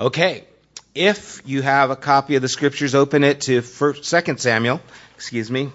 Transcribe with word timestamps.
Okay, 0.00 0.44
if 0.94 1.42
you 1.44 1.60
have 1.60 1.90
a 1.90 1.96
copy 1.96 2.36
of 2.36 2.42
the 2.42 2.48
scriptures, 2.48 2.94
open 2.94 3.24
it 3.24 3.40
to 3.42 3.62
first, 3.62 4.04
Second 4.04 4.38
Samuel, 4.38 4.80
excuse 5.16 5.50
me, 5.50 5.72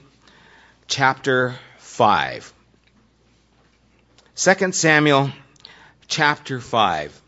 chapter 0.88 1.56
five. 1.78 2.54
Second 4.34 4.76
Samuel, 4.76 5.30
chapter 6.08 6.62
five. 6.62 7.22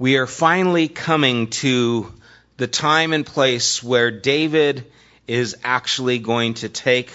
We 0.00 0.16
are 0.16 0.26
finally 0.26 0.88
coming 0.88 1.46
to 1.62 2.12
the 2.56 2.66
time 2.66 3.12
and 3.12 3.24
place 3.24 3.80
where 3.80 4.10
David 4.10 4.90
is 5.28 5.56
actually 5.62 6.18
going 6.18 6.54
to 6.54 6.68
take 6.68 7.12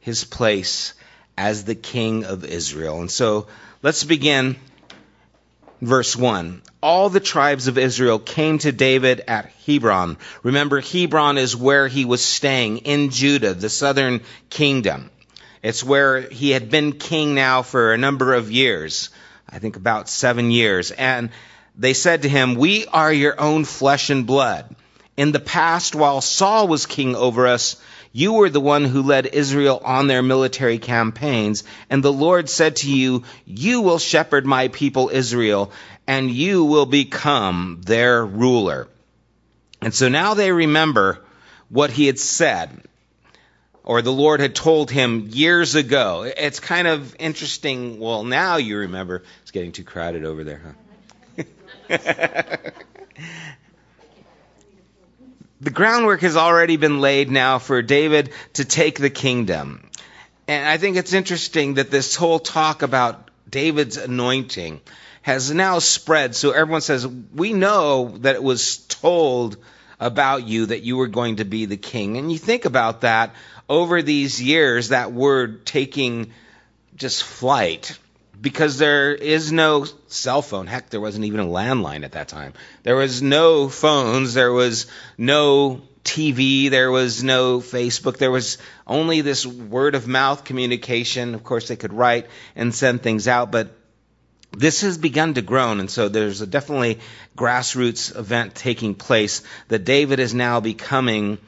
his 0.00 0.24
place 0.24 0.94
as 1.36 1.64
the 1.64 1.74
king 1.74 2.24
of 2.24 2.46
Israel. 2.46 3.00
And 3.00 3.10
so 3.10 3.48
let's 3.82 4.02
begin 4.02 4.56
verse 5.82 6.16
1. 6.16 6.62
All 6.84 7.08
the 7.08 7.18
tribes 7.18 7.66
of 7.66 7.78
Israel 7.78 8.18
came 8.18 8.58
to 8.58 8.70
David 8.70 9.22
at 9.26 9.50
Hebron. 9.64 10.18
Remember, 10.42 10.82
Hebron 10.82 11.38
is 11.38 11.56
where 11.56 11.88
he 11.88 12.04
was 12.04 12.22
staying 12.22 12.78
in 12.84 13.08
Judah, 13.08 13.54
the 13.54 13.70
southern 13.70 14.20
kingdom. 14.50 15.10
It's 15.62 15.82
where 15.82 16.20
he 16.20 16.50
had 16.50 16.68
been 16.68 16.92
king 16.92 17.34
now 17.34 17.62
for 17.62 17.94
a 17.94 17.96
number 17.96 18.34
of 18.34 18.52
years. 18.52 19.08
I 19.48 19.60
think 19.60 19.76
about 19.76 20.10
seven 20.10 20.50
years. 20.50 20.90
And 20.90 21.30
they 21.74 21.94
said 21.94 22.20
to 22.20 22.28
him, 22.28 22.54
We 22.54 22.84
are 22.84 23.10
your 23.10 23.40
own 23.40 23.64
flesh 23.64 24.10
and 24.10 24.26
blood. 24.26 24.76
In 25.16 25.32
the 25.32 25.40
past, 25.40 25.94
while 25.94 26.20
Saul 26.20 26.68
was 26.68 26.84
king 26.84 27.16
over 27.16 27.46
us, 27.46 27.78
you 28.16 28.34
were 28.34 28.48
the 28.48 28.60
one 28.60 28.84
who 28.84 29.02
led 29.02 29.26
Israel 29.26 29.82
on 29.84 30.06
their 30.06 30.22
military 30.22 30.78
campaigns, 30.78 31.64
and 31.90 32.00
the 32.00 32.12
Lord 32.12 32.48
said 32.48 32.76
to 32.76 32.88
you, 32.88 33.24
You 33.44 33.80
will 33.80 33.98
shepherd 33.98 34.46
my 34.46 34.68
people 34.68 35.10
Israel, 35.12 35.72
and 36.06 36.30
you 36.30 36.64
will 36.64 36.86
become 36.86 37.80
their 37.84 38.24
ruler. 38.24 38.88
And 39.80 39.94
so 39.94 40.08
now 40.08 40.34
they 40.34 40.52
remember 40.52 41.20
what 41.68 41.90
he 41.90 42.06
had 42.06 42.18
said, 42.18 42.70
or 43.82 44.00
the 44.02 44.12
Lord 44.12 44.40
had 44.40 44.54
told 44.54 44.90
him 44.90 45.28
years 45.30 45.74
ago. 45.74 46.22
It's 46.22 46.60
kind 46.60 46.88
of 46.88 47.16
interesting. 47.18 47.98
Well, 47.98 48.24
now 48.24 48.56
you 48.56 48.78
remember. 48.78 49.22
It's 49.42 49.50
getting 49.50 49.72
too 49.72 49.84
crowded 49.84 50.24
over 50.24 50.44
there, 50.44 50.62
huh? 50.64 50.72
the 55.60 55.70
groundwork 55.70 56.22
has 56.22 56.36
already 56.36 56.76
been 56.76 57.00
laid 57.00 57.30
now 57.30 57.58
for 57.58 57.82
David 57.82 58.30
to 58.54 58.64
take 58.64 58.98
the 58.98 59.10
kingdom. 59.10 59.90
And 60.48 60.66
I 60.66 60.78
think 60.78 60.96
it's 60.96 61.12
interesting 61.12 61.74
that 61.74 61.90
this 61.90 62.14
whole 62.16 62.38
talk 62.38 62.82
about 62.82 63.30
David's 63.48 63.96
anointing 63.96 64.80
has 65.24 65.50
now 65.50 65.78
spread. 65.78 66.36
So 66.36 66.50
everyone 66.50 66.82
says, 66.82 67.06
We 67.06 67.54
know 67.54 68.08
that 68.18 68.34
it 68.34 68.42
was 68.42 68.76
told 68.76 69.56
about 69.98 70.46
you 70.46 70.66
that 70.66 70.82
you 70.82 70.98
were 70.98 71.08
going 71.08 71.36
to 71.36 71.46
be 71.46 71.64
the 71.64 71.78
king. 71.78 72.18
And 72.18 72.30
you 72.30 72.36
think 72.36 72.66
about 72.66 73.00
that 73.00 73.34
over 73.66 74.02
these 74.02 74.40
years, 74.40 74.90
that 74.90 75.12
word 75.12 75.64
taking 75.64 76.32
just 76.94 77.24
flight 77.24 77.98
because 78.38 78.76
there 78.76 79.14
is 79.14 79.50
no 79.50 79.86
cell 80.08 80.42
phone. 80.42 80.66
Heck, 80.66 80.90
there 80.90 81.00
wasn't 81.00 81.24
even 81.24 81.40
a 81.40 81.46
landline 81.46 82.04
at 82.04 82.12
that 82.12 82.28
time. 82.28 82.52
There 82.82 82.96
was 82.96 83.22
no 83.22 83.70
phones. 83.70 84.34
There 84.34 84.52
was 84.52 84.88
no 85.16 85.80
TV. 86.04 86.68
There 86.68 86.90
was 86.90 87.24
no 87.24 87.60
Facebook. 87.60 88.18
There 88.18 88.30
was 88.30 88.58
only 88.86 89.22
this 89.22 89.46
word 89.46 89.94
of 89.94 90.06
mouth 90.06 90.44
communication. 90.44 91.34
Of 91.34 91.44
course, 91.44 91.68
they 91.68 91.76
could 91.76 91.94
write 91.94 92.26
and 92.54 92.74
send 92.74 93.02
things 93.02 93.26
out, 93.26 93.50
but 93.50 93.74
this 94.56 94.80
has 94.82 94.98
begun 94.98 95.34
to 95.34 95.42
grow, 95.42 95.72
and 95.72 95.90
so 95.90 96.08
there's 96.08 96.40
a 96.40 96.46
definitely 96.46 97.00
grassroots 97.36 98.16
event 98.16 98.54
taking 98.54 98.94
place 98.94 99.42
that 99.68 99.84
David 99.84 100.20
is 100.20 100.34
now 100.34 100.60
becoming 100.60 101.38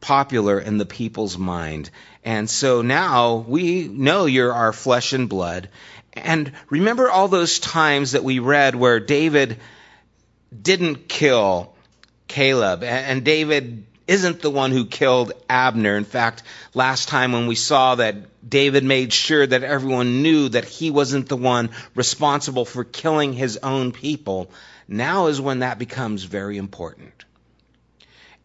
popular 0.00 0.60
in 0.60 0.78
the 0.78 0.86
people's 0.86 1.38
mind. 1.38 1.90
And 2.24 2.48
so 2.48 2.82
now 2.82 3.36
we 3.36 3.88
know 3.88 4.26
you're 4.26 4.52
our 4.52 4.72
flesh 4.72 5.12
and 5.12 5.28
blood. 5.28 5.68
And 6.12 6.52
remember 6.70 7.10
all 7.10 7.28
those 7.28 7.58
times 7.58 8.12
that 8.12 8.24
we 8.24 8.38
read 8.38 8.74
where 8.74 9.00
David 9.00 9.58
didn't 10.62 11.08
kill 11.08 11.74
Caleb, 12.28 12.82
and 12.82 13.24
David 13.24 13.84
isn't 14.06 14.42
the 14.42 14.50
one 14.50 14.70
who 14.70 14.84
killed 14.84 15.32
Abner. 15.48 15.96
In 15.96 16.04
fact, 16.04 16.42
last 16.74 17.08
time 17.08 17.32
when 17.32 17.46
we 17.46 17.54
saw 17.54 17.94
that 17.94 18.48
David 18.48 18.84
made 18.84 19.12
sure 19.12 19.46
that 19.46 19.62
everyone 19.62 20.22
knew 20.22 20.48
that 20.50 20.64
he 20.64 20.90
wasn't 20.90 21.28
the 21.28 21.36
one 21.36 21.70
responsible 21.94 22.64
for 22.64 22.84
killing 22.84 23.32
his 23.32 23.58
own 23.62 23.92
people, 23.92 24.50
now 24.86 25.28
is 25.28 25.40
when 25.40 25.60
that 25.60 25.78
becomes 25.78 26.24
very 26.24 26.58
important. 26.58 27.24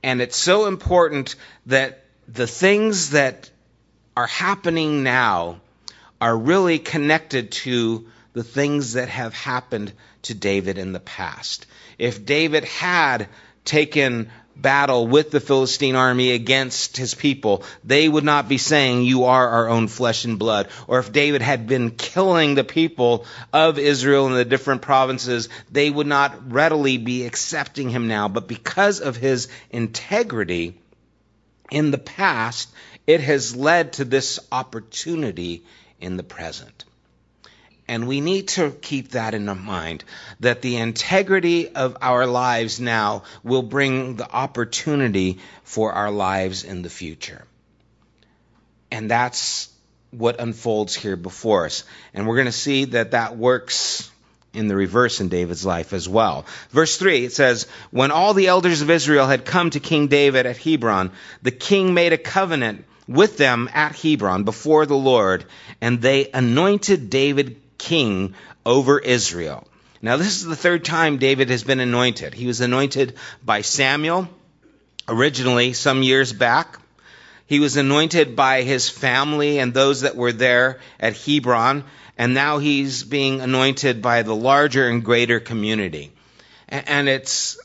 And 0.02 0.22
it's 0.22 0.38
so 0.38 0.68
important 0.68 1.36
that 1.66 2.06
the 2.28 2.48
things 2.48 3.10
that 3.10 3.50
are 4.16 4.28
happening 4.28 5.04
now 5.04 5.60
are 6.22 6.38
really 6.38 6.80
connected 6.80 7.52
to 7.52 8.08
the 8.34 8.44
things 8.44 8.94
that 8.94 9.10
have 9.10 9.34
happened 9.34 9.92
to 10.22 10.34
David 10.34 10.78
in 10.78 10.92
the 10.94 11.00
past. 11.00 11.66
If 11.98 12.26
David 12.26 12.64
had 12.64 13.28
taken 13.66 14.30
battle 14.62 15.08
with 15.08 15.32
the 15.32 15.40
Philistine 15.40 15.96
army 15.96 16.32
against 16.32 16.98
his 16.98 17.14
people, 17.14 17.64
they 17.84 18.08
would 18.08 18.24
not 18.24 18.50
be 18.50 18.58
saying, 18.58 19.04
You 19.04 19.26
are 19.26 19.48
our 19.48 19.70
own 19.70 19.88
flesh 19.88 20.26
and 20.26 20.38
blood. 20.40 20.68
Or 20.88 21.00
if 21.00 21.12
David 21.12 21.42
had 21.42 21.68
been 21.68 21.92
killing 21.92 22.56
the 22.56 22.64
people 22.64 23.26
of 23.54 23.80
Israel 23.80 24.28
in 24.28 24.34
the 24.34 24.46
different 24.46 24.82
provinces, 24.82 25.50
they 25.72 25.90
would 25.90 26.08
not 26.08 26.52
readily 26.52 26.98
be 26.98 27.26
accepting 27.26 27.90
him 27.90 28.08
now. 28.08 28.28
But 28.28 28.48
because 28.48 29.02
of 29.02 29.16
his 29.16 29.48
integrity 29.70 30.78
in 31.72 31.92
the 31.92 31.98
past, 31.98 32.70
it 33.08 33.22
has 33.22 33.56
led 33.56 33.94
to 33.94 34.06
this 34.06 34.40
opportunity 34.52 35.64
in 36.00 36.18
the 36.18 36.24
present. 36.24 36.86
And 37.90 38.08
we 38.08 38.22
need 38.22 38.50
to 38.50 38.70
keep 38.70 39.10
that 39.14 39.34
in 39.34 39.46
mind 39.46 40.04
that 40.42 40.62
the 40.62 40.78
integrity 40.78 41.70
of 41.70 41.98
our 42.04 42.28
lives 42.28 42.80
now 42.80 43.24
will 43.44 43.64
bring 43.64 44.16
the 44.16 44.32
opportunity 44.32 45.40
for 45.64 45.92
our 45.92 46.12
lives 46.12 46.64
in 46.64 46.84
the 46.84 46.90
future. 46.90 47.44
And 48.92 49.10
that's 49.10 49.74
what 50.12 50.40
unfolds 50.40 50.94
here 50.94 51.16
before 51.16 51.66
us. 51.66 51.84
And 52.14 52.28
we're 52.28 52.36
going 52.36 52.46
to 52.46 52.52
see 52.52 52.86
that 52.86 53.12
that 53.12 53.38
works 53.38 54.12
in 54.54 54.68
the 54.68 54.76
reverse 54.76 55.20
in 55.20 55.30
David's 55.30 55.66
life 55.66 55.92
as 55.92 56.08
well. 56.08 56.46
Verse 56.70 56.96
3, 56.96 57.26
it 57.26 57.34
says, 57.34 57.66
When 57.90 58.12
all 58.12 58.36
the 58.36 58.50
elders 58.50 58.82
of 58.84 58.92
Israel 58.92 59.26
had 59.26 59.46
come 59.46 59.72
to 59.72 59.80
King 59.80 60.10
David 60.10 60.46
at 60.46 60.58
Hebron, 60.58 61.12
the 61.42 61.50
king 61.50 61.96
made 61.96 62.14
a 62.14 62.20
covenant 62.20 62.86
with 63.08 63.38
them 63.38 63.68
at 63.74 63.96
Hebron 63.96 64.44
before 64.44 64.86
the 64.86 64.96
Lord, 64.96 65.46
and 65.82 66.00
they 66.00 66.30
anointed 66.32 67.10
David 67.10 67.60
king 67.80 68.36
over 68.66 69.00
Israel. 69.00 69.68
Now, 70.02 70.18
this 70.18 70.38
is 70.38 70.46
the 70.46 70.56
third 70.56 70.86
time 70.86 71.18
David 71.18 71.50
has 71.50 71.64
been 71.64 71.80
anointed. 71.80 72.34
He 72.34 72.46
was 72.46 72.62
anointed 72.62 73.16
by 73.44 73.62
Samuel 73.62 74.30
originally 75.08 75.74
some 75.74 76.04
years 76.04 76.32
back. 76.32 76.80
He 77.48 77.60
was 77.60 77.78
anointed 77.78 78.36
by 78.36 78.62
his 78.62 78.90
family 78.90 79.58
and 79.58 79.74
those 79.74 80.02
that 80.02 80.16
were 80.16 80.32
there 80.32 80.80
at 81.00 81.18
Hebron, 81.18 81.84
and 82.18 82.34
now 82.36 82.60
he's 82.60 83.04
being 83.04 83.42
anointed 83.42 84.02
by 84.04 84.22
the 84.22 84.36
larger 84.36 84.88
and 84.88 85.04
greater 85.04 85.40
community. 85.40 86.12
And 86.68 87.10
it's 87.10 87.58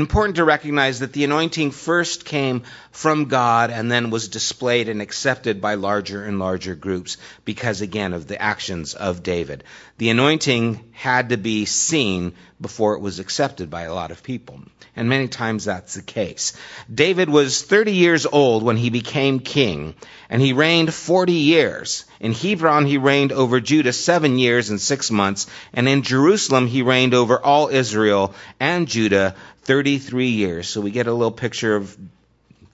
important 0.00 0.36
to 0.36 0.44
recognize 0.44 1.00
that 1.00 1.12
the 1.12 1.24
anointing 1.24 1.70
first 1.70 2.24
came 2.24 2.62
from 2.90 3.26
God 3.26 3.70
and 3.70 3.90
then 3.90 4.10
was 4.10 4.28
displayed 4.28 4.88
and 4.88 5.00
accepted 5.00 5.60
by 5.60 5.74
larger 5.74 6.24
and 6.24 6.38
larger 6.38 6.74
groups 6.74 7.16
because, 7.44 7.80
again, 7.80 8.12
of 8.12 8.26
the 8.26 8.40
actions 8.40 8.94
of 8.94 9.22
David. 9.22 9.64
The 9.98 10.10
anointing 10.10 10.92
had 10.92 11.28
to 11.28 11.36
be 11.36 11.64
seen 11.64 12.34
before 12.60 12.94
it 12.94 13.00
was 13.00 13.18
accepted 13.18 13.70
by 13.70 13.82
a 13.82 13.94
lot 13.94 14.10
of 14.10 14.22
people. 14.22 14.60
And 14.96 15.08
many 15.08 15.26
times 15.26 15.64
that's 15.64 15.94
the 15.94 16.02
case. 16.02 16.52
David 16.92 17.28
was 17.28 17.62
30 17.62 17.92
years 17.92 18.26
old 18.26 18.62
when 18.62 18.76
he 18.76 18.90
became 18.90 19.40
king, 19.40 19.94
and 20.30 20.40
he 20.40 20.52
reigned 20.52 20.94
40 20.94 21.32
years. 21.32 22.04
In 22.20 22.32
Hebron, 22.32 22.86
he 22.86 22.96
reigned 22.96 23.32
over 23.32 23.60
Judah 23.60 23.92
seven 23.92 24.38
years 24.38 24.70
and 24.70 24.80
six 24.80 25.10
months, 25.10 25.48
and 25.72 25.88
in 25.88 26.02
Jerusalem, 26.02 26.68
he 26.68 26.82
reigned 26.82 27.12
over 27.12 27.40
all 27.40 27.68
Israel 27.68 28.34
and 28.60 28.86
Judah 28.86 29.34
33 29.64 30.28
years. 30.28 30.68
So 30.68 30.80
we 30.80 30.90
get 30.90 31.06
a 31.06 31.12
little 31.12 31.32
picture 31.32 31.76
of 31.76 31.96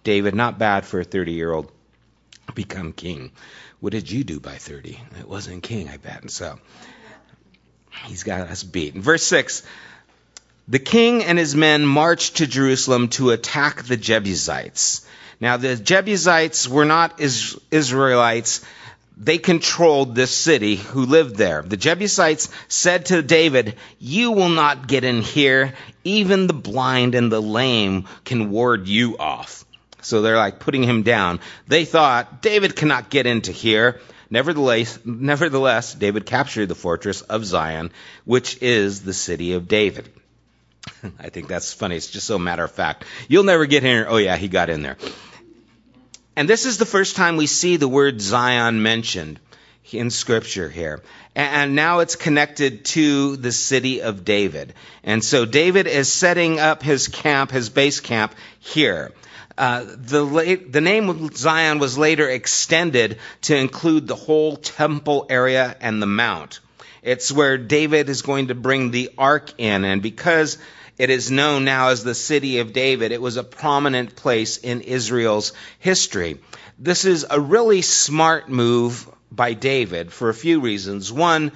David, 0.04 0.34
not 0.34 0.58
bad 0.58 0.84
for 0.84 1.00
a 1.00 1.04
30 1.04 1.32
year 1.32 1.52
old, 1.52 1.70
become 2.54 2.92
king. 2.92 3.32
What 3.81 3.92
did 3.92 4.10
you 4.10 4.25
do 4.25 4.40
by 4.40 4.56
30? 4.56 5.00
It 5.20 5.28
wasn't 5.28 5.62
king, 5.62 5.88
I 5.88 5.96
bet. 5.96 6.31
So 6.31 6.58
he's 8.04 8.22
got 8.22 8.48
us 8.48 8.62
beat. 8.62 8.94
Verse 8.94 9.22
6, 9.25 9.62
the 10.69 10.78
king 10.78 11.25
and 11.25 11.38
his 11.38 11.56
men 11.56 11.84
marched 11.84 12.37
to 12.37 12.46
Jerusalem 12.46 13.08
to 13.10 13.31
attack 13.31 13.84
the 13.84 13.96
Jebusites. 13.96 15.06
Now, 15.40 15.56
the 15.56 15.76
Jebusites 15.76 16.69
were 16.69 16.84
not 16.84 17.19
Israelites. 17.19 18.64
They 19.20 19.37
controlled 19.37 20.14
this 20.14 20.34
city 20.34 20.76
who 20.76 21.05
lived 21.05 21.37
there. 21.37 21.61
The 21.61 21.76
Jebusites 21.76 22.49
said 22.69 23.06
to 23.06 23.20
David, 23.20 23.76
You 23.99 24.32
will 24.32 24.49
not 24.49 24.88
get 24.88 25.05
in 25.05 25.20
here. 25.20 25.75
Even 26.05 26.46
the 26.46 26.55
blind 26.55 27.14
and 27.14 27.31
the 27.31 27.43
lame 27.43 28.06
can 28.25 28.50
ward 28.50 28.88
you 28.88 29.19
off. 29.19 29.67
So 30.00 30.22
they're 30.22 30.38
like 30.38 30.58
putting 30.58 30.82
him 30.82 31.02
down. 31.02 31.40
They 31.69 31.84
thought, 31.84 32.40
David 32.40 32.75
cannot 32.75 33.11
get 33.11 33.26
into 33.26 33.52
here. 33.52 34.00
Nevertheless, 34.31 34.99
nevertheless, 35.05 35.93
David 35.93 36.25
captured 36.25 36.66
the 36.66 36.75
fortress 36.75 37.20
of 37.20 37.44
Zion, 37.44 37.90
which 38.25 38.62
is 38.62 39.02
the 39.02 39.12
city 39.12 39.52
of 39.52 39.69
David. 39.69 40.11
I 41.20 41.28
think 41.28 41.49
that's 41.49 41.75
funny. 41.75 41.96
It's 41.96 42.11
just 42.11 42.26
so 42.26 42.38
matter 42.38 42.64
of 42.64 42.70
fact. 42.70 43.05
You'll 43.28 43.44
never 43.44 43.66
get 43.66 43.84
in 43.84 43.90
here. 43.90 44.06
Oh 44.08 44.16
yeah, 44.16 44.37
he 44.37 44.49
got 44.49 44.70
in 44.70 44.81
there. 44.81 44.96
And 46.37 46.49
this 46.49 46.67
is 46.67 46.79
the 46.79 46.87
first 46.87 47.17
time 47.17 47.37
we 47.37 47.47
see 47.47 47.77
the 47.77 47.88
word 47.88 48.21
Zion 48.21 48.82
mentioned 48.82 49.41
in 49.93 50.11
scripture 50.11 50.69
here. 50.69 51.00
And 51.35 51.75
now 51.75 52.00
it's 52.00 52.17
connected 52.17 52.85
to 52.87 53.37
the 53.37 53.53
city 53.53 54.03
of 54.03 54.25
David. 54.25 54.75
And 55.03 55.25
so 55.25 55.44
David 55.44 55.87
is 55.87 56.12
setting 56.12 56.59
up 56.59 56.82
his 56.82 57.09
camp, 57.09 57.50
his 57.50 57.69
base 57.69 58.00
camp 58.00 58.35
here. 58.59 59.12
Uh, 59.59 59.85
the, 59.85 60.61
the 60.69 60.81
name 60.81 61.31
Zion 61.35 61.79
was 61.79 61.99
later 61.99 62.29
extended 62.29 63.19
to 63.43 63.56
include 63.56 64.06
the 64.06 64.15
whole 64.15 64.56
temple 64.56 65.26
area 65.29 65.76
and 65.81 66.00
the 66.00 66.06
mount. 66.06 66.61
It's 67.03 67.33
where 67.33 67.59
David 67.59 68.09
is 68.09 68.23
going 68.23 68.49
to 68.49 68.55
bring 68.55 68.91
the 68.91 69.11
ark 69.17 69.53
in, 69.59 69.85
and 69.85 70.03
because 70.03 70.59
it 71.00 71.08
is 71.08 71.31
known 71.31 71.64
now 71.64 71.88
as 71.88 72.05
the 72.05 72.14
city 72.14 72.58
of 72.58 72.75
David. 72.75 73.11
It 73.11 73.23
was 73.23 73.38
a 73.38 73.43
prominent 73.43 74.17
place 74.17 74.58
in 74.58 74.82
Israel's 74.82 75.55
history. 75.79 76.41
This 76.79 77.06
is 77.06 77.25
a 77.31 77.41
really 77.41 77.81
smart 77.81 78.50
move 78.50 79.08
by 79.32 79.55
David 79.55 80.12
for 80.12 80.29
a 80.29 80.35
few 80.35 80.61
reasons. 80.61 81.11
One, 81.11 81.52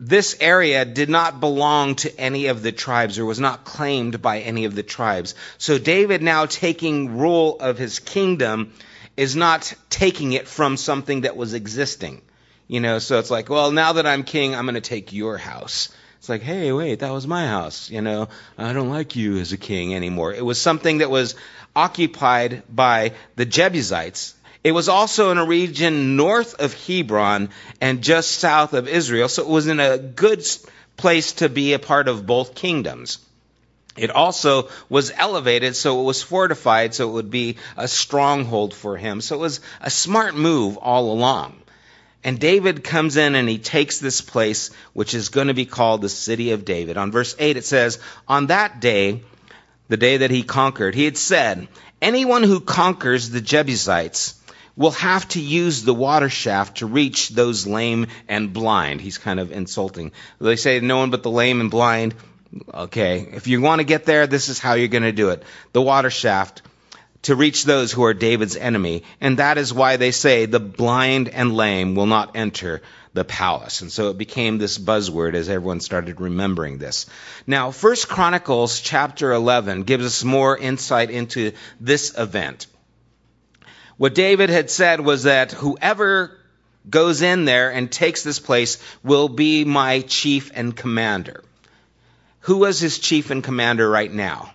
this 0.00 0.38
area 0.40 0.86
did 0.86 1.10
not 1.10 1.38
belong 1.38 1.96
to 1.96 2.18
any 2.18 2.46
of 2.46 2.62
the 2.62 2.72
tribes 2.72 3.18
or 3.18 3.26
was 3.26 3.38
not 3.38 3.66
claimed 3.66 4.22
by 4.22 4.40
any 4.40 4.64
of 4.64 4.74
the 4.74 4.82
tribes. 4.82 5.34
So 5.58 5.76
David 5.76 6.22
now 6.22 6.46
taking 6.46 7.18
rule 7.18 7.58
of 7.60 7.76
his 7.76 7.98
kingdom 7.98 8.72
is 9.18 9.36
not 9.36 9.74
taking 9.90 10.32
it 10.32 10.48
from 10.48 10.78
something 10.78 11.20
that 11.20 11.36
was 11.36 11.52
existing. 11.52 12.22
You 12.68 12.80
know, 12.80 13.00
so 13.00 13.18
it's 13.18 13.30
like, 13.30 13.50
well, 13.50 13.70
now 13.70 13.92
that 13.92 14.06
I'm 14.06 14.22
king, 14.22 14.54
I'm 14.54 14.64
going 14.64 14.76
to 14.76 14.80
take 14.80 15.12
your 15.12 15.36
house. 15.36 15.90
It's 16.26 16.28
like, 16.28 16.42
hey, 16.42 16.72
wait, 16.72 16.98
that 16.98 17.12
was 17.12 17.24
my 17.24 17.46
house. 17.46 17.88
You 17.88 18.00
know, 18.00 18.28
I 18.58 18.72
don't 18.72 18.90
like 18.90 19.14
you 19.14 19.38
as 19.38 19.52
a 19.52 19.56
king 19.56 19.94
anymore. 19.94 20.34
It 20.34 20.44
was 20.44 20.60
something 20.60 20.98
that 20.98 21.08
was 21.08 21.36
occupied 21.76 22.64
by 22.68 23.12
the 23.36 23.44
Jebusites. 23.44 24.34
It 24.64 24.72
was 24.72 24.88
also 24.88 25.30
in 25.30 25.38
a 25.38 25.46
region 25.46 26.16
north 26.16 26.60
of 26.60 26.74
Hebron 26.74 27.50
and 27.80 28.02
just 28.02 28.32
south 28.32 28.72
of 28.72 28.88
Israel, 28.88 29.28
so 29.28 29.42
it 29.42 29.48
was 29.48 29.68
in 29.68 29.78
a 29.78 29.98
good 29.98 30.44
place 30.96 31.34
to 31.34 31.48
be 31.48 31.74
a 31.74 31.78
part 31.78 32.08
of 32.08 32.26
both 32.26 32.56
kingdoms. 32.56 33.20
It 33.96 34.10
also 34.10 34.68
was 34.88 35.12
elevated, 35.16 35.76
so 35.76 36.00
it 36.00 36.04
was 36.06 36.24
fortified, 36.24 36.92
so 36.92 37.08
it 37.08 37.12
would 37.12 37.30
be 37.30 37.58
a 37.76 37.86
stronghold 37.86 38.74
for 38.74 38.96
him. 38.96 39.20
So 39.20 39.36
it 39.36 39.38
was 39.38 39.60
a 39.80 39.90
smart 39.90 40.34
move 40.34 40.76
all 40.76 41.12
along. 41.12 41.62
And 42.24 42.38
David 42.40 42.82
comes 42.82 43.16
in 43.16 43.34
and 43.34 43.48
he 43.48 43.58
takes 43.58 43.98
this 43.98 44.20
place, 44.20 44.70
which 44.92 45.14
is 45.14 45.28
going 45.28 45.46
to 45.46 45.54
be 45.54 45.66
called 45.66 46.00
the 46.00 46.08
city 46.08 46.52
of 46.52 46.64
David. 46.64 46.96
On 46.96 47.12
verse 47.12 47.36
8, 47.38 47.56
it 47.56 47.64
says, 47.64 47.98
On 48.26 48.46
that 48.46 48.80
day, 48.80 49.22
the 49.88 49.96
day 49.96 50.18
that 50.18 50.30
he 50.30 50.42
conquered, 50.42 50.94
he 50.94 51.04
had 51.04 51.16
said, 51.16 51.68
Anyone 52.02 52.42
who 52.42 52.60
conquers 52.60 53.30
the 53.30 53.40
Jebusites 53.40 54.34
will 54.76 54.90
have 54.90 55.26
to 55.28 55.40
use 55.40 55.82
the 55.82 55.94
water 55.94 56.28
shaft 56.28 56.78
to 56.78 56.86
reach 56.86 57.30
those 57.30 57.66
lame 57.66 58.08
and 58.28 58.52
blind. 58.52 59.00
He's 59.00 59.18
kind 59.18 59.40
of 59.40 59.52
insulting. 59.52 60.12
They 60.40 60.56
say, 60.56 60.80
No 60.80 60.98
one 60.98 61.10
but 61.10 61.22
the 61.22 61.30
lame 61.30 61.60
and 61.60 61.70
blind. 61.70 62.14
Okay, 62.72 63.28
if 63.32 63.46
you 63.46 63.60
want 63.60 63.80
to 63.80 63.84
get 63.84 64.04
there, 64.04 64.26
this 64.26 64.48
is 64.48 64.58
how 64.58 64.74
you're 64.74 64.88
going 64.88 65.02
to 65.02 65.12
do 65.12 65.30
it. 65.30 65.42
The 65.72 65.82
water 65.82 66.10
shaft 66.10 66.62
to 67.26 67.34
reach 67.34 67.64
those 67.64 67.90
who 67.90 68.04
are 68.04 68.14
David's 68.14 68.56
enemy. 68.56 69.02
And 69.20 69.40
that 69.40 69.58
is 69.58 69.74
why 69.74 69.96
they 69.96 70.12
say 70.12 70.46
the 70.46 70.60
blind 70.60 71.28
and 71.28 71.56
lame 71.56 71.96
will 71.96 72.06
not 72.06 72.36
enter 72.36 72.82
the 73.14 73.24
palace. 73.24 73.80
And 73.80 73.90
so 73.90 74.10
it 74.10 74.18
became 74.18 74.58
this 74.58 74.78
buzzword 74.78 75.34
as 75.34 75.48
everyone 75.48 75.80
started 75.80 76.20
remembering 76.20 76.78
this. 76.78 77.06
Now, 77.44 77.72
First 77.72 78.08
Chronicles 78.08 78.78
chapter 78.78 79.32
11 79.32 79.82
gives 79.82 80.06
us 80.06 80.22
more 80.22 80.56
insight 80.56 81.10
into 81.10 81.50
this 81.80 82.16
event. 82.16 82.68
What 83.96 84.14
David 84.14 84.48
had 84.48 84.70
said 84.70 85.00
was 85.00 85.24
that 85.24 85.50
whoever 85.50 86.38
goes 86.88 87.22
in 87.22 87.44
there 87.44 87.72
and 87.72 87.90
takes 87.90 88.22
this 88.22 88.38
place 88.38 88.78
will 89.02 89.28
be 89.28 89.64
my 89.64 90.02
chief 90.02 90.52
and 90.54 90.76
commander. 90.76 91.42
Who 92.42 92.58
was 92.58 92.78
his 92.78 93.00
chief 93.00 93.30
and 93.32 93.42
commander 93.42 93.90
right 93.90 94.12
now? 94.12 94.52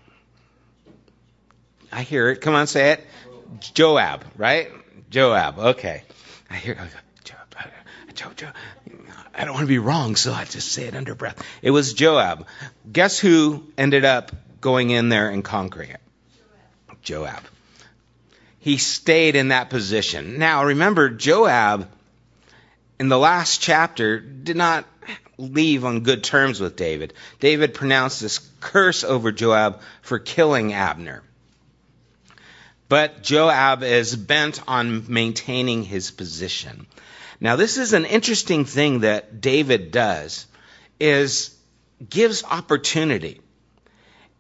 I 1.92 2.04
hear 2.04 2.30
it. 2.30 2.42
Come 2.42 2.56
on, 2.56 2.68
say 2.68 2.92
it. 2.92 3.08
Joab, 3.74 4.24
right? 4.38 4.72
Joab. 5.10 5.60
Okay. 5.60 6.04
I 6.50 6.56
hear 6.56 6.76
Joab. 7.24 7.46
Joab. 8.16 8.36
Joab. 8.38 8.54
I 9.34 9.46
don't 9.46 9.54
want 9.54 9.64
to 9.64 9.68
be 9.68 9.80
wrong, 9.80 10.16
so 10.16 10.34
I 10.34 10.46
just 10.46 10.72
say 10.72 10.86
it 10.86 10.96
under 10.96 11.16
breath. 11.16 11.44
It 11.62 11.72
was 11.72 11.94
Joab. 11.94 12.48
Guess 12.92 13.20
who 13.20 13.64
ended 13.78 14.06
up 14.06 14.32
going 14.60 14.90
in 14.90 15.10
there 15.10 15.30
and 15.30 15.44
conquering 15.44 15.90
it? 15.90 16.02
Joab. 17.02 17.42
He 18.60 18.78
stayed 18.78 19.36
in 19.36 19.48
that 19.48 19.70
position. 19.70 20.38
Now, 20.38 20.66
remember, 20.66 21.10
Joab, 21.10 21.90
in 23.00 23.10
the 23.10 23.18
last 23.18 23.62
chapter, 23.62 24.20
did 24.20 24.56
not 24.56 24.86
leave 25.38 25.84
on 25.84 26.02
good 26.02 26.24
terms 26.24 26.60
with 26.60 26.76
David. 26.76 27.14
David 27.40 27.74
pronounced 27.74 28.22
this 28.22 28.40
curse 28.60 29.04
over 29.04 29.32
Joab 29.32 29.82
for 30.04 30.20
killing 30.20 30.74
Abner. 30.74 31.24
But 32.92 33.24
Joab 33.24 33.84
is 33.84 34.18
bent 34.18 34.60
on 34.68 35.06
maintaining 35.08 35.84
his 35.84 36.12
position. 36.12 36.88
Now, 37.40 37.56
this 37.56 37.78
is 37.78 37.94
an 37.94 38.04
interesting 38.04 38.66
thing 38.66 39.00
that 39.00 39.40
David 39.40 39.92
does 39.92 40.46
is 41.00 41.56
gives 42.10 42.44
opportunity. 42.44 43.40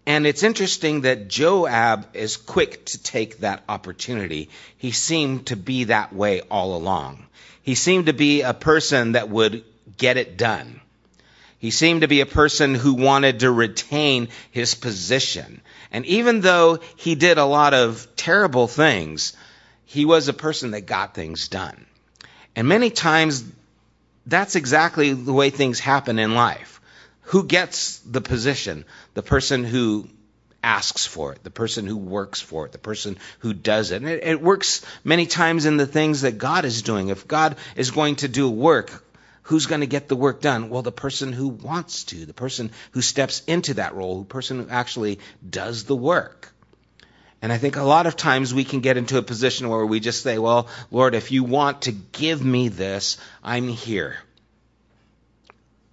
And 0.06 0.27
it's 0.27 0.44
interesting 0.44 1.01
that 1.01 1.30
Joab 1.30 2.07
is 2.13 2.36
quick 2.36 2.88
to 2.88 3.01
take 3.01 3.38
that 3.38 3.63
opportunity. 3.69 4.50
He 4.77 4.92
seemed 4.92 5.45
to 5.48 5.56
be 5.56 5.86
that 5.86 6.12
way 6.12 6.42
all 6.42 6.75
along. 6.75 7.27
He 7.62 7.75
seemed 7.75 8.07
to 8.07 8.13
be 8.13 8.42
a 8.42 8.53
person 8.53 9.13
that 9.13 9.30
would 9.30 9.63
get 9.95 10.18
it 10.18 10.36
done. 10.36 10.81
He 11.57 11.71
seemed 11.71 12.01
to 12.01 12.09
be 12.09 12.19
a 12.19 12.25
person 12.25 12.75
who 12.75 12.95
wanted 12.95 13.39
to 13.39 13.50
retain 13.50 14.27
his 14.51 14.75
position. 14.75 15.62
And 15.91 16.05
even 16.05 16.41
though 16.41 16.79
he 16.95 17.15
did 17.15 17.38
a 17.38 17.45
lot 17.45 17.74
of 17.74 18.07
terrible 18.15 18.67
things, 18.67 19.33
he 19.86 20.05
was 20.05 20.27
a 20.27 20.33
person 20.33 20.71
that 20.71 20.81
got 20.81 21.13
things 21.13 21.50
done. 21.50 21.86
And 22.55 22.67
many 22.67 22.89
times, 22.89 23.43
that's 24.25 24.55
exactly 24.55 25.13
the 25.13 25.33
way 25.33 25.50
things 25.50 25.79
happen 25.79 26.19
in 26.19 26.33
life. 26.33 26.79
Who 27.24 27.43
gets 27.43 28.00
the 28.00 28.21
position? 28.21 28.86
The 29.13 29.24
person 29.24 29.63
who 29.63 30.07
asks 30.63 31.05
for 31.05 31.33
it, 31.33 31.43
the 31.43 31.50
person 31.50 31.88
who 31.88 31.98
works 31.98 32.39
for 32.39 32.65
it, 32.65 32.71
the 32.71 32.77
person 32.77 33.17
who 33.39 33.53
does 33.53 33.91
it. 33.91 34.01
And 34.01 34.10
it, 34.10 34.24
it 34.24 34.41
works 34.41 34.86
many 35.03 35.25
times 35.25 35.65
in 35.65 35.77
the 35.77 35.88
things 35.88 36.21
that 36.21 36.38
God 36.38 36.65
is 36.65 36.81
doing. 36.81 37.10
If 37.10 37.27
God 37.27 37.55
is 37.75 37.91
going 37.91 38.17
to 38.17 38.27
do 38.27 38.50
work, 38.50 39.03
who's 39.43 39.65
going 39.65 39.81
to 39.81 39.88
get 39.88 40.07
the 40.07 40.15
work 40.15 40.41
done? 40.41 40.69
Well, 40.69 40.81
the 40.81 40.91
person 40.91 41.33
who 41.33 41.48
wants 41.48 42.05
to, 42.05 42.25
the 42.25 42.33
person 42.33 42.71
who 42.91 43.01
steps 43.01 43.41
into 43.48 43.75
that 43.75 43.95
role, 43.95 44.19
the 44.19 44.25
person 44.25 44.60
who 44.60 44.69
actually 44.69 45.19
does 45.48 45.86
the 45.86 45.95
work. 45.95 46.51
And 47.41 47.51
I 47.51 47.57
think 47.57 47.75
a 47.75 47.83
lot 47.83 48.05
of 48.05 48.15
times 48.15 48.53
we 48.53 48.63
can 48.63 48.81
get 48.81 48.98
into 48.98 49.17
a 49.17 49.24
position 49.24 49.67
where 49.67 49.86
we 49.86 50.00
just 50.00 50.21
say, 50.21 50.38
well, 50.38 50.67
Lord, 50.91 51.15
if 51.15 51.31
you 51.31 51.43
want 51.43 51.83
to 51.83 51.91
give 51.91 52.43
me 52.43 52.67
this, 52.67 53.17
I'm 53.43 53.67
here. 53.67 54.17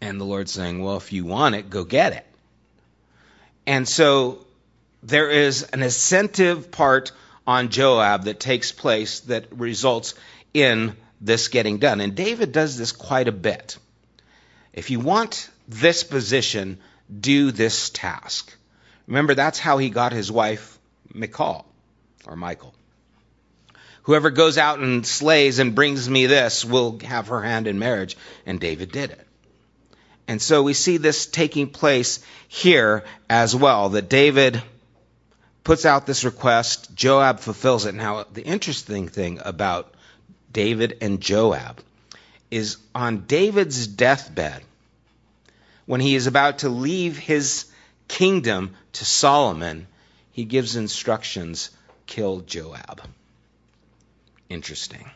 And 0.00 0.20
the 0.20 0.24
Lord's 0.24 0.52
saying, 0.52 0.82
well, 0.82 0.98
if 0.98 1.12
you 1.12 1.24
want 1.24 1.54
it, 1.54 1.70
go 1.70 1.84
get 1.84 2.12
it. 2.12 2.26
And 3.66 3.88
so 3.88 4.44
there 5.02 5.30
is 5.30 5.62
an 5.62 5.82
incentive 5.82 6.70
part 6.70 7.12
on 7.46 7.70
Joab 7.70 8.24
that 8.24 8.40
takes 8.40 8.72
place 8.72 9.20
that 9.20 9.46
results 9.50 10.14
in 10.52 10.96
this 11.20 11.48
getting 11.48 11.78
done. 11.78 12.00
And 12.00 12.14
David 12.14 12.52
does 12.52 12.76
this 12.76 12.92
quite 12.92 13.28
a 13.28 13.32
bit. 13.32 13.78
If 14.72 14.90
you 14.90 15.00
want 15.00 15.50
this 15.66 16.04
position, 16.04 16.78
do 17.20 17.50
this 17.50 17.90
task. 17.90 18.54
Remember, 19.06 19.34
that's 19.34 19.58
how 19.58 19.78
he 19.78 19.90
got 19.90 20.12
his 20.12 20.30
wife, 20.30 20.78
Michal, 21.12 21.66
or 22.26 22.36
Michael. 22.36 22.74
Whoever 24.02 24.30
goes 24.30 24.56
out 24.56 24.78
and 24.78 25.06
slays 25.06 25.58
and 25.58 25.74
brings 25.74 26.08
me 26.08 26.26
this 26.26 26.64
will 26.64 26.98
have 27.00 27.28
her 27.28 27.42
hand 27.42 27.66
in 27.66 27.78
marriage. 27.78 28.16
And 28.46 28.60
David 28.60 28.92
did 28.92 29.10
it. 29.10 29.26
And 30.26 30.40
so 30.40 30.62
we 30.62 30.74
see 30.74 30.98
this 30.98 31.26
taking 31.26 31.70
place 31.70 32.20
here 32.48 33.04
as 33.30 33.56
well, 33.56 33.90
that 33.90 34.10
David 34.10 34.62
puts 35.64 35.86
out 35.86 36.06
this 36.06 36.24
request, 36.24 36.94
Joab 36.94 37.40
fulfills 37.40 37.86
it. 37.86 37.94
Now, 37.94 38.24
the 38.32 38.42
interesting 38.42 39.08
thing 39.08 39.40
about 39.44 39.94
David 40.52 40.98
and 41.00 41.20
Joab 41.20 41.80
is 42.50 42.78
on 42.94 43.26
David's 43.26 43.86
deathbed 43.86 44.62
when 45.88 46.02
he 46.02 46.14
is 46.14 46.26
about 46.26 46.58
to 46.58 46.68
leave 46.68 47.16
his 47.16 47.64
kingdom 48.08 48.74
to 48.92 49.06
Solomon, 49.06 49.86
he 50.32 50.44
gives 50.44 50.76
instructions 50.76 51.70
kill 52.06 52.40
Joab. 52.40 53.00
Interesting. 54.50 55.10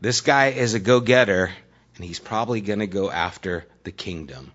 This 0.00 0.20
guy 0.20 0.50
is 0.50 0.74
a 0.74 0.78
go 0.78 1.00
getter, 1.00 1.50
and 1.96 2.04
he's 2.04 2.20
probably 2.20 2.60
going 2.60 2.78
to 2.78 2.86
go 2.86 3.10
after 3.10 3.66
the 3.82 3.90
kingdom. 3.90 4.52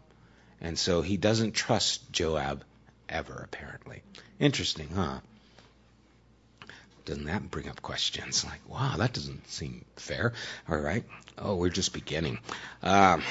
And 0.62 0.80
so 0.80 1.02
he 1.02 1.18
doesn't 1.18 1.52
trust 1.52 2.14
Joab 2.14 2.64
ever, 3.10 3.42
apparently. 3.44 4.04
Interesting, 4.40 4.88
huh? 4.96 5.20
Doesn't 7.06 7.26
that 7.26 7.50
bring 7.50 7.68
up 7.68 7.82
questions? 7.82 8.46
Like, 8.46 8.62
wow, 8.68 8.96
that 8.98 9.14
doesn't 9.14 9.50
seem 9.50 9.86
fair. 9.96 10.34
All 10.70 10.78
right. 10.78 11.04
Oh, 11.38 11.56
we're 11.56 11.70
just 11.70 11.94
beginning. 11.94 12.40
Um, 12.84 13.24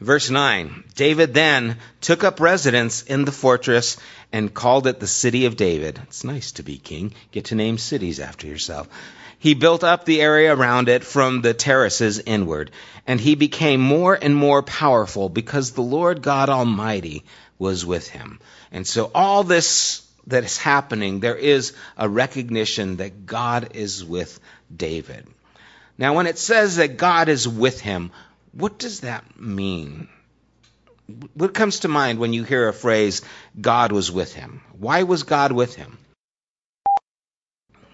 verse 0.00 0.30
9 0.30 0.84
David 0.94 1.34
then 1.34 1.78
took 2.00 2.24
up 2.24 2.40
residence 2.40 3.02
in 3.02 3.24
the 3.24 3.32
fortress 3.32 3.96
and 4.32 4.52
called 4.52 4.86
it 4.86 4.98
the 4.98 5.06
city 5.06 5.46
of 5.46 5.56
David. 5.56 6.00
It's 6.04 6.24
nice 6.24 6.52
to 6.52 6.62
be 6.62 6.78
king, 6.78 7.14
get 7.30 7.46
to 7.46 7.54
name 7.54 7.78
cities 7.78 8.18
after 8.18 8.46
yourself. 8.46 8.88
He 9.38 9.54
built 9.54 9.82
up 9.82 10.04
the 10.04 10.20
area 10.20 10.54
around 10.54 10.88
it 10.88 11.02
from 11.02 11.42
the 11.42 11.52
terraces 11.52 12.20
inward, 12.20 12.70
and 13.08 13.20
he 13.20 13.34
became 13.34 13.80
more 13.80 14.14
and 14.14 14.36
more 14.36 14.62
powerful 14.62 15.28
because 15.28 15.72
the 15.72 15.82
Lord 15.82 16.22
God 16.22 16.48
Almighty 16.48 17.24
was 17.58 17.84
with 17.84 18.08
him. 18.08 18.38
And 18.70 18.86
so 18.86 19.10
all 19.14 19.42
this 19.42 20.02
that 20.26 20.44
is 20.44 20.58
happening, 20.58 21.20
there 21.20 21.36
is 21.36 21.72
a 21.96 22.08
recognition 22.08 22.96
that 22.96 23.26
God 23.26 23.70
is 23.74 24.04
with 24.04 24.38
David. 24.74 25.26
Now, 25.98 26.14
when 26.14 26.26
it 26.26 26.38
says 26.38 26.76
that 26.76 26.96
God 26.96 27.28
is 27.28 27.46
with 27.46 27.80
him, 27.80 28.10
what 28.52 28.78
does 28.78 29.00
that 29.00 29.38
mean? 29.40 30.08
What 31.34 31.54
comes 31.54 31.80
to 31.80 31.88
mind 31.88 32.18
when 32.18 32.32
you 32.32 32.44
hear 32.44 32.68
a 32.68 32.72
phrase, 32.72 33.22
God 33.60 33.92
was 33.92 34.10
with 34.10 34.32
him? 34.32 34.62
Why 34.78 35.02
was 35.02 35.24
God 35.24 35.52
with 35.52 35.74
him? 35.74 35.98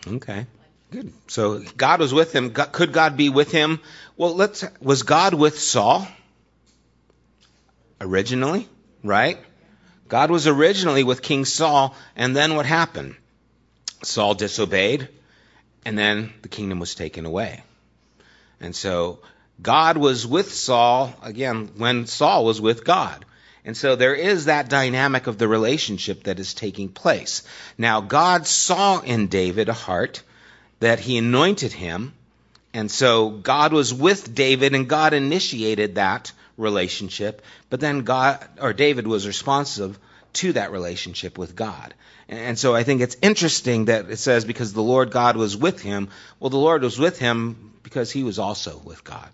Okay. 0.06 0.46
Good. 0.90 1.12
So 1.26 1.58
God 1.76 2.00
was 2.00 2.14
with 2.14 2.32
him. 2.32 2.50
Could 2.52 2.92
God 2.92 3.16
be 3.16 3.28
with 3.28 3.52
him? 3.52 3.80
Well, 4.16 4.34
let's. 4.34 4.64
Was 4.80 5.02
God 5.02 5.34
with 5.34 5.58
Saul? 5.58 6.08
Originally, 8.00 8.68
right? 9.02 9.38
God 10.08 10.30
was 10.30 10.46
originally 10.46 11.04
with 11.04 11.22
King 11.22 11.44
Saul, 11.44 11.94
and 12.16 12.34
then 12.34 12.54
what 12.54 12.66
happened? 12.66 13.14
Saul 14.02 14.34
disobeyed, 14.34 15.08
and 15.84 15.98
then 15.98 16.32
the 16.42 16.48
kingdom 16.48 16.80
was 16.80 16.94
taken 16.94 17.26
away. 17.26 17.62
And 18.60 18.74
so 18.74 19.20
God 19.60 19.96
was 19.96 20.26
with 20.26 20.52
Saul 20.52 21.14
again 21.22 21.70
when 21.76 22.06
Saul 22.06 22.44
was 22.44 22.60
with 22.60 22.84
God. 22.84 23.24
And 23.64 23.76
so 23.76 23.96
there 23.96 24.14
is 24.14 24.46
that 24.46 24.70
dynamic 24.70 25.26
of 25.26 25.36
the 25.36 25.48
relationship 25.48 26.24
that 26.24 26.40
is 26.40 26.54
taking 26.54 26.88
place. 26.88 27.42
Now, 27.76 28.00
God 28.00 28.46
saw 28.46 29.00
in 29.00 29.26
David 29.26 29.68
a 29.68 29.74
heart 29.74 30.22
that 30.80 31.00
he 31.00 31.18
anointed 31.18 31.72
him. 31.72 32.14
And 32.72 32.90
so 32.90 33.30
God 33.30 33.72
was 33.72 33.92
with 33.92 34.34
David 34.34 34.74
and 34.74 34.88
God 34.88 35.12
initiated 35.12 35.96
that 35.96 36.32
relationship, 36.58 37.42
but 37.70 37.80
then 37.80 38.00
God 38.00 38.46
or 38.60 38.74
David 38.74 39.06
was 39.06 39.26
responsive 39.26 39.98
to 40.34 40.52
that 40.52 40.72
relationship 40.72 41.38
with 41.38 41.56
God. 41.56 41.94
And 42.28 42.58
so 42.58 42.74
I 42.74 42.82
think 42.82 43.00
it's 43.00 43.16
interesting 43.22 43.86
that 43.86 44.10
it 44.10 44.18
says 44.18 44.44
because 44.44 44.74
the 44.74 44.82
Lord 44.82 45.10
God 45.10 45.36
was 45.36 45.56
with 45.56 45.80
him. 45.80 46.10
Well, 46.38 46.50
the 46.50 46.58
Lord 46.58 46.82
was 46.82 46.98
with 46.98 47.18
him 47.18 47.72
because 47.82 48.12
he 48.12 48.22
was 48.22 48.38
also 48.38 48.78
with 48.84 49.02
God. 49.02 49.28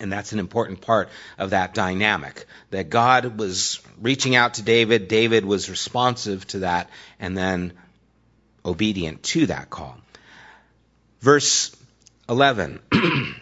And 0.00 0.10
that's 0.10 0.32
an 0.32 0.40
important 0.40 0.80
part 0.80 1.10
of 1.38 1.50
that 1.50 1.74
dynamic 1.74 2.46
that 2.70 2.90
God 2.90 3.38
was 3.38 3.80
reaching 4.00 4.34
out 4.34 4.54
to 4.54 4.62
David, 4.62 5.06
David 5.06 5.44
was 5.44 5.70
responsive 5.70 6.44
to 6.48 6.60
that, 6.60 6.90
and 7.20 7.36
then 7.38 7.72
obedient 8.64 9.22
to 9.22 9.46
that 9.46 9.70
call. 9.70 9.96
Verse 11.20 11.76
11. 12.28 12.80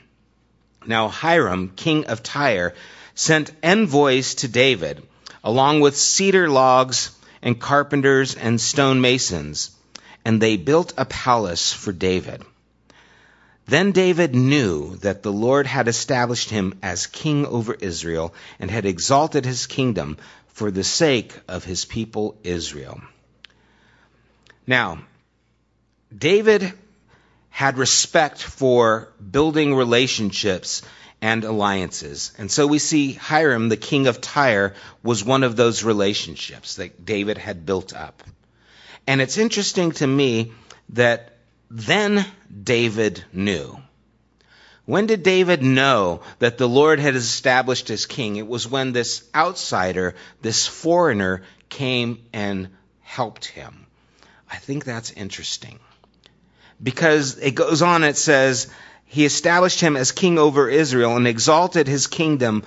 now 0.87 1.09
Hiram, 1.09 1.73
king 1.77 2.07
of 2.07 2.23
Tyre, 2.23 2.75
sent 3.15 3.53
envoys 3.63 4.35
to 4.37 4.49
David, 4.49 5.03
along 5.45 5.81
with 5.81 5.97
cedar 5.97 6.49
logs 6.49 7.11
and 7.43 7.61
carpenters 7.61 8.35
and 8.35 8.61
stone 8.61 9.01
masons, 9.01 9.71
and 10.25 10.41
they 10.41 10.57
built 10.57 10.93
a 10.97 11.05
palace 11.05 11.73
for 11.73 11.93
David. 11.93 12.43
Then 13.67 13.93
David 13.93 14.35
knew 14.35 14.97
that 14.97 15.23
the 15.23 15.33
Lord 15.33 15.67
had 15.67 15.87
established 15.87 16.51
him 16.51 16.79
as 16.83 17.07
king 17.07 17.47
over 17.47 17.73
Israel 17.75 18.35
and 18.59 18.71
had 18.71 18.85
exalted 18.85 19.45
his 19.45 19.67
kingdom 19.67 20.17
for 20.49 20.71
the 20.71 20.85
sake 20.85 21.33
of 21.47 21.65
his 21.65 21.85
people 21.85 22.37
Israel. 22.43 23.01
Now, 24.67 25.05
David 26.17 26.73
had 27.51 27.77
respect 27.77 28.43
for 28.43 29.13
building 29.31 29.75
relationships 29.75 30.83
and 31.21 31.45
alliances. 31.45 32.33
And 32.39 32.51
so 32.51 32.67
we 32.67 32.79
see 32.79 33.13
Hiram, 33.13 33.69
the 33.69 33.77
king 33.77 34.07
of 34.07 34.21
Tyre, 34.21 34.75
was 35.03 35.25
one 35.25 35.43
of 35.43 35.57
those 35.57 35.85
relationships 35.85 36.77
that 36.77 37.05
David 37.05 37.37
had 37.37 37.67
built 37.67 37.95
up. 37.95 38.23
And 39.07 39.21
it's 39.21 39.37
interesting 39.37 39.93
to 39.93 40.07
me 40.07 40.53
that 40.91 41.37
then 41.71 42.25
David 42.63 43.25
knew. 43.33 43.79
When 44.87 45.07
did 45.07 45.23
David 45.23 45.63
know 45.63 46.23
that 46.39 46.59
the 46.59 46.69
Lord 46.69 46.99
had 46.99 47.15
established 47.15 47.89
his 47.89 48.07
king? 48.07 48.37
It 48.37 48.47
was 48.47 48.67
when 48.67 48.93
this 48.93 49.23
outsider, 49.35 50.15
this 50.41 50.67
foreigner, 50.67 51.43
came 51.69 52.23
and 52.33 52.71
helped 53.03 53.45
him. 53.45 53.87
I 54.51 54.57
think 54.57 54.85
that's 54.85 55.13
interesting 55.13 55.79
because 56.83 57.39
it 57.39 57.55
goes 57.55 57.83
on, 57.83 58.05
it 58.05 58.17
says, 58.17 58.69
He 59.05 59.25
established 59.25 59.81
him 59.81 59.97
as 59.97 60.13
king 60.13 60.39
over 60.39 60.69
Israel 60.69 61.17
and 61.17 61.27
exalted 61.27 61.87
his 61.87 62.07
kingdom 62.07 62.63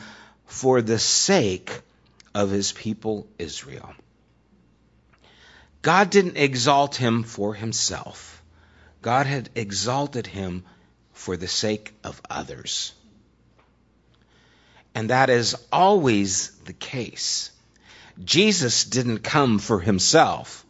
for 0.46 0.82
the 0.82 1.00
sake 1.00 1.82
of 2.34 2.52
his 2.52 2.72
people 2.72 3.28
Israel. 3.40 3.94
God 5.82 6.10
didn't 6.10 6.38
exalt 6.38 6.96
him 6.96 7.24
for 7.24 7.54
himself. 7.54 8.42
God 9.02 9.26
had 9.26 9.50
exalted 9.56 10.28
him 10.28 10.64
for 11.12 11.36
the 11.36 11.48
sake 11.48 11.94
of 12.04 12.22
others. 12.30 12.94
And 14.96 15.10
that 15.10 15.30
is 15.30 15.56
always 15.72 16.52
the 16.66 16.74
case. 16.74 17.52
Jesus 18.24 18.86
didn't 18.86 19.20
come 19.20 19.60
for 19.60 19.80
himself. 19.80 20.66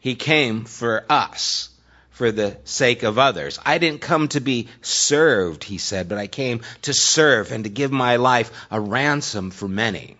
He 0.00 0.16
came 0.16 0.64
for 0.64 1.04
us 1.08 1.70
for 2.18 2.32
the 2.32 2.56
sake 2.64 3.04
of 3.04 3.16
others. 3.16 3.60
I 3.64 3.78
didn't 3.78 4.00
come 4.00 4.26
to 4.28 4.40
be 4.40 4.66
served, 4.82 5.62
he 5.62 5.78
said, 5.78 6.08
but 6.08 6.18
I 6.18 6.26
came 6.26 6.62
to 6.82 6.92
serve 6.92 7.52
and 7.52 7.62
to 7.62 7.70
give 7.70 7.92
my 7.92 8.16
life 8.16 8.50
a 8.72 8.80
ransom 8.80 9.52
for 9.52 9.68
many. 9.68 10.16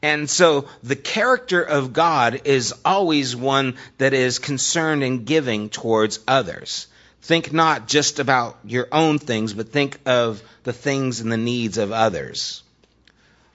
And 0.00 0.28
so 0.28 0.68
the 0.82 0.96
character 0.96 1.62
of 1.62 1.92
God 1.92 2.40
is 2.44 2.74
always 2.82 3.36
one 3.36 3.76
that 3.98 4.14
is 4.14 4.38
concerned 4.38 5.04
in 5.04 5.24
giving 5.24 5.68
towards 5.68 6.18
others. 6.26 6.86
Think 7.20 7.52
not 7.52 7.86
just 7.86 8.18
about 8.18 8.58
your 8.64 8.88
own 8.90 9.18
things, 9.18 9.52
but 9.52 9.68
think 9.68 9.98
of 10.06 10.42
the 10.64 10.72
things 10.72 11.20
and 11.20 11.30
the 11.30 11.36
needs 11.36 11.76
of 11.76 11.92
others. 11.92 12.62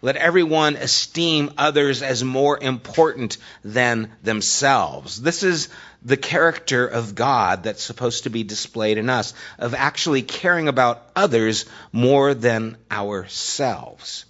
Let 0.01 0.16
everyone 0.16 0.75
esteem 0.75 1.51
others 1.58 2.04
as 2.04 2.24
more 2.24 2.58
important 2.62 3.38
than 3.63 4.12
themselves. 4.22 5.20
This 5.20 5.42
is 5.42 5.70
the 6.04 6.18
character 6.18 6.86
of 6.86 7.16
God 7.16 7.63
that's 7.63 7.82
supposed 7.82 8.24
to 8.24 8.30
be 8.30 8.44
displayed 8.44 9.00
in 9.00 9.10
us, 9.10 9.34
of 9.58 9.74
actually 9.74 10.22
caring 10.22 10.68
about 10.68 11.10
others 11.16 11.66
more 11.92 12.36
than 12.36 12.77
ourselves. 12.92 14.25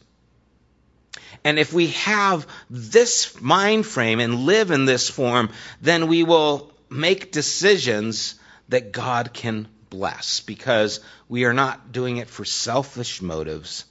And 1.43 1.59
if 1.59 1.73
we 1.73 1.87
have 1.87 2.47
this 2.69 3.39
mind 3.41 3.85
frame 3.85 4.21
and 4.21 4.45
live 4.45 4.71
in 4.71 4.85
this 4.85 5.09
form, 5.09 5.49
then 5.81 6.07
we 6.07 6.23
will 6.23 6.71
make 6.89 7.33
decisions 7.33 8.35
that 8.69 8.93
God 8.93 9.33
can 9.33 9.67
bless 9.89 10.39
because 10.39 11.01
we 11.27 11.43
are 11.43 11.53
not 11.53 11.91
doing 11.91 12.17
it 12.17 12.29
for 12.29 12.45
selfish 12.45 13.21
motives 13.21 13.85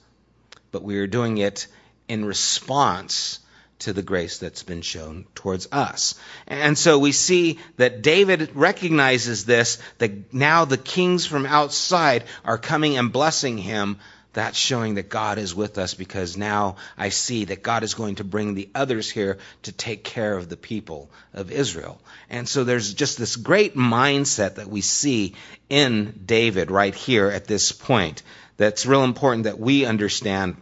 but 0.71 0.83
we 0.83 0.97
are 0.97 1.07
doing 1.07 1.37
it 1.37 1.67
in 2.07 2.25
response 2.25 3.39
to 3.79 3.93
the 3.93 4.01
grace 4.01 4.39
that's 4.39 4.63
been 4.63 4.81
shown 4.81 5.25
towards 5.35 5.67
us. 5.71 6.15
And 6.47 6.77
so 6.77 6.97
we 6.97 7.11
see 7.11 7.59
that 7.77 8.01
David 8.01 8.55
recognizes 8.55 9.45
this, 9.45 9.77
that 9.99 10.33
now 10.33 10.65
the 10.65 10.77
kings 10.77 11.25
from 11.25 11.45
outside 11.45 12.23
are 12.43 12.57
coming 12.57 12.97
and 12.97 13.11
blessing 13.11 13.57
him, 13.57 13.97
that's 14.33 14.57
showing 14.57 14.95
that 14.95 15.09
God 15.09 15.39
is 15.39 15.55
with 15.55 15.79
us 15.79 15.95
because 15.95 16.37
now 16.37 16.75
I 16.95 17.09
see 17.09 17.45
that 17.45 17.63
God 17.63 17.81
is 17.81 17.95
going 17.95 18.15
to 18.15 18.23
bring 18.23 18.53
the 18.53 18.69
others 18.75 19.09
here 19.09 19.39
to 19.63 19.71
take 19.71 20.03
care 20.03 20.37
of 20.37 20.47
the 20.47 20.57
people 20.57 21.09
of 21.33 21.51
Israel. 21.51 21.99
And 22.29 22.47
so 22.47 22.63
there's 22.63 22.93
just 22.93 23.17
this 23.17 23.35
great 23.35 23.75
mindset 23.75 24.55
that 24.55 24.69
we 24.69 24.81
see 24.81 25.33
in 25.69 26.19
David 26.23 26.69
right 26.69 26.93
here 26.93 27.31
at 27.31 27.47
this 27.47 27.71
point 27.71 28.21
that's 28.57 28.85
real 28.85 29.03
important 29.03 29.45
that 29.45 29.59
we 29.59 29.85
understand 29.85 30.57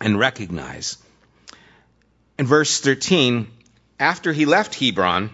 and 0.00 0.18
recognize. 0.18 0.96
In 2.38 2.46
verse 2.46 2.80
13, 2.80 3.48
after 3.98 4.32
he 4.32 4.46
left 4.46 4.76
Hebron, 4.76 5.30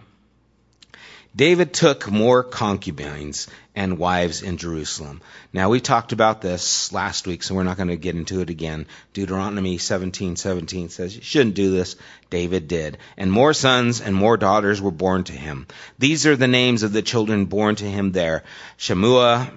David 1.36 1.74
took 1.74 2.08
more 2.08 2.44
concubines 2.44 3.48
and 3.74 3.98
wives 3.98 4.42
in 4.42 4.56
Jerusalem. 4.56 5.20
Now 5.52 5.68
we 5.68 5.80
talked 5.80 6.12
about 6.12 6.40
this 6.40 6.92
last 6.92 7.26
week, 7.26 7.42
so 7.42 7.56
we're 7.56 7.64
not 7.64 7.76
going 7.76 7.88
to 7.88 7.96
get 7.96 8.14
into 8.14 8.40
it 8.40 8.50
again. 8.50 8.86
Deuteronomy 9.12 9.78
17:17 9.78 10.38
17 10.38 10.88
says 10.90 11.16
you 11.16 11.22
shouldn't 11.22 11.56
do 11.56 11.72
this. 11.72 11.96
David 12.30 12.68
did, 12.68 12.98
and 13.16 13.32
more 13.32 13.52
sons 13.52 14.00
and 14.00 14.14
more 14.14 14.36
daughters 14.36 14.80
were 14.80 14.92
born 14.92 15.24
to 15.24 15.32
him. 15.32 15.66
These 15.98 16.24
are 16.26 16.36
the 16.36 16.46
names 16.46 16.84
of 16.84 16.92
the 16.92 17.02
children 17.02 17.46
born 17.46 17.74
to 17.76 17.84
him 17.84 18.12
there: 18.12 18.44
Shemua, 18.78 19.50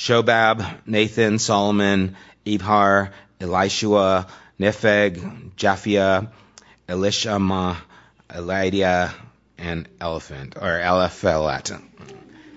Shobab, 0.00 0.86
Nathan, 0.86 1.38
Solomon, 1.38 2.16
Ibhar, 2.46 3.10
Elishua, 3.38 4.30
Nepheg, 4.58 5.52
Japhia, 5.56 6.30
Elishama, 6.88 7.76
Eliada, 8.30 9.12
and 9.58 9.86
Elephant, 10.00 10.56
or 10.56 10.80
Eliphelet. 10.80 11.82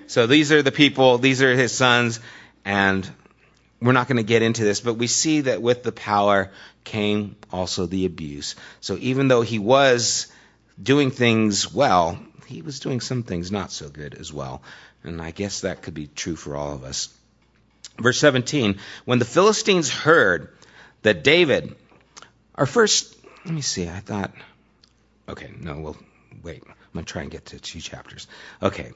So 0.07 0.25
these 0.25 0.53
are 0.53 0.62
the 0.62 0.71
people, 0.71 1.17
these 1.17 1.41
are 1.41 1.53
his 1.53 1.73
sons, 1.73 2.21
and 2.63 3.05
we're 3.81 3.91
not 3.91 4.07
going 4.07 4.15
to 4.15 4.23
get 4.23 4.41
into 4.41 4.63
this, 4.63 4.79
but 4.79 4.93
we 4.93 5.07
see 5.07 5.41
that 5.41 5.62
with 5.62 5.83
the 5.83 5.91
power 5.91 6.50
came 6.85 7.35
also 7.51 7.88
the 7.88 8.05
abuse. 8.05 8.55
So 8.79 8.97
even 9.01 9.27
though 9.27 9.41
he 9.41 9.59
was 9.59 10.31
doing 10.81 11.12
things 11.12 11.73
well, 11.73 12.17
he 12.47 12.62
was 12.62 12.79
doing 12.79 13.01
some 13.01 13.23
things 13.23 13.51
not 13.51 13.73
so 13.73 13.89
good 13.89 14.13
as 14.13 14.31
well. 14.31 14.63
And 15.03 15.21
I 15.21 15.31
guess 15.31 15.62
that 15.62 15.81
could 15.81 15.93
be 15.93 16.07
true 16.07 16.38
for 16.38 16.55
all 16.55 16.73
of 16.73 16.85
us. 16.85 17.09
Verse 17.97 18.19
17 18.19 18.79
When 19.05 19.19
the 19.19 19.25
Philistines 19.25 19.89
heard 19.89 20.50
that 21.03 21.23
David, 21.23 21.75
our 22.55 22.65
first, 22.65 23.15
let 23.45 23.53
me 23.53 23.62
see, 23.62 23.88
I 23.88 24.00
thought, 24.00 24.31
okay, 25.27 25.51
no, 25.59 25.79
well, 25.79 25.97
wait. 26.41 26.63
I'm 26.67 26.75
going 26.93 27.05
to 27.05 27.12
try 27.12 27.23
and 27.23 27.31
get 27.31 27.47
to 27.47 27.59
two 27.59 27.79
chapters. 27.79 28.27
Okay. 28.62 28.91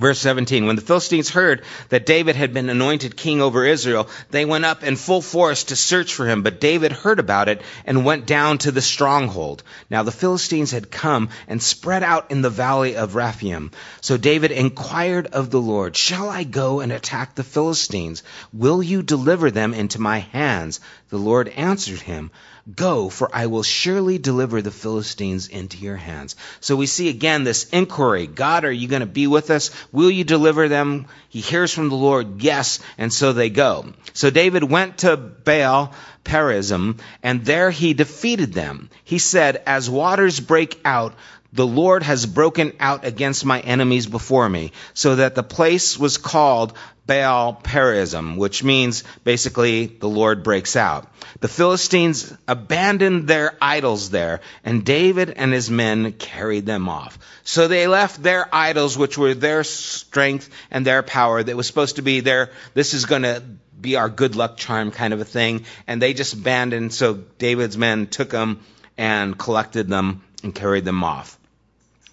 Verse 0.00 0.18
17, 0.20 0.66
when 0.66 0.76
the 0.76 0.82
Philistines 0.82 1.28
heard 1.28 1.62
that 1.90 2.06
David 2.06 2.34
had 2.34 2.54
been 2.54 2.70
anointed 2.70 3.18
king 3.18 3.42
over 3.42 3.66
Israel, 3.66 4.08
they 4.30 4.46
went 4.46 4.64
up 4.64 4.82
in 4.82 4.96
full 4.96 5.20
force 5.20 5.64
to 5.64 5.76
search 5.76 6.14
for 6.14 6.26
him. 6.26 6.42
But 6.42 6.58
David 6.58 6.90
heard 6.90 7.18
about 7.18 7.50
it 7.50 7.60
and 7.84 8.02
went 8.02 8.24
down 8.26 8.56
to 8.58 8.72
the 8.72 8.80
stronghold. 8.80 9.62
Now 9.90 10.02
the 10.02 10.10
Philistines 10.10 10.70
had 10.70 10.90
come 10.90 11.28
and 11.48 11.62
spread 11.62 12.02
out 12.02 12.30
in 12.30 12.40
the 12.40 12.48
valley 12.48 12.96
of 12.96 13.14
Rephaim. 13.14 13.72
So 14.00 14.16
David 14.16 14.52
inquired 14.52 15.26
of 15.26 15.50
the 15.50 15.60
Lord, 15.60 15.98
Shall 15.98 16.30
I 16.30 16.44
go 16.44 16.80
and 16.80 16.92
attack 16.92 17.34
the 17.34 17.44
Philistines? 17.44 18.22
Will 18.54 18.82
you 18.82 19.02
deliver 19.02 19.50
them 19.50 19.74
into 19.74 20.00
my 20.00 20.20
hands? 20.20 20.80
The 21.10 21.18
Lord 21.18 21.48
answered 21.48 22.00
him, 22.00 22.30
Go, 22.74 23.08
for 23.08 23.34
I 23.34 23.46
will 23.46 23.62
surely 23.62 24.18
deliver 24.18 24.60
the 24.60 24.70
Philistines 24.70 25.48
into 25.48 25.78
your 25.78 25.96
hands. 25.96 26.36
So 26.60 26.76
we 26.76 26.86
see 26.86 27.08
again 27.08 27.44
this 27.44 27.68
inquiry 27.70 28.26
God, 28.26 28.64
are 28.64 28.72
you 28.72 28.88
going 28.88 29.00
to 29.00 29.06
be 29.06 29.26
with 29.26 29.50
us? 29.50 29.70
Will 29.92 30.10
you 30.10 30.24
deliver 30.24 30.68
them? 30.68 31.06
He 31.28 31.40
hears 31.40 31.72
from 31.72 31.88
the 31.88 31.96
Lord, 31.96 32.42
yes, 32.42 32.80
and 32.98 33.12
so 33.12 33.32
they 33.32 33.50
go. 33.50 33.92
So 34.12 34.30
David 34.30 34.64
went 34.64 34.98
to 34.98 35.16
Baal 35.16 35.94
Perazim, 36.24 36.98
and 37.22 37.44
there 37.44 37.70
he 37.70 37.94
defeated 37.94 38.52
them. 38.52 38.90
He 39.04 39.18
said, 39.18 39.62
As 39.66 39.88
waters 39.88 40.38
break 40.38 40.80
out, 40.84 41.14
the 41.52 41.66
Lord 41.66 42.02
has 42.02 42.26
broken 42.26 42.72
out 42.78 43.04
against 43.04 43.44
my 43.44 43.60
enemies 43.60 44.06
before 44.06 44.48
me, 44.48 44.72
so 44.94 45.16
that 45.16 45.34
the 45.34 45.42
place 45.42 45.98
was 45.98 46.16
called 46.16 46.74
Baal 47.06 47.54
Perazim, 47.60 48.36
which 48.36 48.62
means 48.62 49.02
basically 49.24 49.86
the 49.86 50.08
Lord 50.08 50.44
breaks 50.44 50.76
out. 50.76 51.12
The 51.40 51.48
Philistines 51.48 52.32
abandoned 52.46 53.26
their 53.26 53.56
idols 53.60 54.10
there, 54.10 54.42
and 54.64 54.84
David 54.84 55.30
and 55.30 55.52
his 55.52 55.68
men 55.68 56.12
carried 56.12 56.66
them 56.66 56.88
off. 56.88 57.18
So 57.42 57.66
they 57.66 57.88
left 57.88 58.22
their 58.22 58.48
idols, 58.54 58.96
which 58.96 59.18
were 59.18 59.34
their 59.34 59.64
strength 59.64 60.48
and 60.70 60.86
their 60.86 61.02
power, 61.02 61.42
that 61.42 61.56
was 61.56 61.66
supposed 61.66 61.96
to 61.96 62.02
be 62.02 62.20
their, 62.20 62.50
this 62.74 62.94
is 62.94 63.06
going 63.06 63.22
to 63.22 63.42
be 63.80 63.96
our 63.96 64.08
good 64.08 64.36
luck 64.36 64.56
charm 64.56 64.92
kind 64.92 65.12
of 65.12 65.20
a 65.20 65.24
thing, 65.24 65.64
and 65.88 66.00
they 66.00 66.14
just 66.14 66.34
abandoned, 66.34 66.92
so 66.92 67.14
David's 67.14 67.76
men 67.76 68.06
took 68.06 68.30
them 68.30 68.60
and 68.96 69.36
collected 69.36 69.88
them 69.88 70.22
and 70.44 70.54
carried 70.54 70.84
them 70.84 71.02
off. 71.02 71.39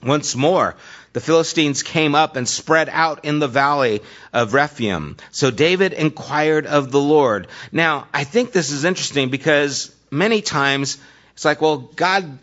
Once 0.08 0.36
more, 0.36 0.76
the 1.14 1.20
Philistines 1.20 1.84
came 1.84 2.16
up 2.16 2.36
and 2.36 2.48
spread 2.48 2.90
out 2.90 3.26
in 3.26 3.40
the 3.40 3.48
valley 3.48 4.02
of 4.32 4.54
Rephaim. 4.54 5.18
So 5.32 5.52
David 5.52 5.94
inquired 5.94 6.66
of 6.66 6.92
the 6.92 7.00
Lord. 7.00 7.48
Now, 7.72 8.08
I 8.14 8.24
think 8.24 8.52
this 8.52 8.72
is 8.72 8.86
interesting 8.86 9.30
because 9.30 9.94
many 10.10 10.42
times 10.42 10.98
it's 11.34 11.46
like, 11.46 11.62
well, 11.62 11.78
God 11.78 12.40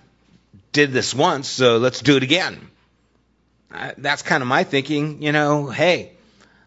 did 0.72 0.92
this 0.92 1.14
once, 1.14 1.48
so 1.48 1.78
let's 1.78 2.00
do 2.00 2.16
it 2.16 2.22
again. 2.22 2.68
Uh, 3.72 3.92
that's 3.98 4.22
kind 4.22 4.42
of 4.42 4.48
my 4.48 4.64
thinking, 4.64 5.22
you 5.22 5.32
know, 5.32 5.68
hey, 5.68 6.12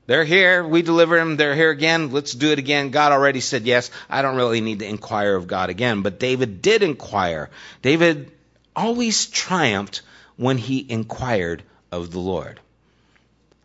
they're 0.08 0.24
here, 0.24 0.66
we 0.66 0.82
deliver 0.82 1.18
them, 1.18 1.36
they're 1.36 1.56
here 1.56 1.70
again, 1.70 2.12
let's 2.12 2.32
do 2.32 2.52
it 2.52 2.60
again. 2.60 2.92
God 2.92 3.12
already 3.12 3.42
said 3.42 3.64
yes. 3.64 3.92
I 4.10 4.22
don't 4.22 4.38
really 4.38 4.62
need 4.62 4.80
to 4.80 4.88
inquire 4.88 5.36
of 5.36 5.48
God 5.48 5.70
again. 5.70 6.02
But 6.02 6.20
David 6.20 6.62
did 6.62 6.82
inquire. 6.82 7.50
David 7.82 8.32
always 8.76 9.28
triumphed 9.28 10.02
when 10.38 10.58
he 10.58 10.86
inquired 10.88 11.64
of 11.92 12.12
the 12.12 12.20
Lord. 12.20 12.60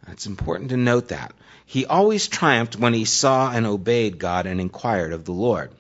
It's 0.09 0.27
important 0.27 0.71
to 0.71 0.77
note 0.77 1.09
that. 1.09 1.33
He 1.65 1.87
always 1.87 2.29
triumphed 2.29 2.77
when 2.77 2.93
he 2.93 3.05
saw 3.05 3.51
and 3.51 3.67
obeyed 3.67 4.19
God 4.19 4.47
and 4.47 4.61
inquired 4.61 5.13
of 5.13 5.25
the 5.25 5.33
Lord. 5.33 5.71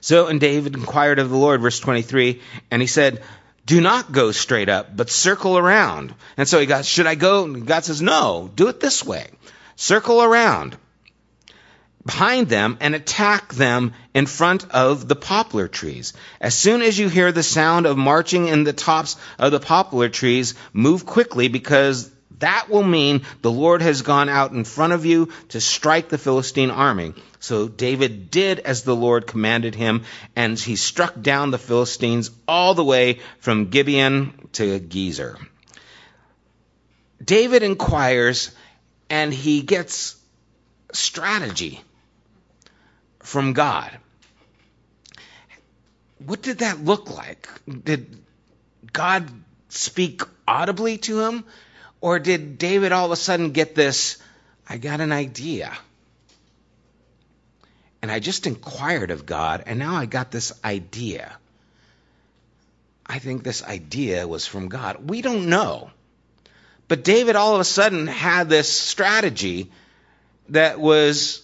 So, 0.00 0.26
and 0.26 0.40
David 0.40 0.74
inquired 0.74 1.18
of 1.18 1.30
the 1.30 1.36
Lord, 1.36 1.62
verse 1.62 1.80
23, 1.80 2.42
and 2.70 2.82
he 2.82 2.88
said, 2.88 3.22
Do 3.64 3.80
not 3.80 4.12
go 4.12 4.32
straight 4.32 4.68
up, 4.68 4.94
but 4.94 5.10
circle 5.10 5.56
around. 5.56 6.14
And 6.36 6.48
so 6.48 6.60
he 6.60 6.66
got, 6.66 6.84
Should 6.84 7.06
I 7.06 7.14
go? 7.14 7.44
And 7.44 7.66
God 7.66 7.84
says, 7.84 8.02
No, 8.02 8.50
do 8.54 8.68
it 8.68 8.80
this 8.80 9.04
way. 9.04 9.30
Circle 9.76 10.22
around 10.22 10.76
behind 12.04 12.48
them 12.48 12.78
and 12.80 12.94
attack 12.94 13.52
them 13.54 13.92
in 14.14 14.26
front 14.26 14.68
of 14.70 15.06
the 15.08 15.16
poplar 15.16 15.68
trees. 15.68 16.12
As 16.40 16.54
soon 16.54 16.82
as 16.82 16.98
you 16.98 17.08
hear 17.08 17.30
the 17.30 17.42
sound 17.42 17.86
of 17.86 17.96
marching 17.96 18.48
in 18.48 18.64
the 18.64 18.72
tops 18.72 19.16
of 19.38 19.52
the 19.52 19.60
poplar 19.60 20.08
trees, 20.08 20.54
move 20.72 21.06
quickly 21.06 21.48
because 21.48 22.10
that 22.38 22.68
will 22.68 22.82
mean 22.82 23.22
the 23.40 23.52
Lord 23.52 23.82
has 23.82 24.02
gone 24.02 24.28
out 24.28 24.50
in 24.50 24.64
front 24.64 24.92
of 24.92 25.06
you 25.06 25.28
to 25.50 25.60
strike 25.60 26.08
the 26.08 26.18
Philistine 26.18 26.70
army. 26.70 27.14
So 27.38 27.68
David 27.68 28.32
did 28.32 28.58
as 28.58 28.82
the 28.82 28.96
Lord 28.96 29.28
commanded 29.28 29.76
him, 29.76 30.02
and 30.34 30.58
he 30.58 30.74
struck 30.74 31.20
down 31.20 31.52
the 31.52 31.58
Philistines 31.58 32.32
all 32.48 32.74
the 32.74 32.84
way 32.84 33.20
from 33.38 33.70
Gibeon 33.70 34.48
to 34.54 34.80
Gezer. 34.80 35.36
David 37.24 37.62
inquires, 37.62 38.50
and 39.08 39.32
he 39.32 39.62
gets 39.62 40.16
strategy 40.92 41.80
from 43.22 43.52
God. 43.52 43.90
What 46.18 46.42
did 46.42 46.58
that 46.58 46.84
look 46.84 47.10
like? 47.10 47.48
Did 47.66 48.18
God 48.92 49.28
speak 49.68 50.22
audibly 50.46 50.98
to 50.98 51.20
him? 51.20 51.44
Or 52.00 52.18
did 52.18 52.58
David 52.58 52.92
all 52.92 53.06
of 53.06 53.12
a 53.12 53.16
sudden 53.16 53.52
get 53.52 53.74
this, 53.74 54.18
I 54.68 54.76
got 54.76 55.00
an 55.00 55.12
idea? 55.12 55.72
And 58.02 58.10
I 58.10 58.18
just 58.18 58.46
inquired 58.48 59.12
of 59.12 59.24
God, 59.24 59.62
and 59.66 59.78
now 59.78 59.94
I 59.94 60.06
got 60.06 60.32
this 60.32 60.52
idea. 60.64 61.32
I 63.06 63.20
think 63.20 63.44
this 63.44 63.62
idea 63.62 64.26
was 64.26 64.46
from 64.46 64.68
God. 64.68 65.08
We 65.08 65.22
don't 65.22 65.48
know. 65.48 65.90
But 66.88 67.04
David 67.04 67.36
all 67.36 67.54
of 67.54 67.60
a 67.60 67.64
sudden 67.64 68.06
had 68.06 68.48
this 68.48 68.68
strategy 68.68 69.70
that 70.48 70.80
was 70.80 71.41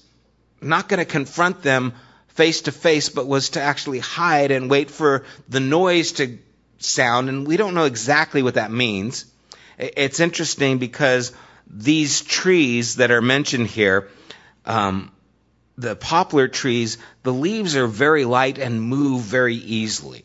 not 0.61 0.89
going 0.89 0.99
to 0.99 1.05
confront 1.05 1.63
them 1.63 1.95
face 2.29 2.63
to 2.63 2.73
face, 2.73 3.09
but 3.09 3.27
was 3.27 3.51
to 3.51 3.61
actually 3.61 3.99
hide 3.99 4.51
and 4.51 4.71
wait 4.71 4.91
for 4.91 5.25
the 5.49 5.61
noise 5.61 6.13
to 6.13 6.39
sound. 6.79 7.29
And 7.29 7.47
we 7.47 7.57
don't 7.57 7.75
know 7.75 7.85
exactly 7.85 8.43
what 8.43 8.55
that 8.55 8.71
means. 8.71 9.25
It's 9.79 10.21
interesting 10.21 10.79
because 10.79 11.33
these 11.67 12.23
trees 12.23 12.97
that 12.97 13.11
are 13.11 13.23
mentioned 13.23 13.67
here, 13.67 14.09
um, 14.65 15.13
the 15.77 15.95
poplar 15.95 16.49
trees, 16.49 16.99
the 17.23 17.33
leaves 17.33 17.77
are 17.77 17.87
very 17.87 18.25
light 18.25 18.59
and 18.59 18.83
move 18.83 19.23
very 19.23 19.55
easily. 19.55 20.25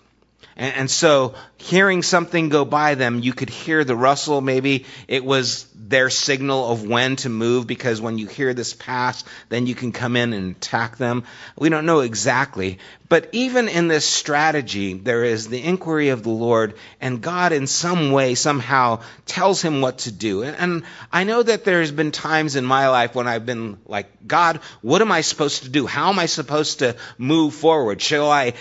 And, 0.56 0.76
and 0.76 0.92
so 0.92 1.36
hearing 1.58 2.04
something 2.04 2.50
go 2.50 2.66
by 2.66 2.96
them, 2.96 3.20
you 3.20 3.34
could 3.34 3.50
hear 3.50 3.84
the 3.84 3.96
rustle. 3.96 4.42
Maybe 4.42 4.86
it 5.08 5.24
was 5.24 5.68
their 5.76 6.10
signal 6.10 6.72
of 6.72 6.88
when 6.88 7.16
to 7.18 7.30
move 7.30 7.68
because 7.68 8.02
when 8.02 8.18
you 8.18 8.28
hear 8.28 8.54
this 8.54 8.74
pass, 8.74 9.24
then 9.50 9.68
you 9.68 9.76
can 9.76 9.92
come 9.92 10.16
in 10.16 10.34
and 10.34 10.56
attack 10.56 10.98
them. 10.98 11.24
We 11.58 11.70
don't 11.70 11.86
know 11.86 12.00
exactly. 12.00 12.80
But 13.10 13.30
even 13.32 13.68
in 13.68 13.88
this 13.88 14.06
strategy, 14.06 14.94
there 14.94 15.24
is 15.24 15.48
the 15.48 15.63
inquiry 15.63 16.10
of 16.10 16.24
the 16.24 16.30
Lord, 16.30 16.74
and 17.00 17.22
God 17.22 17.52
in 17.52 17.68
some 17.68 18.12
way, 18.12 18.34
somehow, 18.34 19.02
tells 19.28 19.62
him 19.62 19.82
what 19.82 20.00
to 20.00 20.12
do. 20.12 20.42
And, 20.42 20.58
and 20.58 20.84
I 21.12 21.24
know 21.24 21.44
that 21.44 21.63
there's 21.63 21.92
been 21.92 22.12
times 22.12 22.56
in 22.56 22.66
my 22.66 22.89
life 22.89 23.13
when 23.13 23.28
I've 23.28 23.46
been 23.46 23.78
like, 23.86 24.08
God, 24.26 24.62
what 24.82 25.02
am 25.02 25.12
I 25.12 25.22
supposed 25.22 25.63
to 25.63 25.70
do? 25.70 25.86
How 25.86 26.10
am 26.10 26.18
I 26.18 26.26
supposed 26.26 26.80
to 26.80 26.96
move 27.20 27.54
forward? 27.54 28.02
Shall 28.02 28.32
I 28.32 28.54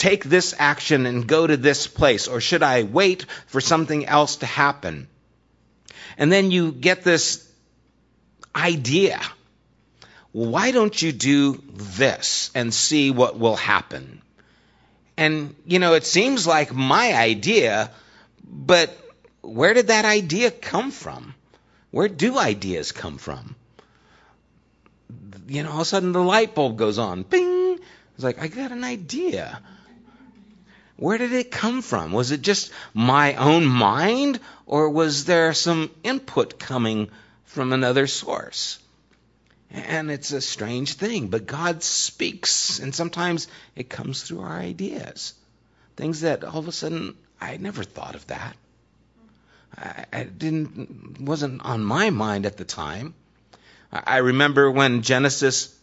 take 0.00 0.24
this 0.24 0.54
action 0.58 1.04
and 1.04 1.26
go 1.26 1.46
to 1.46 1.56
this 1.58 1.86
place? 1.86 2.26
Or 2.26 2.40
should 2.40 2.62
I 2.62 2.82
wait 2.82 3.26
for 3.46 3.60
something 3.60 4.06
else 4.06 4.36
to 4.36 4.46
happen? 4.46 5.06
And 6.16 6.32
then 6.32 6.50
you 6.50 6.72
get 6.72 7.04
this 7.04 7.46
idea. 8.56 9.20
Why 10.32 10.70
don't 10.70 11.00
you 11.00 11.12
do 11.12 11.62
this 11.72 12.50
and 12.54 12.72
see 12.72 13.10
what 13.10 13.38
will 13.38 13.56
happen? 13.56 14.22
And, 15.18 15.54
you 15.66 15.78
know, 15.78 15.92
it 15.94 16.06
seems 16.06 16.46
like 16.46 16.72
my 16.72 17.12
idea, 17.14 17.90
but 18.42 18.96
where 19.42 19.74
did 19.74 19.88
that 19.88 20.06
idea 20.06 20.50
come 20.50 20.90
from? 20.92 21.34
Where 21.90 22.08
do 22.08 22.38
ideas 22.38 22.92
come 22.92 23.18
from? 23.18 23.54
You 25.46 25.64
know, 25.64 25.70
all 25.70 25.76
of 25.76 25.82
a 25.82 25.84
sudden 25.84 26.12
the 26.12 26.22
light 26.22 26.54
bulb 26.54 26.78
goes 26.78 26.98
on. 26.98 27.22
Bing! 27.22 27.78
It's 28.14 28.24
like, 28.24 28.40
I 28.40 28.48
got 28.48 28.72
an 28.72 28.84
idea. 28.84 29.60
Where 31.00 31.16
did 31.16 31.32
it 31.32 31.50
come 31.50 31.80
from? 31.80 32.12
Was 32.12 32.30
it 32.30 32.42
just 32.42 32.70
my 32.92 33.34
own 33.36 33.64
mind, 33.64 34.38
or 34.66 34.90
was 34.90 35.24
there 35.24 35.54
some 35.54 35.90
input 36.04 36.58
coming 36.58 37.08
from 37.46 37.72
another 37.72 38.06
source? 38.06 38.78
And 39.70 40.10
it's 40.10 40.32
a 40.32 40.42
strange 40.42 40.92
thing, 40.92 41.28
but 41.28 41.46
God 41.46 41.82
speaks, 41.82 42.80
and 42.80 42.94
sometimes 42.94 43.48
it 43.74 43.88
comes 43.88 44.22
through 44.22 44.40
our 44.40 44.58
ideas. 44.58 45.32
Things 45.96 46.20
that 46.20 46.44
all 46.44 46.58
of 46.58 46.68
a 46.68 46.72
sudden 46.72 47.16
I 47.40 47.56
never 47.56 47.82
thought 47.82 48.14
of 48.14 48.26
that. 48.26 48.54
I, 50.12 50.24
didn't 50.24 51.18
wasn't 51.18 51.64
on 51.64 51.82
my 51.82 52.10
mind 52.10 52.44
at 52.44 52.58
the 52.58 52.66
time. 52.66 53.14
I 53.90 54.18
remember 54.18 54.70
when 54.70 55.00
Genesis 55.00 55.74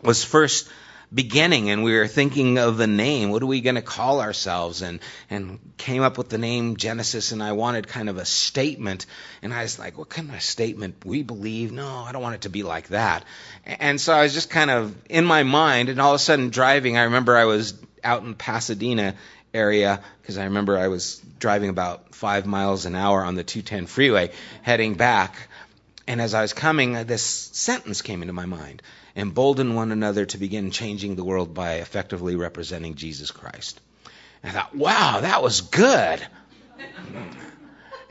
was 0.00 0.24
first 0.24 0.66
beginning 1.12 1.70
and 1.70 1.84
we 1.84 1.94
were 1.94 2.06
thinking 2.06 2.58
of 2.58 2.76
the 2.76 2.86
name. 2.86 3.30
What 3.30 3.42
are 3.42 3.46
we 3.46 3.60
going 3.60 3.76
to 3.76 3.82
call 3.82 4.20
ourselves? 4.20 4.82
And, 4.82 5.00
and 5.30 5.58
came 5.76 6.02
up 6.02 6.18
with 6.18 6.28
the 6.28 6.38
name 6.38 6.76
Genesis 6.76 7.32
and 7.32 7.42
I 7.42 7.52
wanted 7.52 7.86
kind 7.86 8.08
of 8.08 8.18
a 8.18 8.24
statement. 8.24 9.06
And 9.42 9.54
I 9.54 9.62
was 9.62 9.78
like, 9.78 9.98
what 9.98 10.08
kind 10.08 10.30
of 10.34 10.42
statement? 10.42 11.04
We 11.04 11.22
believe? 11.22 11.72
No, 11.72 11.88
I 11.88 12.12
don't 12.12 12.22
want 12.22 12.36
it 12.36 12.40
to 12.42 12.50
be 12.50 12.62
like 12.62 12.88
that. 12.88 13.24
And 13.64 14.00
so 14.00 14.12
I 14.12 14.22
was 14.22 14.34
just 14.34 14.50
kind 14.50 14.70
of 14.70 14.96
in 15.08 15.24
my 15.24 15.42
mind 15.42 15.88
and 15.88 16.00
all 16.00 16.12
of 16.12 16.16
a 16.16 16.18
sudden 16.18 16.50
driving, 16.50 16.96
I 16.96 17.04
remember 17.04 17.36
I 17.36 17.44
was 17.44 17.74
out 18.02 18.22
in 18.22 18.34
Pasadena 18.34 19.14
area 19.54 20.02
because 20.20 20.38
I 20.38 20.44
remember 20.44 20.76
I 20.76 20.88
was 20.88 21.22
driving 21.38 21.70
about 21.70 22.14
five 22.14 22.46
miles 22.46 22.84
an 22.84 22.94
hour 22.94 23.22
on 23.22 23.34
the 23.34 23.44
210 23.44 23.86
freeway 23.86 24.30
heading 24.62 24.94
back. 24.94 25.48
And 26.08 26.20
as 26.20 26.34
I 26.34 26.42
was 26.42 26.52
coming, 26.52 26.92
this 27.06 27.22
sentence 27.22 28.02
came 28.02 28.22
into 28.22 28.32
my 28.32 28.46
mind 28.46 28.82
embolden 29.16 29.74
one 29.74 29.92
another 29.92 30.26
to 30.26 30.38
begin 30.38 30.70
changing 30.70 31.16
the 31.16 31.24
world 31.24 31.54
by 31.54 31.74
effectively 31.74 32.36
representing 32.36 32.94
Jesus 32.94 33.30
Christ. 33.30 33.80
And 34.42 34.56
I 34.56 34.60
thought, 34.60 34.74
wow, 34.74 35.20
that 35.22 35.42
was 35.42 35.62
good. 35.62 36.24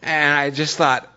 and 0.01 0.33
I 0.33 0.49
just 0.49 0.77
thought, 0.77 1.07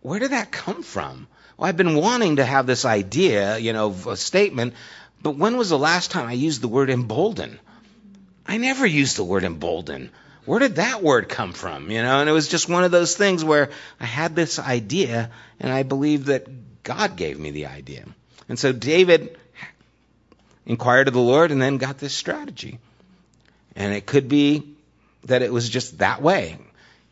where 0.00 0.20
did 0.20 0.32
that 0.32 0.52
come 0.52 0.82
from? 0.82 1.26
Well, 1.56 1.68
I've 1.68 1.76
been 1.76 1.96
wanting 1.96 2.36
to 2.36 2.44
have 2.44 2.66
this 2.66 2.84
idea, 2.84 3.56
you 3.56 3.72
know, 3.72 3.94
a 4.06 4.16
statement, 4.16 4.74
but 5.22 5.36
when 5.36 5.56
was 5.56 5.70
the 5.70 5.78
last 5.78 6.10
time 6.10 6.28
I 6.28 6.32
used 6.32 6.60
the 6.60 6.68
word 6.68 6.90
embolden? 6.90 7.58
I 8.46 8.58
never 8.58 8.84
used 8.84 9.16
the 9.16 9.24
word 9.24 9.44
embolden. 9.44 10.10
Where 10.44 10.58
did 10.58 10.76
that 10.76 11.02
word 11.02 11.28
come 11.28 11.52
from? 11.52 11.90
You 11.90 12.02
know, 12.02 12.20
and 12.20 12.28
it 12.28 12.32
was 12.32 12.48
just 12.48 12.68
one 12.68 12.84
of 12.84 12.90
those 12.90 13.16
things 13.16 13.44
where 13.44 13.70
I 14.00 14.04
had 14.04 14.34
this 14.34 14.58
idea 14.58 15.30
and 15.60 15.72
I 15.72 15.84
believe 15.84 16.26
that 16.26 16.82
God 16.82 17.16
gave 17.16 17.38
me 17.38 17.52
the 17.52 17.66
idea. 17.66 18.04
And 18.48 18.58
so 18.58 18.72
David 18.72 19.38
inquired 20.66 21.08
of 21.08 21.14
the 21.14 21.20
Lord 21.20 21.50
and 21.50 21.60
then 21.60 21.78
got 21.78 21.98
this 21.98 22.14
strategy. 22.14 22.78
And 23.74 23.92
it 23.92 24.06
could 24.06 24.28
be 24.28 24.74
that 25.24 25.42
it 25.42 25.52
was 25.52 25.68
just 25.68 25.98
that 25.98 26.22
way. 26.22 26.58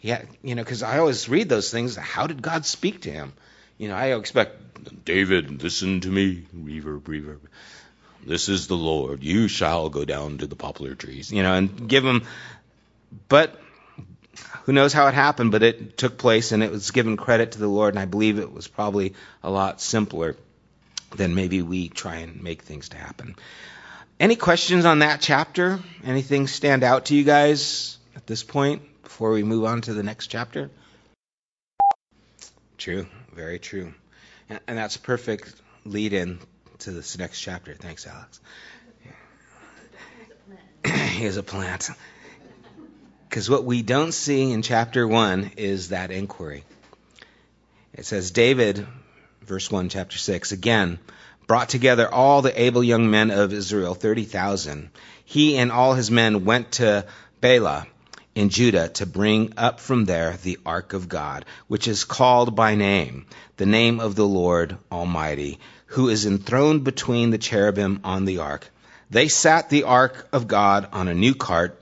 Yeah, 0.00 0.22
you 0.42 0.54
know, 0.54 0.62
because 0.62 0.82
I 0.82 0.98
always 0.98 1.28
read 1.28 1.48
those 1.48 1.70
things. 1.70 1.96
How 1.96 2.26
did 2.26 2.40
God 2.40 2.64
speak 2.64 3.02
to 3.02 3.10
him? 3.10 3.32
You 3.76 3.88
know, 3.88 3.94
I 3.94 4.16
expect 4.16 5.04
David, 5.04 5.62
listen 5.62 6.00
to 6.00 6.08
me, 6.08 6.44
reverb, 6.56 7.02
reverb. 7.02 7.40
This 8.26 8.48
is 8.48 8.66
the 8.66 8.76
Lord. 8.76 9.22
You 9.22 9.48
shall 9.48 9.88
go 9.88 10.04
down 10.04 10.38
to 10.38 10.46
the 10.46 10.56
poplar 10.56 10.94
trees. 10.94 11.32
You 11.32 11.42
know, 11.42 11.54
and 11.54 11.88
give 11.88 12.04
him. 12.04 12.22
But 13.28 13.58
who 14.64 14.72
knows 14.72 14.92
how 14.92 15.06
it 15.08 15.14
happened? 15.14 15.52
But 15.52 15.62
it 15.62 15.96
took 15.96 16.18
place, 16.18 16.52
and 16.52 16.62
it 16.62 16.70
was 16.70 16.90
given 16.90 17.16
credit 17.16 17.52
to 17.52 17.58
the 17.58 17.68
Lord. 17.68 17.94
And 17.94 17.98
I 17.98 18.04
believe 18.04 18.38
it 18.38 18.52
was 18.52 18.68
probably 18.68 19.14
a 19.42 19.50
lot 19.50 19.80
simpler 19.80 20.36
then 21.16 21.34
maybe 21.34 21.62
we 21.62 21.88
try 21.88 22.16
and 22.16 22.42
make 22.42 22.62
things 22.62 22.90
to 22.90 22.96
happen. 22.96 23.36
Any 24.18 24.36
questions 24.36 24.84
on 24.84 24.98
that 25.00 25.20
chapter? 25.20 25.80
Anything 26.04 26.46
stand 26.46 26.84
out 26.84 27.06
to 27.06 27.14
you 27.14 27.24
guys 27.24 27.96
at 28.14 28.26
this 28.26 28.42
point 28.42 28.82
before 29.02 29.30
we 29.32 29.42
move 29.42 29.64
on 29.64 29.80
to 29.82 29.94
the 29.94 30.02
next 30.02 30.26
chapter? 30.26 30.70
True, 32.76 33.06
very 33.34 33.58
true. 33.58 33.94
And 34.48 34.78
that's 34.78 34.96
a 34.96 35.00
perfect 35.00 35.54
lead 35.84 36.12
in 36.12 36.38
to 36.80 36.90
this 36.90 37.16
next 37.18 37.40
chapter. 37.40 37.74
Thanks, 37.74 38.06
Alex. 38.06 38.40
he 40.84 41.24
is 41.24 41.36
a 41.36 41.42
plant. 41.42 41.90
Because 43.28 43.48
what 43.48 43.64
we 43.64 43.82
don't 43.82 44.12
see 44.12 44.50
in 44.50 44.62
chapter 44.62 45.06
1 45.06 45.52
is 45.56 45.90
that 45.90 46.10
inquiry. 46.10 46.64
It 47.92 48.06
says, 48.06 48.30
David 48.30 48.86
verse 49.50 49.68
1, 49.68 49.88
chapter 49.88 50.16
6, 50.16 50.52
again, 50.52 50.96
brought 51.48 51.68
together 51.68 52.08
all 52.08 52.40
the 52.40 52.62
able 52.62 52.84
young 52.84 53.10
men 53.10 53.32
of 53.32 53.52
Israel, 53.52 53.94
30,000. 53.94 54.90
He 55.24 55.56
and 55.56 55.72
all 55.72 55.94
his 55.94 56.08
men 56.08 56.44
went 56.44 56.70
to 56.74 57.04
Baalah 57.42 57.88
in 58.36 58.50
Judah 58.50 58.90
to 58.90 59.06
bring 59.06 59.54
up 59.56 59.80
from 59.80 60.04
there 60.04 60.36
the 60.44 60.60
ark 60.64 60.92
of 60.92 61.08
God, 61.08 61.44
which 61.66 61.88
is 61.88 62.04
called 62.04 62.54
by 62.54 62.76
name, 62.76 63.26
the 63.56 63.66
name 63.66 63.98
of 63.98 64.14
the 64.14 64.24
Lord 64.24 64.76
Almighty, 64.92 65.58
who 65.86 66.10
is 66.10 66.26
enthroned 66.26 66.84
between 66.84 67.30
the 67.30 67.38
cherubim 67.38 68.02
on 68.04 68.26
the 68.26 68.38
ark. 68.38 68.70
They 69.10 69.26
sat 69.26 69.68
the 69.68 69.82
ark 69.82 70.28
of 70.32 70.46
God 70.46 70.86
on 70.92 71.08
a 71.08 71.14
new 71.14 71.34
cart 71.34 71.79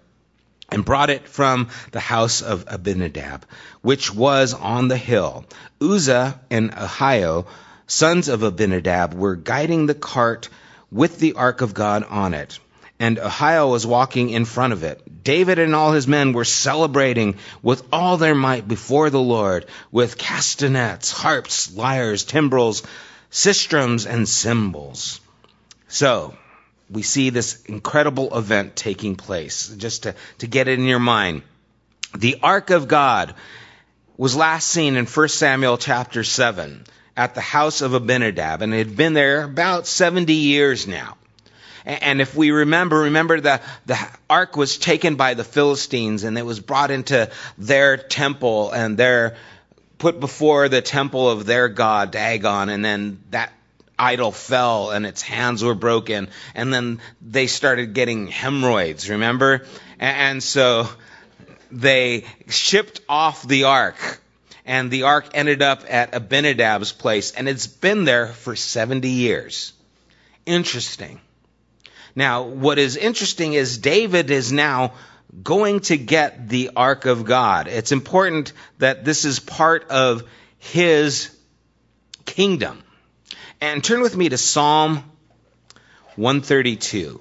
and 0.71 0.85
brought 0.85 1.11
it 1.11 1.27
from 1.27 1.69
the 1.93 2.01
house 2.01 2.43
of 2.43 2.65
Abinadab, 2.67 3.45
which 3.81 4.15
was 4.15 4.55
on 4.55 4.89
the 4.89 4.97
hill. 4.97 5.45
Uzzah 5.81 6.41
and 6.51 6.73
Ahio, 6.73 7.47
sons 7.87 8.29
of 8.29 8.43
Abinadab, 8.43 9.15
were 9.15 9.37
guiding 9.37 9.87
the 9.87 9.95
cart 9.95 10.49
with 10.91 11.19
the 11.19 11.35
ark 11.35 11.61
of 11.61 11.75
God 11.75 12.05
on 12.09 12.35
it. 12.35 12.59
And 13.01 13.17
Ahio 13.17 13.71
was 13.71 13.87
walking 13.87 14.31
in 14.31 14.45
front 14.45 14.73
of 14.73 14.83
it. 14.83 15.23
David 15.23 15.59
and 15.59 15.75
all 15.75 15.93
his 15.93 16.09
men 16.09 16.33
were 16.33 16.45
celebrating 16.45 17.37
with 17.63 17.83
all 17.93 18.17
their 18.17 18.35
might 18.35 18.67
before 18.67 19.09
the 19.09 19.21
Lord, 19.21 19.67
with 19.93 20.19
castanets, 20.19 21.13
harps, 21.13 21.73
lyres, 21.73 22.25
timbrels, 22.25 22.83
sistrums, 23.31 24.05
and 24.07 24.29
cymbals. 24.29 25.21
So, 25.87 26.37
we 26.91 27.03
see 27.03 27.31
this 27.31 27.63
incredible 27.65 28.37
event 28.37 28.77
taking 28.77 29.17
place. 29.17 29.69
Just 29.69 30.05
to, 30.05 30.15
to 30.39 30.47
get 30.47 30.69
it 30.69 30.79
in 30.79 30.85
your 30.85 30.99
mind. 30.99 31.43
The 32.17 32.39
Ark 32.43 32.71
of 32.71 32.89
God 32.89 33.35
was 34.17 34.35
last 34.35 34.69
seen 34.69 34.97
in 34.97 35.07
1 35.07 35.29
Samuel 35.29 35.79
chapter 35.79 36.25
7 36.25 36.85
at 37.17 37.35
the 37.35 37.41
house 37.41 37.83
of 37.83 37.95
Abinadab, 37.95 38.63
and 38.63 38.73
it 38.73 38.87
had 38.87 38.97
been 38.97 39.13
there 39.13 39.45
about 39.45 39.87
70 39.87 40.33
years 40.33 40.87
now. 40.87 41.17
And 41.85 42.21
if 42.21 42.35
we 42.35 42.51
remember, 42.51 43.01
remember 43.01 43.41
the, 43.41 43.61
the 43.87 43.99
ark 44.29 44.57
was 44.57 44.77
taken 44.77 45.17
by 45.17 45.35
the 45.35 45.45
Philistines 45.45 46.25
and 46.25 46.37
it 46.37 46.45
was 46.45 46.61
brought 46.61 46.91
into 46.91 47.31
their 47.57 47.97
temple 47.97 48.71
and 48.73 48.99
their 48.99 49.37
put 49.97 50.21
before 50.21 50.69
the 50.69 50.83
temple 50.83 51.31
of 51.31 51.47
their 51.47 51.69
god 51.69 52.11
Dagon, 52.11 52.69
and 52.69 52.85
then 52.85 53.21
that 53.31 53.53
idol 53.99 54.33
fell 54.33 54.91
and 54.91 55.05
its 55.05 55.23
hands 55.23 55.63
were 55.63 55.75
broken. 55.75 56.29
And 56.55 56.73
then 56.73 57.01
they 57.21 57.47
started 57.47 57.95
getting 57.95 58.29
hemorrhoids, 58.29 59.11
remember? 59.11 59.67
And 59.99 60.43
so 60.43 60.89
they 61.71 62.25
shipped 62.49 63.01
off 63.09 63.47
the 63.47 63.65
ark. 63.65 64.21
And 64.65 64.91
the 64.91 65.05
ark 65.05 65.31
ended 65.35 65.63
up 65.63 65.85
at 65.89 66.13
Abinadab's 66.13 66.93
place. 66.93 67.33
And 67.33 67.49
it's 67.49 67.67
been 67.67 68.05
there 68.05 68.29
for 68.29 68.55
70 68.55 69.09
years. 69.09 69.73
Interesting. 70.45 71.21
Now, 72.15 72.43
what 72.45 72.79
is 72.79 72.97
interesting 72.97 73.55
is 73.55 73.79
David 73.79 74.31
is 74.31 74.53
now 74.53 74.93
going 75.43 75.81
to 75.81 75.97
get 75.97 76.49
the 76.49 76.71
ark 76.75 77.07
of 77.07 77.25
God. 77.25 77.69
It's 77.69 77.93
important 77.93 78.53
that 78.79 79.05
this 79.05 79.25
is 79.25 79.41
part 79.41 79.91
of 79.91 80.25
his 80.59 81.31
kingdom. 82.25 82.83
And 83.61 83.83
turn 83.83 84.03
with 84.03 84.17
me 84.17 84.29
to 84.29 84.39
Psalm 84.39 85.03
132. 86.15 87.21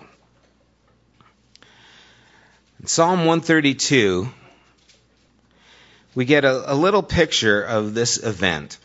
In 2.80 2.88
Psalm 2.88 3.19
132, 3.19 4.30
we 6.13 6.26
get 6.26 6.45
a, 6.45 6.73
a 6.73 6.76
little 6.76 7.02
picture 7.02 7.62
of 7.63 7.95
this 7.95 8.17
event. 8.23 8.78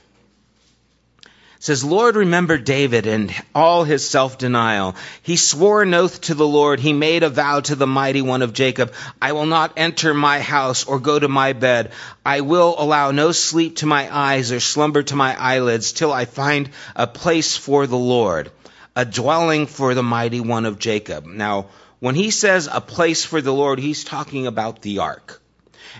Says, 1.62 1.84
Lord, 1.84 2.16
remember 2.16 2.58
David 2.58 3.06
and 3.06 3.32
all 3.54 3.84
his 3.84 4.10
self-denial. 4.10 4.96
He 5.22 5.36
swore 5.36 5.82
an 5.82 5.94
oath 5.94 6.22
to 6.22 6.34
the 6.34 6.44
Lord. 6.44 6.80
He 6.80 6.92
made 6.92 7.22
a 7.22 7.28
vow 7.28 7.60
to 7.60 7.76
the 7.76 7.86
mighty 7.86 8.20
one 8.20 8.42
of 8.42 8.52
Jacob. 8.52 8.92
I 9.22 9.30
will 9.30 9.46
not 9.46 9.74
enter 9.76 10.12
my 10.12 10.40
house 10.40 10.82
or 10.82 10.98
go 10.98 11.16
to 11.16 11.28
my 11.28 11.52
bed. 11.52 11.92
I 12.26 12.40
will 12.40 12.74
allow 12.76 13.12
no 13.12 13.30
sleep 13.30 13.76
to 13.76 13.86
my 13.86 14.12
eyes 14.12 14.50
or 14.50 14.58
slumber 14.58 15.04
to 15.04 15.14
my 15.14 15.40
eyelids 15.40 15.92
till 15.92 16.12
I 16.12 16.24
find 16.24 16.70
a 16.96 17.06
place 17.06 17.56
for 17.56 17.86
the 17.86 17.96
Lord, 17.96 18.50
a 18.96 19.04
dwelling 19.04 19.68
for 19.68 19.94
the 19.94 20.02
mighty 20.02 20.40
one 20.40 20.66
of 20.66 20.80
Jacob. 20.80 21.26
Now, 21.26 21.66
when 22.00 22.16
he 22.16 22.32
says 22.32 22.68
a 22.68 22.80
place 22.80 23.24
for 23.24 23.40
the 23.40 23.54
Lord, 23.54 23.78
he's 23.78 24.02
talking 24.02 24.48
about 24.48 24.82
the 24.82 24.98
ark. 24.98 25.40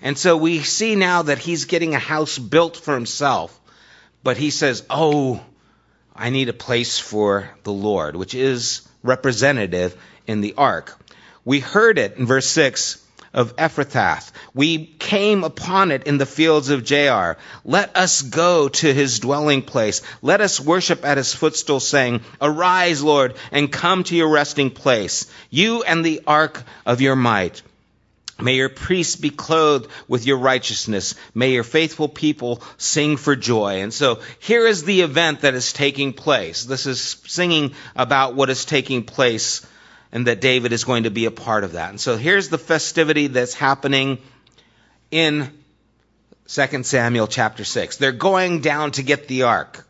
And 0.02 0.18
so 0.18 0.36
we 0.36 0.58
see 0.58 0.96
now 0.96 1.22
that 1.22 1.38
he's 1.38 1.66
getting 1.66 1.94
a 1.94 2.00
house 2.00 2.36
built 2.36 2.78
for 2.78 2.94
himself. 2.94 3.56
But 4.24 4.36
he 4.36 4.50
says, 4.50 4.84
Oh, 4.90 5.40
I 6.14 6.30
need 6.30 6.48
a 6.48 6.54
place 6.54 6.98
for 6.98 7.50
the 7.62 7.72
Lord, 7.72 8.16
which 8.16 8.34
is 8.34 8.86
representative 9.02 9.96
in 10.26 10.40
the 10.40 10.54
ark. 10.56 10.98
We 11.44 11.60
heard 11.60 11.98
it 11.98 12.16
in 12.16 12.26
verse 12.26 12.46
6 12.48 13.02
of 13.32 13.56
Ephrathah. 13.56 14.30
We 14.54 14.86
came 14.86 15.42
upon 15.42 15.90
it 15.90 16.04
in 16.04 16.18
the 16.18 16.26
fields 16.26 16.68
of 16.68 16.82
Jair. 16.82 17.36
Let 17.64 17.96
us 17.96 18.22
go 18.22 18.68
to 18.68 18.94
his 18.94 19.20
dwelling 19.20 19.62
place. 19.62 20.02
Let 20.20 20.40
us 20.40 20.60
worship 20.60 21.04
at 21.04 21.16
his 21.16 21.34
footstool, 21.34 21.80
saying, 21.80 22.20
Arise, 22.40 23.02
Lord, 23.02 23.34
and 23.50 23.72
come 23.72 24.04
to 24.04 24.16
your 24.16 24.28
resting 24.28 24.70
place, 24.70 25.26
you 25.50 25.82
and 25.82 26.04
the 26.04 26.20
ark 26.26 26.62
of 26.84 27.00
your 27.00 27.16
might. 27.16 27.62
May 28.42 28.56
your 28.56 28.68
priests 28.68 29.16
be 29.16 29.30
clothed 29.30 29.88
with 30.08 30.26
your 30.26 30.38
righteousness. 30.38 31.14
May 31.34 31.52
your 31.52 31.62
faithful 31.62 32.08
people 32.08 32.62
sing 32.76 33.16
for 33.16 33.36
joy. 33.36 33.82
And 33.82 33.92
so 33.92 34.20
here 34.40 34.66
is 34.66 34.84
the 34.84 35.02
event 35.02 35.42
that 35.42 35.54
is 35.54 35.72
taking 35.72 36.12
place. 36.12 36.64
This 36.64 36.86
is 36.86 37.00
singing 37.26 37.74
about 37.94 38.34
what 38.34 38.50
is 38.50 38.64
taking 38.64 39.04
place 39.04 39.64
and 40.10 40.26
that 40.26 40.40
David 40.40 40.72
is 40.72 40.84
going 40.84 41.04
to 41.04 41.10
be 41.10 41.24
a 41.24 41.30
part 41.30 41.64
of 41.64 41.72
that. 41.72 41.90
And 41.90 42.00
so 42.00 42.16
here's 42.16 42.48
the 42.48 42.58
festivity 42.58 43.28
that's 43.28 43.54
happening 43.54 44.18
in 45.10 45.50
2 46.48 46.82
Samuel 46.82 47.28
chapter 47.28 47.64
6. 47.64 47.96
They're 47.96 48.12
going 48.12 48.60
down 48.60 48.90
to 48.92 49.02
get 49.02 49.28
the 49.28 49.44
ark 49.44 49.86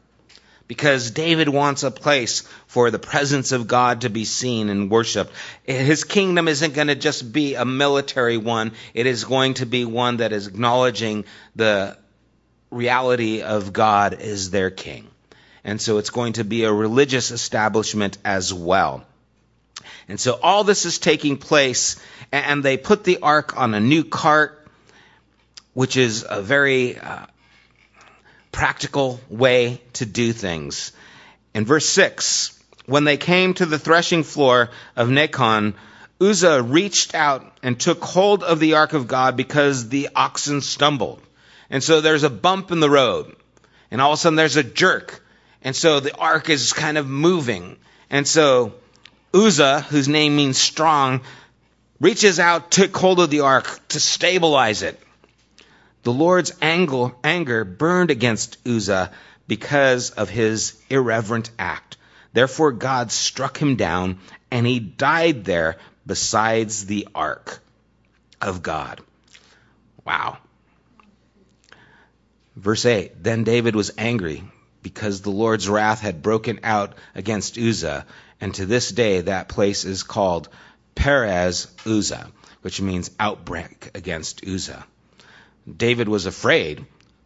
because 0.72 1.10
David 1.10 1.50
wants 1.50 1.82
a 1.82 1.90
place 1.90 2.48
for 2.66 2.90
the 2.90 2.98
presence 2.98 3.52
of 3.52 3.68
God 3.68 4.00
to 4.00 4.08
be 4.08 4.24
seen 4.24 4.70
and 4.70 4.90
worshiped. 4.90 5.30
His 5.64 6.04
kingdom 6.04 6.48
isn't 6.48 6.72
going 6.72 6.86
to 6.86 6.94
just 6.94 7.30
be 7.30 7.56
a 7.56 7.66
military 7.66 8.38
one, 8.38 8.72
it 8.94 9.04
is 9.04 9.24
going 9.24 9.52
to 9.54 9.66
be 9.66 9.84
one 9.84 10.16
that 10.16 10.32
is 10.32 10.46
acknowledging 10.46 11.26
the 11.54 11.98
reality 12.70 13.42
of 13.42 13.74
God 13.74 14.14
as 14.14 14.48
their 14.48 14.70
king. 14.70 15.08
And 15.62 15.78
so 15.78 15.98
it's 15.98 16.08
going 16.08 16.32
to 16.34 16.44
be 16.44 16.64
a 16.64 16.72
religious 16.72 17.32
establishment 17.32 18.16
as 18.24 18.54
well. 18.54 19.04
And 20.08 20.18
so 20.18 20.40
all 20.42 20.64
this 20.64 20.86
is 20.86 20.98
taking 20.98 21.36
place, 21.36 22.00
and 22.32 22.62
they 22.62 22.78
put 22.78 23.04
the 23.04 23.18
ark 23.18 23.58
on 23.58 23.74
a 23.74 23.80
new 23.80 24.04
cart, 24.04 24.66
which 25.74 25.98
is 25.98 26.24
a 26.26 26.40
very 26.40 26.96
uh, 26.96 27.26
practical 28.52 29.18
way 29.28 29.80
to 29.94 30.06
do 30.06 30.32
things. 30.32 30.92
In 31.54 31.64
verse 31.64 31.86
6, 31.88 32.58
when 32.86 33.04
they 33.04 33.16
came 33.16 33.54
to 33.54 33.66
the 33.66 33.78
threshing 33.78 34.22
floor 34.22 34.70
of 34.94 35.08
Nacon, 35.08 35.74
Uzzah 36.20 36.62
reached 36.62 37.14
out 37.14 37.56
and 37.62 37.78
took 37.78 38.02
hold 38.04 38.44
of 38.44 38.60
the 38.60 38.74
ark 38.74 38.92
of 38.92 39.08
God 39.08 39.36
because 39.36 39.88
the 39.88 40.10
oxen 40.14 40.60
stumbled. 40.60 41.20
And 41.70 41.82
so 41.82 42.00
there's 42.00 42.22
a 42.22 42.30
bump 42.30 42.70
in 42.70 42.80
the 42.80 42.90
road. 42.90 43.34
And 43.90 44.00
all 44.00 44.12
of 44.12 44.18
a 44.18 44.20
sudden 44.20 44.36
there's 44.36 44.56
a 44.56 44.62
jerk. 44.62 45.24
And 45.62 45.74
so 45.74 46.00
the 46.00 46.16
ark 46.16 46.48
is 46.48 46.72
kind 46.72 46.98
of 46.98 47.08
moving. 47.08 47.76
And 48.10 48.28
so 48.28 48.74
Uzzah, 49.34 49.80
whose 49.80 50.08
name 50.08 50.36
means 50.36 50.58
strong, 50.58 51.22
reaches 52.00 52.38
out, 52.38 52.70
took 52.70 52.96
hold 52.96 53.20
of 53.20 53.30
the 53.30 53.40
ark 53.40 53.80
to 53.88 54.00
stabilize 54.00 54.82
it. 54.82 55.00
The 56.02 56.12
Lord's 56.12 56.52
anger 56.60 57.64
burned 57.64 58.10
against 58.10 58.58
Uzzah 58.66 59.12
because 59.46 60.10
of 60.10 60.28
his 60.28 60.74
irreverent 60.90 61.50
act. 61.58 61.96
Therefore, 62.32 62.72
God 62.72 63.12
struck 63.12 63.56
him 63.56 63.76
down, 63.76 64.18
and 64.50 64.66
he 64.66 64.80
died 64.80 65.44
there 65.44 65.76
besides 66.06 66.86
the 66.86 67.06
ark 67.14 67.60
of 68.40 68.62
God. 68.62 69.00
Wow. 70.04 70.38
Verse 72.56 72.84
8 72.84 73.22
Then 73.22 73.44
David 73.44 73.76
was 73.76 73.92
angry 73.96 74.42
because 74.82 75.20
the 75.20 75.30
Lord's 75.30 75.68
wrath 75.68 76.00
had 76.00 76.22
broken 76.22 76.60
out 76.64 76.94
against 77.14 77.58
Uzzah, 77.58 78.06
and 78.40 78.52
to 78.54 78.66
this 78.66 78.90
day 78.90 79.20
that 79.20 79.48
place 79.48 79.84
is 79.84 80.02
called 80.02 80.48
Perez 80.96 81.68
Uzzah, 81.86 82.30
which 82.62 82.80
means 82.80 83.10
outbreak 83.20 83.90
against 83.94 84.44
Uzzah. 84.44 84.84
David 85.66 86.08
was 86.08 86.26
afraid 86.26 86.84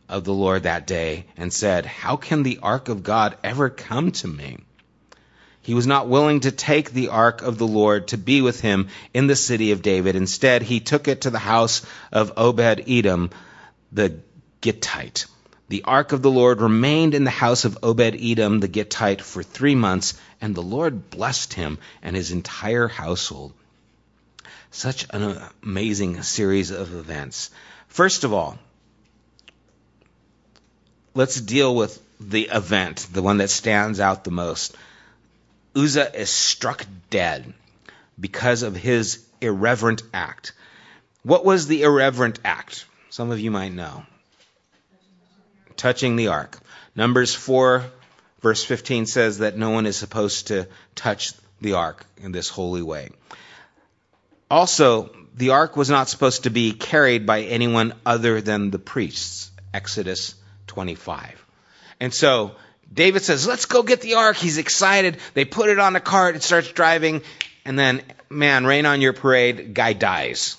of 0.09 0.25
the 0.25 0.35
Lord 0.35 0.64
that 0.64 0.87
day 0.87 1.27
and 1.37 1.53
said, 1.53 1.87
How 1.87 2.16
can 2.16 2.42
the 2.42 2.59
ark 2.62 2.88
of 2.88 3.03
God 3.03 3.37
ever 3.42 3.70
come 3.70 4.12
to 4.12 4.29
me? 4.29 4.59
He 5.62 5.75
was 5.75 5.87
not 5.87 6.09
willing 6.09 6.40
to 6.40 6.53
take 6.53 6.92
the 6.92 7.09
ark 7.09 7.42
of 7.42 7.59
the 7.59 7.66
Lord 7.66 8.09
to 8.09 8.18
be 8.18 8.40
with 8.40 8.61
him 8.61 8.88
in 9.12 9.27
the 9.27 9.35
city 9.35 9.72
of 9.72 9.83
David. 9.83 10.14
Instead, 10.14 10.62
he 10.62 10.79
took 10.79 11.09
it 11.09 11.22
to 11.22 11.31
the 11.31 11.40
house 11.40 11.83
of 12.12 12.35
Obed 12.37 12.85
Edom, 12.87 13.31
the 13.90 14.20
Gittite. 14.61 15.27
The 15.68 15.83
ark 15.83 16.12
of 16.12 16.22
the 16.22 16.31
Lord 16.31 16.61
remained 16.61 17.14
in 17.14 17.25
the 17.25 17.31
house 17.31 17.64
of 17.64 17.79
Obed 17.83 18.16
Edom, 18.20 18.61
the 18.61 18.68
Gittite, 18.68 19.22
for 19.22 19.42
three 19.42 19.75
months, 19.75 20.14
and 20.40 20.55
the 20.55 20.62
Lord 20.62 21.11
blessed 21.11 21.55
him 21.55 21.79
and 22.03 22.14
his 22.14 22.31
entire 22.31 22.87
household. 22.87 23.53
Such 24.70 25.07
an 25.11 25.40
amazing 25.64 26.22
series 26.22 26.70
of 26.70 26.94
events. 26.94 27.51
First 27.88 28.25
of 28.25 28.33
all, 28.33 28.59
let's 31.14 31.40
deal 31.40 31.75
with 31.75 32.01
the 32.20 32.49
event, 32.53 33.07
the 33.12 33.22
one 33.22 33.38
that 33.38 33.51
stands 33.51 34.01
out 34.01 34.25
the 34.25 34.31
most. 34.31 34.77
Uzzah 35.75 36.18
is 36.18 36.31
struck 36.31 36.87
dead 37.11 37.53
because 38.18 38.62
of 38.62 38.77
his 38.77 39.25
irreverent 39.40 40.03
act. 40.14 40.53
What 41.22 41.44
was 41.44 41.66
the 41.66 41.83
irreverent 41.83 42.38
act? 42.44 42.87
Some 43.11 43.31
of 43.31 43.40
you 43.40 43.51
might 43.51 43.72
know. 43.72 44.05
Touching 45.77 46.16
the 46.16 46.29
ark. 46.29 46.59
Numbers 46.94 47.35
4, 47.35 47.85
verse 48.40 48.64
15 48.64 49.07
says 49.07 49.38
that 49.38 49.59
no 49.59 49.70
one 49.70 49.87
is 49.87 49.96
supposed 49.96 50.49
to 50.49 50.68
touch 50.94 51.33
the 51.61 51.75
ark 51.75 52.07
in 52.18 52.33
this 52.33 52.49
holy 52.49 52.83
way. 52.83 53.11
Also, 54.51 55.11
the 55.37 55.51
ark 55.51 55.77
was 55.77 55.90
not 55.90 56.09
supposed 56.09 56.44
to 56.44 56.51
be 56.51 56.72
carried 56.72 57.27
by 57.27 57.42
anyone 57.42 57.92
other 58.05 58.40
than 58.40 58.70
the 58.70 58.79
priests. 58.79 59.51
Exodus 59.72 60.35
25. 60.68 61.44
And 62.01 62.12
so 62.12 62.57
David 62.92 63.22
says, 63.22 63.46
Let's 63.46 63.66
go 63.66 63.83
get 63.83 64.01
the 64.01 64.14
ark. 64.14 64.37
He's 64.37 64.59
excited. 64.59 65.18
They 65.35 65.44
put 65.44 65.68
it 65.68 65.79
on 65.79 65.96
a 65.96 66.01
cart. 66.01 66.37
It 66.37 66.42
starts 66.42 66.68
driving. 66.72 67.22
And 67.64 67.79
then, 67.79 68.03
man, 68.31 68.64
rain 68.64 68.87
on 68.87 69.01
your 69.01 69.12
parade. 69.12 69.75
Guy 69.75 69.92
dies. 69.92 70.57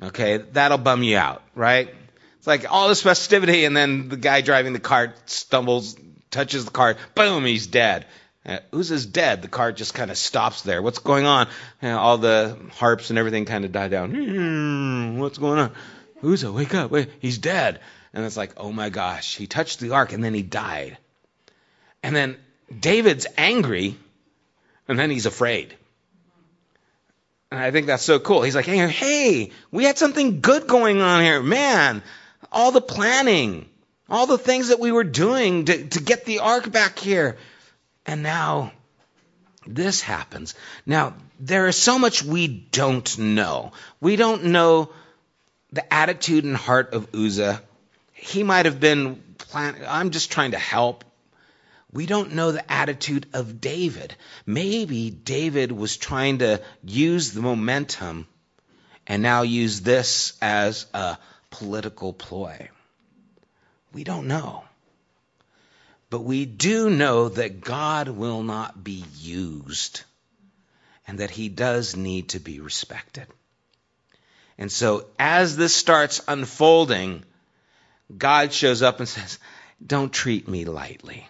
Okay, 0.00 0.38
that'll 0.38 0.78
bum 0.78 1.02
you 1.02 1.16
out, 1.16 1.42
right? 1.54 1.94
It's 2.38 2.46
like 2.46 2.70
all 2.70 2.88
this 2.88 3.02
festivity, 3.02 3.64
and 3.64 3.76
then 3.76 4.08
the 4.08 4.16
guy 4.16 4.40
driving 4.40 4.72
the 4.72 4.80
cart 4.80 5.30
stumbles, 5.30 5.96
touches 6.30 6.64
the 6.64 6.72
cart, 6.72 6.96
boom, 7.14 7.44
he's 7.44 7.68
dead. 7.68 8.06
Uh, 8.44 8.58
Uzzah's 8.72 9.06
dead. 9.06 9.42
The 9.42 9.48
cart 9.48 9.76
just 9.76 9.94
kind 9.94 10.10
of 10.10 10.18
stops 10.18 10.62
there. 10.62 10.82
What's 10.82 10.98
going 10.98 11.26
on? 11.26 11.48
You 11.80 11.88
know, 11.88 11.98
all 11.98 12.18
the 12.18 12.56
harps 12.72 13.10
and 13.10 13.18
everything 13.18 13.44
kind 13.44 13.64
of 13.64 13.72
die 13.72 13.88
down. 13.88 14.10
Hmm, 14.10 15.18
what's 15.18 15.38
going 15.38 15.58
on? 15.58 15.72
Uzzah, 16.22 16.52
wake 16.52 16.74
up. 16.74 16.90
Wait, 16.90 17.10
he's 17.20 17.38
dead. 17.38 17.80
And 18.12 18.24
it's 18.24 18.36
like, 18.36 18.52
oh 18.56 18.72
my 18.72 18.90
gosh, 18.90 19.36
he 19.36 19.46
touched 19.46 19.80
the 19.80 19.92
ark 19.92 20.12
and 20.12 20.22
then 20.22 20.34
he 20.34 20.42
died. 20.42 20.98
And 22.02 22.14
then 22.14 22.36
David's 22.80 23.26
angry 23.36 23.96
and 24.88 24.98
then 24.98 25.10
he's 25.10 25.26
afraid. 25.26 25.74
And 27.50 27.60
I 27.60 27.70
think 27.70 27.86
that's 27.86 28.02
so 28.02 28.18
cool. 28.18 28.42
He's 28.42 28.56
like, 28.56 28.66
hey, 28.66 28.88
hey, 28.88 29.50
we 29.70 29.84
had 29.84 29.98
something 29.98 30.40
good 30.40 30.66
going 30.66 31.00
on 31.00 31.22
here. 31.22 31.42
Man, 31.42 32.02
all 32.50 32.72
the 32.72 32.80
planning, 32.80 33.68
all 34.08 34.26
the 34.26 34.38
things 34.38 34.68
that 34.68 34.80
we 34.80 34.90
were 34.90 35.04
doing 35.04 35.66
to, 35.66 35.86
to 35.88 36.02
get 36.02 36.24
the 36.24 36.40
ark 36.40 36.72
back 36.72 36.98
here. 36.98 37.36
And 38.06 38.22
now 38.22 38.72
this 39.66 40.00
happens. 40.00 40.54
Now, 40.86 41.14
there 41.38 41.68
is 41.68 41.76
so 41.76 41.98
much 41.98 42.22
we 42.22 42.48
don't 42.48 43.18
know. 43.18 43.72
We 44.00 44.16
don't 44.16 44.44
know 44.44 44.90
the 45.72 45.92
attitude 45.92 46.44
and 46.44 46.56
heart 46.56 46.94
of 46.94 47.14
Uzzah. 47.14 47.62
He 48.12 48.42
might 48.42 48.66
have 48.66 48.80
been 48.80 49.22
plan- 49.38 49.84
I'm 49.86 50.10
just 50.10 50.30
trying 50.30 50.52
to 50.52 50.58
help. 50.58 51.04
We 51.92 52.06
don't 52.06 52.32
know 52.32 52.52
the 52.52 52.72
attitude 52.72 53.26
of 53.34 53.60
David. 53.60 54.14
Maybe 54.46 55.10
David 55.10 55.70
was 55.70 55.96
trying 55.96 56.38
to 56.38 56.62
use 56.82 57.32
the 57.32 57.42
momentum 57.42 58.26
and 59.06 59.22
now 59.22 59.42
use 59.42 59.80
this 59.80 60.32
as 60.40 60.86
a 60.94 61.18
political 61.50 62.12
ploy. 62.12 62.70
We 63.92 64.04
don't 64.04 64.26
know. 64.26 64.64
But 66.12 66.24
we 66.24 66.44
do 66.44 66.90
know 66.90 67.30
that 67.30 67.62
God 67.62 68.06
will 68.06 68.42
not 68.42 68.84
be 68.84 69.02
used 69.18 70.02
and 71.06 71.20
that 71.20 71.30
he 71.30 71.48
does 71.48 71.96
need 71.96 72.28
to 72.28 72.38
be 72.38 72.60
respected. 72.60 73.26
And 74.58 74.70
so 74.70 75.06
as 75.18 75.56
this 75.56 75.74
starts 75.74 76.20
unfolding, 76.28 77.24
God 78.14 78.52
shows 78.52 78.82
up 78.82 78.98
and 78.98 79.08
says, 79.16 79.38
Don't 79.84 80.12
treat 80.12 80.46
me 80.46 80.66
lightly. 80.66 81.26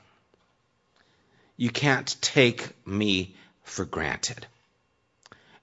You 1.57 1.71
can't 1.71 2.17
take 2.21 2.69
me 2.85 3.37
for 3.63 3.85
granted. 3.85 4.49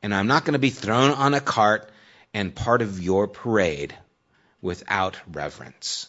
And 0.01 0.15
I'm 0.15 0.27
not 0.27 0.45
going 0.45 0.53
to 0.53 0.60
be 0.60 0.69
thrown 0.69 1.12
on 1.12 1.34
a 1.34 1.41
cart 1.41 1.91
and 2.34 2.55
part 2.55 2.82
of 2.82 3.01
your 3.01 3.27
parade 3.27 3.93
without 4.62 5.17
reverence. 5.29 6.08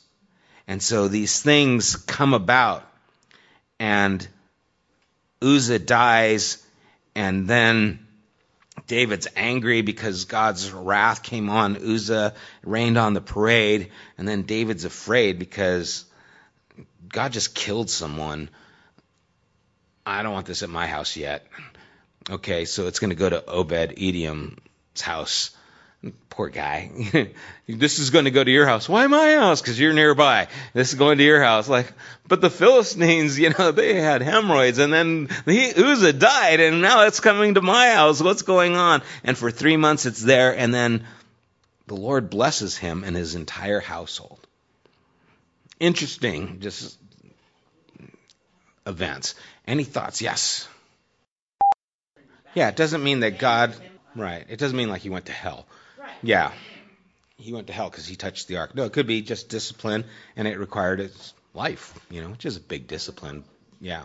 And 0.69 0.81
so 0.81 1.09
these 1.09 1.43
things 1.43 1.97
come 1.97 2.35
about, 2.35 2.87
and 3.81 4.29
Uzzah 5.43 5.79
dies, 5.79 6.65
and 7.15 7.49
then 7.49 8.07
David's 8.87 9.27
angry 9.35 9.81
because 9.81 10.27
God's 10.27 10.71
wrath 10.71 11.23
came 11.23 11.49
on 11.49 11.77
Uzzah, 11.77 12.35
rained 12.63 12.99
on 12.99 13.15
the 13.15 13.23
parade, 13.23 13.91
and 14.19 14.29
then 14.29 14.43
David's 14.43 14.85
afraid 14.85 15.39
because 15.39 16.05
God 17.09 17.33
just 17.33 17.55
killed 17.55 17.89
someone. 17.89 18.51
I 20.05 20.23
don't 20.23 20.35
want 20.35 20.47
this 20.47 20.63
at 20.63 20.69
my 20.69 20.87
house 20.87 21.17
yet. 21.17 21.47
Okay, 22.29 22.67
so 22.67 22.87
it's 22.87 22.99
going 22.99 23.11
to 23.11 23.17
go 23.17 23.31
to 23.31 23.45
Obed 23.47 23.95
Edom's 23.97 25.01
house. 25.01 25.51
Poor 26.31 26.49
guy. 26.49 26.91
this 27.69 27.99
is 27.99 28.09
going 28.09 28.25
to 28.25 28.31
go 28.31 28.43
to 28.43 28.51
your 28.51 28.67
house. 28.67 28.89
Why 28.89 29.07
my 29.07 29.35
house? 29.35 29.61
Because 29.61 29.79
you're 29.79 29.93
nearby. 29.93 30.49
This 30.73 30.93
is 30.93 30.99
going 30.99 31.19
to 31.19 31.25
your 31.25 31.43
house. 31.43 31.69
Like, 31.69 31.93
but 32.27 32.41
the 32.41 32.49
Philistines, 32.49 33.39
you 33.39 33.51
know, 33.51 33.71
they 33.73 34.01
had 34.01 34.23
hemorrhoids, 34.23 34.79
and 34.79 34.93
then 34.93 35.29
he, 35.45 35.73
Uzzah 35.75 36.15
died, 36.15 36.61
and 36.61 36.81
now 36.81 37.07
it's 37.07 37.21
coming 37.21 37.55
to 37.55 37.61
my 37.61 37.91
house. 37.91 38.23
What's 38.23 38.43
going 38.43 38.77
on? 38.77 39.03
And 39.25 39.37
for 39.37 39.51
three 39.51 39.77
months 39.77 40.07
it's 40.07 40.23
there, 40.23 40.57
and 40.57 40.73
then 40.73 41.05
the 41.87 41.97
Lord 41.97 42.31
blesses 42.31 42.79
him 42.79 43.05
and 43.05 43.15
his 43.15 43.35
entire 43.35 43.81
household. 43.81 44.47
Interesting, 45.79 46.61
just 46.61 46.99
events. 48.87 49.35
Any 49.67 49.85
thoughts? 49.85 50.23
Yes. 50.23 50.67
Yeah, 52.55 52.69
it 52.69 52.77
doesn't 52.77 53.03
mean 53.03 53.21
that 53.21 53.39
God. 53.39 53.75
Right. 54.17 54.47
It 54.49 54.59
doesn't 54.59 54.77
mean 54.77 54.89
like 54.89 55.03
he 55.03 55.11
went 55.11 55.27
to 55.27 55.33
hell. 55.33 55.67
Yeah. 56.23 56.53
He 57.37 57.53
went 57.53 57.69
to 57.69 57.73
hell 57.73 57.89
because 57.89 58.07
he 58.07 58.17
touched 58.17 58.49
the 58.49 58.59
ark. 58.59 58.75
No, 58.75 58.85
it 58.85 58.93
could 58.93 59.07
be 59.07 59.23
just 59.23 59.49
discipline, 59.49 60.05
and 60.37 60.47
it 60.47 60.59
required 60.59 60.99
his 60.99 61.33
life, 61.55 61.99
you 62.11 62.21
know, 62.21 62.29
which 62.29 62.45
is 62.45 62.57
a 62.57 62.61
big 62.61 62.87
discipline. 62.87 63.45
Yeah. 63.81 64.05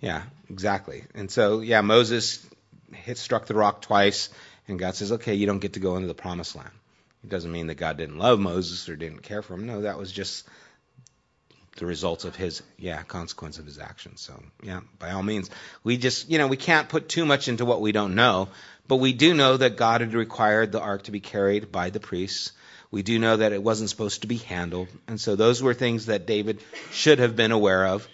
Yeah, 0.00 0.22
exactly. 0.50 1.04
And 1.14 1.30
so, 1.30 1.60
yeah, 1.60 1.80
Moses 1.80 2.46
hit 2.92 3.18
struck 3.18 3.46
the 3.46 3.54
rock 3.54 3.80
twice, 3.80 4.28
and 4.68 4.78
God 4.78 4.94
says, 4.94 5.12
okay, 5.12 5.34
you 5.34 5.46
don't 5.46 5.60
get 5.60 5.74
to 5.74 5.80
go 5.80 5.96
into 5.96 6.08
the 6.08 6.14
promised 6.14 6.54
land. 6.54 6.70
It 7.24 7.30
doesn't 7.30 7.50
mean 7.50 7.68
that 7.68 7.76
God 7.76 7.96
didn't 7.96 8.18
love 8.18 8.38
Moses 8.38 8.88
or 8.88 8.96
didn't 8.96 9.22
care 9.22 9.42
for 9.42 9.54
him. 9.54 9.66
No, 9.66 9.82
that 9.82 9.98
was 9.98 10.12
just 10.12 10.46
the 11.76 11.86
results 11.86 12.24
of 12.24 12.36
his 12.36 12.62
yeah 12.78 13.02
consequence 13.02 13.58
of 13.58 13.66
his 13.66 13.78
actions. 13.78 14.20
So 14.20 14.42
yeah 14.62 14.80
by 14.98 15.12
all 15.12 15.22
means. 15.22 15.50
We 15.84 15.96
just 15.96 16.28
you 16.30 16.38
know 16.38 16.46
we 16.46 16.56
can't 16.56 16.88
put 16.88 17.08
too 17.08 17.24
much 17.24 17.48
into 17.48 17.64
what 17.64 17.80
we 17.80 17.92
don't 17.92 18.14
know 18.14 18.48
but 18.88 18.96
we 18.96 19.12
do 19.12 19.34
know 19.34 19.56
that 19.56 19.76
god 19.76 20.00
had 20.00 20.14
required 20.14 20.72
the 20.72 20.80
ark 20.80 21.04
to 21.04 21.10
be 21.10 21.20
carried 21.20 21.72
by 21.72 21.90
the 21.90 22.00
priests. 22.00 22.52
We 22.90 23.02
do 23.02 23.18
know 23.18 23.36
that 23.36 23.52
it 23.52 23.62
wasn't 23.62 23.90
supposed 23.90 24.22
to 24.22 24.28
be 24.28 24.36
handled. 24.36 24.88
And 25.08 25.20
so 25.20 25.34
those 25.34 25.62
were 25.62 25.74
things 25.74 26.06
that 26.06 26.26
david 26.26 26.60
should 26.92 27.18
have 27.18 27.36
been 27.36 27.52
aware 27.52 27.86
of 27.86 28.08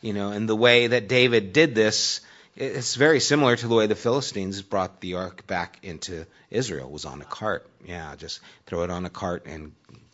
you 0.00 0.12
know 0.12 0.30
and 0.30 0.48
the 0.48 0.56
way 0.56 0.88
that 0.88 1.08
david 1.08 1.52
did 1.52 1.74
this 1.74 2.20
it's 2.56 2.96
very 2.96 3.20
similar 3.20 3.54
to 3.54 3.68
the 3.68 3.74
way 3.74 3.86
the 3.86 3.94
philistines 3.94 4.62
brought 4.62 5.00
the 5.00 5.14
ark 5.14 5.46
back 5.46 5.78
into 5.82 6.26
israel. 6.50 6.90
Was 6.90 7.04
on 7.04 7.20
a 7.20 7.24
cart. 7.24 7.66
Yeah 7.84 8.14
just 8.16 8.40
throw 8.66 8.82
it 8.82 8.90
on 8.90 9.06
a 9.06 9.10
cart 9.10 9.46
and 9.46 9.72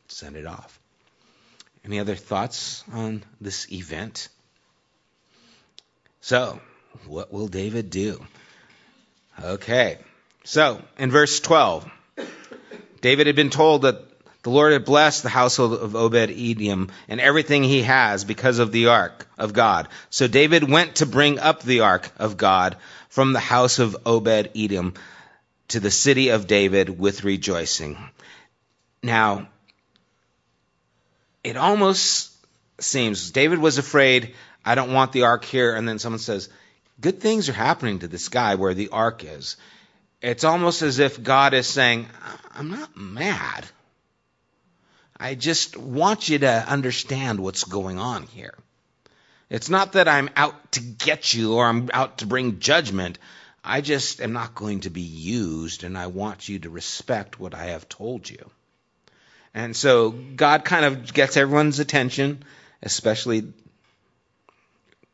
send 0.09 0.37
it 0.37 0.47
off 0.47 0.79
any 1.85 2.01
other 2.01 2.15
thoughts 2.15 2.85
on 2.93 3.23
this 3.41 3.71
event? 3.73 4.29
So, 6.21 6.61
what 7.07 7.33
will 7.33 7.49
David 7.49 7.91
do? 7.91 8.25
Okay, 9.43 9.99
so 10.45 10.81
in 10.99 11.11
verse 11.11 11.41
12, 11.41 11.91
David 13.01 13.27
had 13.27 13.37
been 13.37 13.51
told 13.51 13.83
that 13.83 14.01
the 14.43 14.51
Lord 14.51 14.73
had 14.73 14.85
blessed 14.85 15.23
the 15.23 15.31
household 15.31 15.73
of 15.73 15.97
Obed 15.97 16.31
Edom 16.31 16.91
and 17.09 17.21
everything 17.21 17.65
he 17.65 17.83
has 17.83 18.25
because 18.25 18.59
of 18.59 18.73
the 18.73 18.89
ark 18.89 19.27
of 19.39 19.55
God. 19.55 19.89
So 20.11 20.29
David 20.29 20.71
went 20.71 20.97
to 20.97 21.07
bring 21.07 21.39
up 21.39 21.63
the 21.63 21.81
ark 21.81 22.11
of 22.19 22.37
God 22.37 22.77
from 23.09 23.33
the 23.33 23.41
house 23.41 23.79
of 23.79 23.97
Obed 24.05 24.51
Edom 24.55 24.95
to 25.69 25.81
the 25.81 25.91
city 25.91 26.29
of 26.29 26.47
David 26.47 26.99
with 26.99 27.25
rejoicing. 27.25 27.97
Now, 29.03 29.49
it 31.45 31.57
almost 31.59 32.33
seems 32.81 33.31
David 33.31 33.59
was 33.59 33.79
afraid, 33.79 34.35
I 34.65 34.75
don't 34.75 34.93
want 34.93 35.13
the 35.13 35.25
ark 35.25 35.45
here, 35.45 35.75
and 35.75 35.87
then 35.87 35.99
someone 35.99 36.19
says, 36.19 36.49
Good 37.01 37.21
things 37.21 37.49
are 37.49 37.55
happening 37.55 38.01
to 38.01 38.09
this 38.09 38.29
guy 38.29 38.55
where 38.55 38.75
the 38.75 38.89
ark 38.89 39.25
is. 39.25 39.57
It's 40.23 40.45
almost 40.45 40.81
as 40.83 40.99
if 40.99 41.23
God 41.23 41.53
is 41.53 41.67
saying, 41.67 42.09
I'm 42.55 42.71
not 42.71 42.97
mad. 42.97 43.67
I 45.19 45.35
just 45.35 45.77
want 45.77 46.29
you 46.29 46.39
to 46.41 46.69
understand 46.69 47.41
what's 47.41 47.65
going 47.65 47.99
on 47.99 48.25
here. 48.25 48.55
It's 49.51 49.69
not 49.69 49.93
that 49.93 50.09
I'm 50.09 50.31
out 50.35 50.73
to 50.73 50.81
get 50.81 51.35
you 51.35 51.55
or 51.55 51.67
I'm 51.67 51.91
out 51.93 52.19
to 52.19 52.27
bring 52.27 52.59
judgment. 52.59 53.19
I 53.63 53.81
just 53.81 54.21
am 54.21 54.33
not 54.33 54.55
going 54.55 54.81
to 54.81 54.91
be 54.91 55.03
used, 55.03 55.85
and 55.85 55.97
I 55.97 56.07
want 56.07 56.49
you 56.49 56.59
to 56.61 56.71
respect 56.71 57.39
what 57.39 57.55
I 57.55 57.67
have 57.67 57.89
told 57.89 58.29
you. 58.29 58.51
And 59.55 59.77
so 59.77 60.11
God 60.11 60.65
kind 60.65 60.85
of 60.85 61.15
gets 61.15 61.37
everyone's 61.37 61.79
attention, 61.79 62.43
especially 62.83 63.53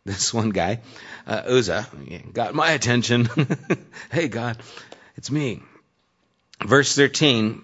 this 0.06 0.32
one 0.32 0.50
guy, 0.50 0.80
uh, 1.26 1.42
Uzzah, 1.46 1.86
got 2.32 2.54
my 2.54 2.70
attention. 2.70 3.28
hey, 4.10 4.28
God, 4.28 4.56
it's 5.16 5.30
me. 5.30 5.60
Verse 6.64 6.96
13 6.96 7.62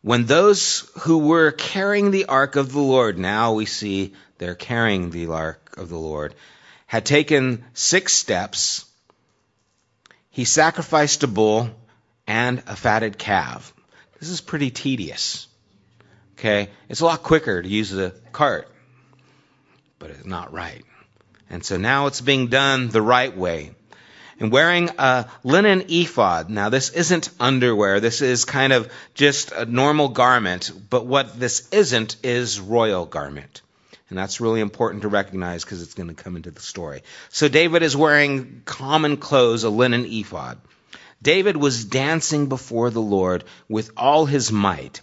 When 0.00 0.24
those 0.24 0.90
who 1.00 1.18
were 1.18 1.52
carrying 1.52 2.10
the 2.10 2.24
ark 2.24 2.56
of 2.56 2.72
the 2.72 2.80
Lord, 2.80 3.18
now 3.18 3.52
we 3.52 3.66
see 3.66 4.14
they're 4.38 4.54
carrying 4.54 5.10
the 5.10 5.26
ark 5.26 5.74
of 5.76 5.90
the 5.90 5.98
Lord, 5.98 6.34
had 6.86 7.04
taken 7.04 7.64
six 7.74 8.14
steps, 8.14 8.86
he 10.30 10.46
sacrificed 10.46 11.22
a 11.22 11.26
bull 11.26 11.68
and 12.26 12.62
a 12.66 12.76
fatted 12.76 13.18
calf. 13.18 13.74
This 14.20 14.30
is 14.30 14.40
pretty 14.40 14.70
tedious. 14.70 15.47
Okay? 16.38 16.70
It's 16.88 17.00
a 17.00 17.04
lot 17.04 17.22
quicker 17.22 17.62
to 17.62 17.68
use 17.68 17.90
the 17.90 18.14
cart, 18.32 18.68
but 19.98 20.10
it's 20.10 20.24
not 20.24 20.52
right. 20.52 20.84
And 21.50 21.64
so 21.64 21.76
now 21.76 22.06
it's 22.06 22.20
being 22.20 22.48
done 22.48 22.88
the 22.88 23.02
right 23.02 23.36
way. 23.36 23.72
And 24.40 24.52
wearing 24.52 24.90
a 24.98 25.26
linen 25.42 25.86
ephod. 25.88 26.48
Now, 26.48 26.68
this 26.68 26.90
isn't 26.90 27.30
underwear. 27.40 27.98
This 27.98 28.22
is 28.22 28.44
kind 28.44 28.72
of 28.72 28.88
just 29.14 29.50
a 29.50 29.64
normal 29.64 30.10
garment. 30.10 30.70
But 30.90 31.06
what 31.06 31.40
this 31.40 31.68
isn't 31.70 32.16
is 32.22 32.60
royal 32.60 33.04
garment. 33.04 33.62
And 34.08 34.16
that's 34.16 34.40
really 34.40 34.60
important 34.60 35.02
to 35.02 35.08
recognize 35.08 35.64
because 35.64 35.82
it's 35.82 35.94
going 35.94 36.08
to 36.08 36.22
come 36.22 36.36
into 36.36 36.52
the 36.52 36.60
story. 36.60 37.02
So 37.30 37.48
David 37.48 37.82
is 37.82 37.96
wearing 37.96 38.62
common 38.64 39.16
clothes, 39.16 39.64
a 39.64 39.70
linen 39.70 40.04
ephod. 40.06 40.58
David 41.20 41.56
was 41.56 41.84
dancing 41.84 42.48
before 42.48 42.90
the 42.90 43.02
Lord 43.02 43.42
with 43.68 43.90
all 43.96 44.24
his 44.24 44.52
might. 44.52 45.00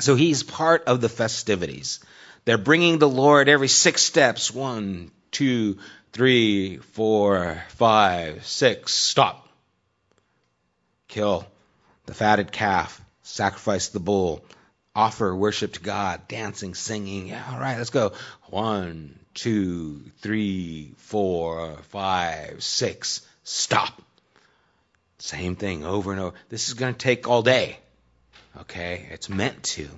So 0.00 0.14
he's 0.14 0.42
part 0.42 0.84
of 0.84 1.00
the 1.00 1.08
festivities. 1.08 2.00
They're 2.44 2.58
bringing 2.58 2.98
the 2.98 3.08
Lord 3.08 3.48
every 3.48 3.68
six 3.68 4.02
steps. 4.02 4.52
One, 4.52 5.10
two, 5.30 5.78
three, 6.12 6.78
four, 6.78 7.62
five, 7.70 8.44
six. 8.46 8.92
Stop. 8.92 9.48
Kill 11.08 11.46
the 12.06 12.14
fatted 12.14 12.50
calf. 12.52 13.00
Sacrifice 13.22 13.88
the 13.88 14.00
bull. 14.00 14.44
offer 14.94 15.34
worship 15.34 15.74
to 15.74 15.80
God, 15.80 16.28
dancing, 16.28 16.74
singing. 16.74 17.28
Yeah, 17.28 17.44
all 17.50 17.58
right, 17.58 17.78
let's 17.78 17.90
go. 17.90 18.12
One, 18.50 19.18
two, 19.34 20.02
three, 20.20 20.92
four, 20.98 21.78
five, 21.90 22.62
six. 22.62 23.26
Stop. 23.44 24.02
Same 25.18 25.56
thing 25.56 25.84
over 25.84 26.12
and 26.12 26.20
over. 26.20 26.36
This 26.48 26.68
is 26.68 26.74
going 26.74 26.92
to 26.92 26.98
take 26.98 27.28
all 27.28 27.42
day. 27.42 27.78
Okay? 28.60 29.06
It's 29.10 29.28
meant 29.28 29.62
to. 29.62 29.88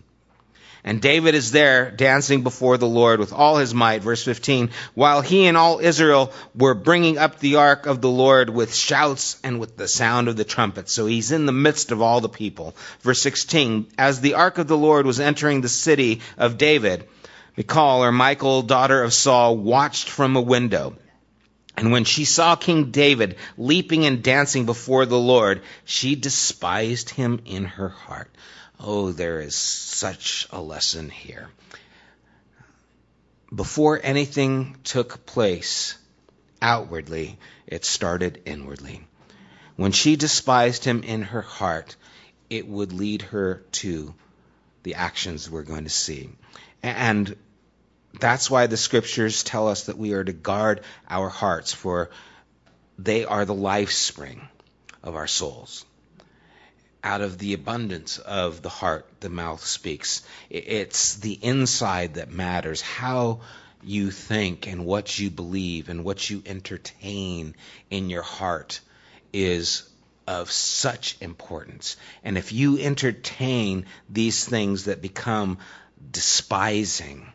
And 0.87 1.01
David 1.01 1.35
is 1.35 1.51
there 1.51 1.91
dancing 1.91 2.43
before 2.43 2.77
the 2.77 2.87
Lord 2.87 3.19
with 3.19 3.33
all 3.33 3.57
his 3.57 3.73
might. 3.73 4.03
Verse 4.03 4.23
15. 4.23 4.69
While 4.93 5.23
he 5.23 5.47
and 5.47 5.57
all 5.57 5.79
Israel 5.79 6.31
were 6.55 6.75
bringing 6.75 7.17
up 7.17 7.39
the 7.39 7.57
ark 7.57 7.87
of 7.87 8.03
the 8.03 8.11
Lord 8.11 8.51
with 8.51 8.75
shouts 8.75 9.41
and 9.43 9.59
with 9.59 9.79
the 9.79 9.89
sound 9.89 10.29
of 10.29 10.37
the 10.37 10.45
trumpet. 10.45 10.91
So 10.91 11.07
he's 11.07 11.33
in 11.33 11.47
the 11.47 11.53
midst 11.53 11.91
of 11.91 12.03
all 12.03 12.21
the 12.21 12.29
people. 12.29 12.77
Verse 13.01 13.23
16. 13.23 13.87
As 13.97 14.21
the 14.21 14.35
ark 14.35 14.59
of 14.59 14.69
the 14.69 14.77
Lord 14.77 15.07
was 15.07 15.21
entering 15.21 15.63
the 15.63 15.71
city 15.71 16.21
of 16.37 16.59
David, 16.59 17.09
Michal 17.57 18.05
or 18.05 18.13
Michael, 18.13 18.61
daughter 18.61 19.03
of 19.03 19.15
Saul, 19.15 19.57
watched 19.57 20.11
from 20.11 20.37
a 20.37 20.41
window. 20.43 20.97
And 21.77 21.91
when 21.91 22.05
she 22.05 22.25
saw 22.25 22.55
King 22.55 22.91
David 22.91 23.37
leaping 23.57 24.07
and 24.07 24.23
dancing 24.23 24.65
before 24.65 25.07
the 25.07 25.19
Lord, 25.19 25.63
she 25.85 26.15
despised 26.15 27.11
him 27.11 27.41
in 27.45 27.65
her 27.65 27.89
heart. 27.89 28.31
Oh, 28.79 29.13
there 29.13 29.41
is 29.41 29.57
such 29.57 30.47
a 30.51 30.61
lesson 30.61 31.11
here. 31.11 31.49
Before 33.55 34.01
anything 34.03 34.77
took 34.85 35.27
place 35.27 35.97
outwardly, 36.61 37.39
it 37.67 37.85
started 37.85 38.43
inwardly. 38.45 39.07
When 39.77 39.93
she 39.93 40.17
despised 40.17 40.85
him 40.85 41.03
in 41.03 41.23
her 41.23 41.43
heart, 41.43 41.97
it 42.51 42.69
would 42.69 42.93
lead 42.93 43.23
her 43.23 43.65
to 43.73 44.15
the 44.85 44.95
actions 44.95 45.51
we're 45.51 45.63
going 45.63 45.85
to 45.85 45.91
see. 45.91 46.31
And 46.83 47.35
that's 48.21 48.51
why 48.51 48.67
the 48.67 48.77
scriptures 48.77 49.43
tell 49.43 49.69
us 49.69 49.85
that 49.85 49.99
we 49.99 50.13
are 50.13 50.25
to 50.25 50.33
guard 50.33 50.83
our 51.09 51.29
hearts, 51.29 51.73
for 51.73 52.11
they 52.99 53.25
are 53.25 53.45
the 53.45 53.55
life 53.55 53.93
spring 53.93 54.49
of 55.03 55.17
our 55.17 55.27
souls 55.27 55.85
out 57.05 57.21
of 57.21 57.37
the 57.37 57.53
abundance 57.53 58.19
of 58.19 58.63
the 58.63 58.71
heart, 58.71 59.07
the 59.21 59.29
mouth 59.29 59.63
speaks. 59.65 60.23
It's 60.49 61.17
the 61.17 61.35
inside 61.35 62.15
that 62.15 62.31
matters. 62.31 62.81
How 62.81 63.41
you 63.85 64.11
think 64.11 64.67
and 64.67 64.87
what 64.87 65.19
you 65.19 65.31
believe 65.31 65.91
and 65.91 66.03
what 66.03 66.29
you 66.31 66.43
entertain 66.47 67.55
in 67.91 68.09
your 68.09 68.23
heart 68.23 68.81
is 69.35 69.89
of 70.27 70.51
such 70.51 71.19
importance. 71.21 71.99
And 72.25 72.39
if 72.39 72.53
you 72.53 72.79
entertain 72.79 73.85
these 74.09 74.43
things 74.43 74.87
that 74.87 75.03
become 75.03 75.59
despising, 76.11 77.31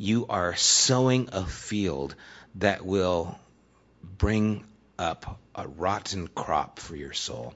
you 0.00 0.26
are 0.28 0.56
sowing 0.56 1.28
a 1.32 1.44
field 1.46 2.14
that 2.56 2.84
will 2.84 3.38
bring 4.18 4.64
up 4.98 5.38
a 5.54 5.68
rotten 5.68 6.28
crop 6.28 6.78
for 6.78 6.96
your 6.96 7.12
soul 7.12 7.54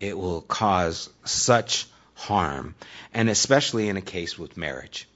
it 0.00 0.16
will 0.16 0.42
cause 0.42 1.08
such 1.24 1.86
harm, 2.14 2.74
and 3.12 3.28
especially 3.28 3.88
in 3.88 3.96
a 3.96 4.02
case 4.02 4.38
with 4.38 4.56
marriage. 4.56 5.08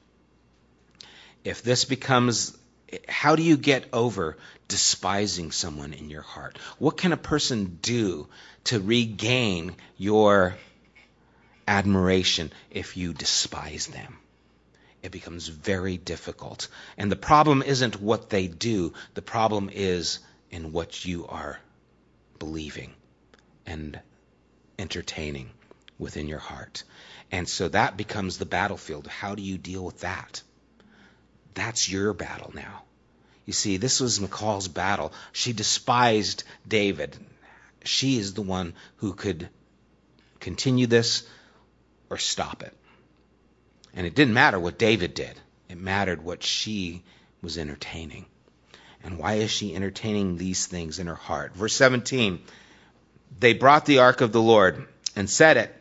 If 1.44 1.62
this 1.62 1.84
becomes, 1.84 2.56
how 3.08 3.36
do 3.36 3.42
you 3.42 3.56
get 3.56 3.86
over 3.92 4.36
despising 4.68 5.52
someone 5.52 5.92
in 5.92 6.10
your 6.10 6.22
heart? 6.22 6.58
What 6.78 6.96
can 6.96 7.12
a 7.12 7.16
person 7.16 7.78
do 7.82 8.28
to 8.64 8.80
regain 8.80 9.74
your 9.96 10.56
admiration 11.66 12.52
if 12.70 12.96
you 12.96 13.12
despise 13.12 13.86
them? 13.86 14.18
It 15.02 15.12
becomes 15.12 15.48
very 15.48 15.96
difficult. 15.96 16.68
And 16.96 17.10
the 17.10 17.16
problem 17.16 17.62
isn't 17.62 18.00
what 18.00 18.30
they 18.30 18.48
do, 18.48 18.92
the 19.14 19.22
problem 19.22 19.70
is 19.72 20.18
in 20.50 20.72
what 20.72 21.04
you 21.04 21.26
are 21.26 21.58
believing 22.38 22.92
and 23.66 24.00
entertaining 24.78 25.50
within 25.98 26.28
your 26.28 26.38
heart. 26.38 26.82
And 27.30 27.48
so 27.48 27.68
that 27.68 27.96
becomes 27.96 28.38
the 28.38 28.46
battlefield. 28.46 29.06
How 29.06 29.34
do 29.34 29.42
you 29.42 29.58
deal 29.58 29.84
with 29.84 30.00
that? 30.00 30.42
That's 31.54 31.90
your 31.90 32.12
battle 32.12 32.52
now. 32.54 32.82
You 33.46 33.52
see, 33.52 33.76
this 33.76 34.00
was 34.00 34.20
Michal's 34.20 34.68
battle. 34.68 35.12
She 35.32 35.52
despised 35.52 36.44
David. 36.66 37.16
She 37.84 38.18
is 38.18 38.34
the 38.34 38.42
one 38.42 38.74
who 38.96 39.14
could 39.14 39.48
continue 40.40 40.86
this 40.86 41.26
or 42.08 42.18
stop 42.18 42.62
it. 42.62 42.76
And 43.94 44.06
it 44.06 44.14
didn't 44.14 44.34
matter 44.34 44.58
what 44.58 44.78
David 44.78 45.14
did, 45.14 45.34
it 45.68 45.78
mattered 45.78 46.22
what 46.22 46.42
she 46.42 47.02
was 47.42 47.58
entertaining. 47.58 48.26
And 49.02 49.18
why 49.18 49.34
is 49.34 49.50
she 49.50 49.74
entertaining 49.74 50.36
these 50.36 50.66
things 50.66 50.98
in 50.98 51.06
her 51.06 51.14
heart? 51.14 51.54
Verse 51.54 51.74
17 51.74 52.40
they 53.38 53.54
brought 53.54 53.86
the 53.86 54.00
ark 54.00 54.20
of 54.20 54.32
the 54.32 54.42
Lord 54.42 54.86
and 55.14 55.28
set 55.30 55.56
it 55.56 55.74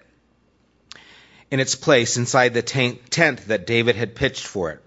in 1.52 1.60
its 1.60 1.76
place 1.76 2.18
inside 2.18 2.54
the 2.54 2.62
tent 2.62 3.48
that 3.48 3.66
David 3.66 3.96
had 3.96 4.16
pitched 4.16 4.46
for 4.46 4.72
it. 4.72 4.84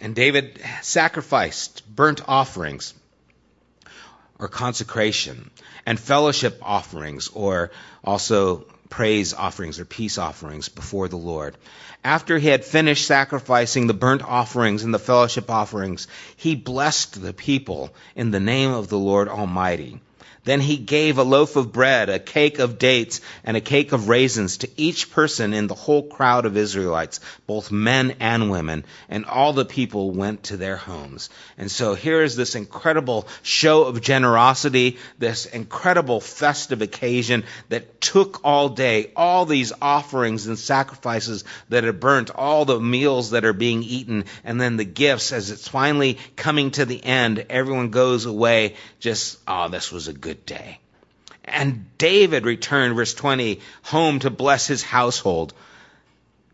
And 0.00 0.14
David 0.14 0.60
sacrificed 0.82 1.82
burnt 1.94 2.20
offerings 2.26 2.92
or 4.38 4.48
consecration 4.48 5.50
and 5.86 5.98
fellowship 5.98 6.58
offerings 6.60 7.28
or 7.28 7.70
also 8.02 8.66
praise 8.94 9.34
offerings 9.34 9.80
or 9.80 9.84
peace 9.84 10.18
offerings 10.18 10.68
before 10.68 11.08
the 11.08 11.16
Lord. 11.16 11.56
After 12.04 12.38
he 12.38 12.46
had 12.46 12.64
finished 12.64 13.08
sacrificing 13.08 13.88
the 13.88 13.92
burnt 13.92 14.22
offerings 14.22 14.84
and 14.84 14.94
the 14.94 15.00
fellowship 15.00 15.50
offerings, 15.50 16.06
he 16.36 16.54
blessed 16.54 17.20
the 17.20 17.32
people 17.32 17.92
in 18.14 18.30
the 18.30 18.38
name 18.38 18.70
of 18.70 18.88
the 18.88 18.98
Lord 18.98 19.26
Almighty. 19.26 20.00
Then 20.44 20.60
he 20.60 20.76
gave 20.76 21.18
a 21.18 21.22
loaf 21.22 21.56
of 21.56 21.72
bread, 21.72 22.10
a 22.10 22.18
cake 22.18 22.58
of 22.58 22.78
dates, 22.78 23.20
and 23.44 23.56
a 23.56 23.62
cake 23.62 23.92
of 23.92 24.08
raisins 24.08 24.58
to 24.58 24.68
each 24.76 25.10
person 25.10 25.54
in 25.54 25.66
the 25.66 25.74
whole 25.74 26.02
crowd 26.02 26.44
of 26.44 26.56
Israelites, 26.56 27.20
both 27.46 27.72
men 27.72 28.16
and 28.20 28.50
women, 28.50 28.84
and 29.08 29.24
all 29.24 29.54
the 29.54 29.64
people 29.64 30.10
went 30.10 30.44
to 30.44 30.56
their 30.56 30.76
homes. 30.76 31.30
And 31.56 31.70
so 31.70 31.94
here 31.94 32.22
is 32.22 32.36
this 32.36 32.54
incredible 32.54 33.26
show 33.42 33.84
of 33.84 34.02
generosity, 34.02 34.98
this 35.18 35.46
incredible 35.46 36.20
festive 36.20 36.82
occasion 36.82 37.44
that 37.70 38.00
took 38.02 38.40
all 38.44 38.68
day, 38.68 39.12
all 39.16 39.46
these 39.46 39.72
offerings 39.80 40.46
and 40.46 40.58
sacrifices 40.58 41.44
that 41.70 41.84
are 41.84 41.92
burnt, 41.92 42.30
all 42.30 42.66
the 42.66 42.78
meals 42.78 43.30
that 43.30 43.46
are 43.46 43.54
being 43.54 43.82
eaten, 43.82 44.26
and 44.44 44.60
then 44.60 44.76
the 44.76 44.84
gifts 44.84 45.32
as 45.32 45.50
it's 45.50 45.68
finally 45.68 46.18
coming 46.36 46.70
to 46.72 46.84
the 46.84 47.02
end. 47.02 47.46
Everyone 47.48 47.88
goes 47.88 48.26
away 48.26 48.74
just, 49.00 49.38
oh, 49.48 49.68
this 49.68 49.90
was 49.90 50.08
a 50.08 50.12
good 50.12 50.33
good 50.34 50.46
day. 50.46 50.78
And 51.44 51.86
David 51.98 52.44
returned, 52.44 52.96
verse 52.96 53.14
20, 53.14 53.60
home 53.82 54.18
to 54.20 54.30
bless 54.30 54.66
his 54.66 54.82
household. 54.82 55.52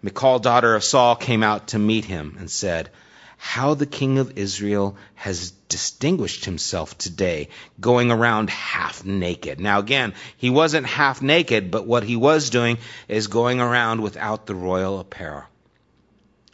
Michal, 0.03 0.39
daughter 0.39 0.75
of 0.75 0.85
Saul, 0.85 1.17
came 1.17 1.43
out 1.43 1.69
to 1.69 1.79
meet 1.79 2.05
him 2.05 2.37
and 2.39 2.51
said, 2.51 2.91
How 3.39 3.75
the 3.75 3.87
king 3.87 4.19
of 4.19 4.37
Israel 4.37 4.97
has 5.15 5.53
distinguished 5.69 6.45
himself 6.45 6.99
today, 6.99 7.49
going 7.81 8.11
around 8.11 8.51
half 8.51 9.05
naked. 9.05 9.61
Now, 9.61 9.79
again, 9.79 10.13
he 10.37 10.51
wasn't 10.51 10.87
half 10.87 11.23
naked, 11.23 11.71
but 11.71 11.87
what 11.87 12.03
he 12.03 12.17
was 12.17 12.51
doing 12.51 12.79
is 13.09 13.29
going 13.29 13.61
around 13.61 14.03
without 14.03 14.47
the 14.47 14.55
royal 14.55 14.99
apparel. 14.99 15.45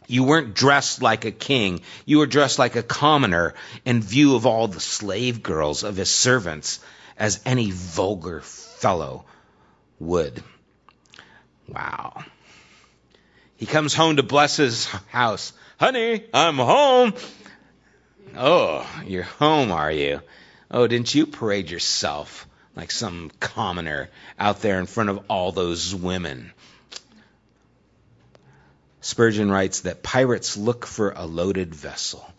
You 0.07 0.23
weren't 0.23 0.53
dressed 0.53 1.01
like 1.01 1.25
a 1.25 1.31
king. 1.31 1.81
You 2.05 2.19
were 2.19 2.27
dressed 2.27 2.59
like 2.59 2.77
a 2.77 2.83
commoner 2.83 3.55
in 3.83 4.01
view 4.01 4.35
of 4.35 4.45
all 4.45 4.69
the 4.69 4.79
slave 4.79 5.43
girls 5.43 5.83
of 5.83 5.97
his 5.97 6.09
servants 6.09 6.79
as 7.17 7.41
any 7.45 7.71
vulgar 7.71 8.41
fellow 8.41 9.25
would. 9.99 10.43
Wow. 11.67 12.23
He 13.57 13.65
comes 13.65 13.93
home 13.93 14.17
to 14.17 14.23
bless 14.23 14.57
his 14.57 14.85
house. 15.09 15.53
Honey, 15.79 16.25
I'm 16.33 16.57
home. 16.57 17.13
Oh, 18.35 18.87
you're 19.05 19.23
home, 19.23 19.71
are 19.71 19.91
you? 19.91 20.21
Oh, 20.69 20.85
didn't 20.85 21.13
you 21.13 21.25
parade 21.25 21.71
yourself 21.71 22.47
like 22.75 22.91
some 22.91 23.31
commoner 23.39 24.09
out 24.37 24.61
there 24.61 24.79
in 24.79 24.85
front 24.85 25.09
of 25.09 25.23
all 25.29 25.51
those 25.51 25.95
women? 25.95 26.51
Spurgeon 29.01 29.49
writes 29.49 29.81
that 29.81 30.03
pirates 30.03 30.57
look 30.57 30.85
for 30.85 31.11
a 31.11 31.25
loaded 31.25 31.73
vessel. 31.73 32.29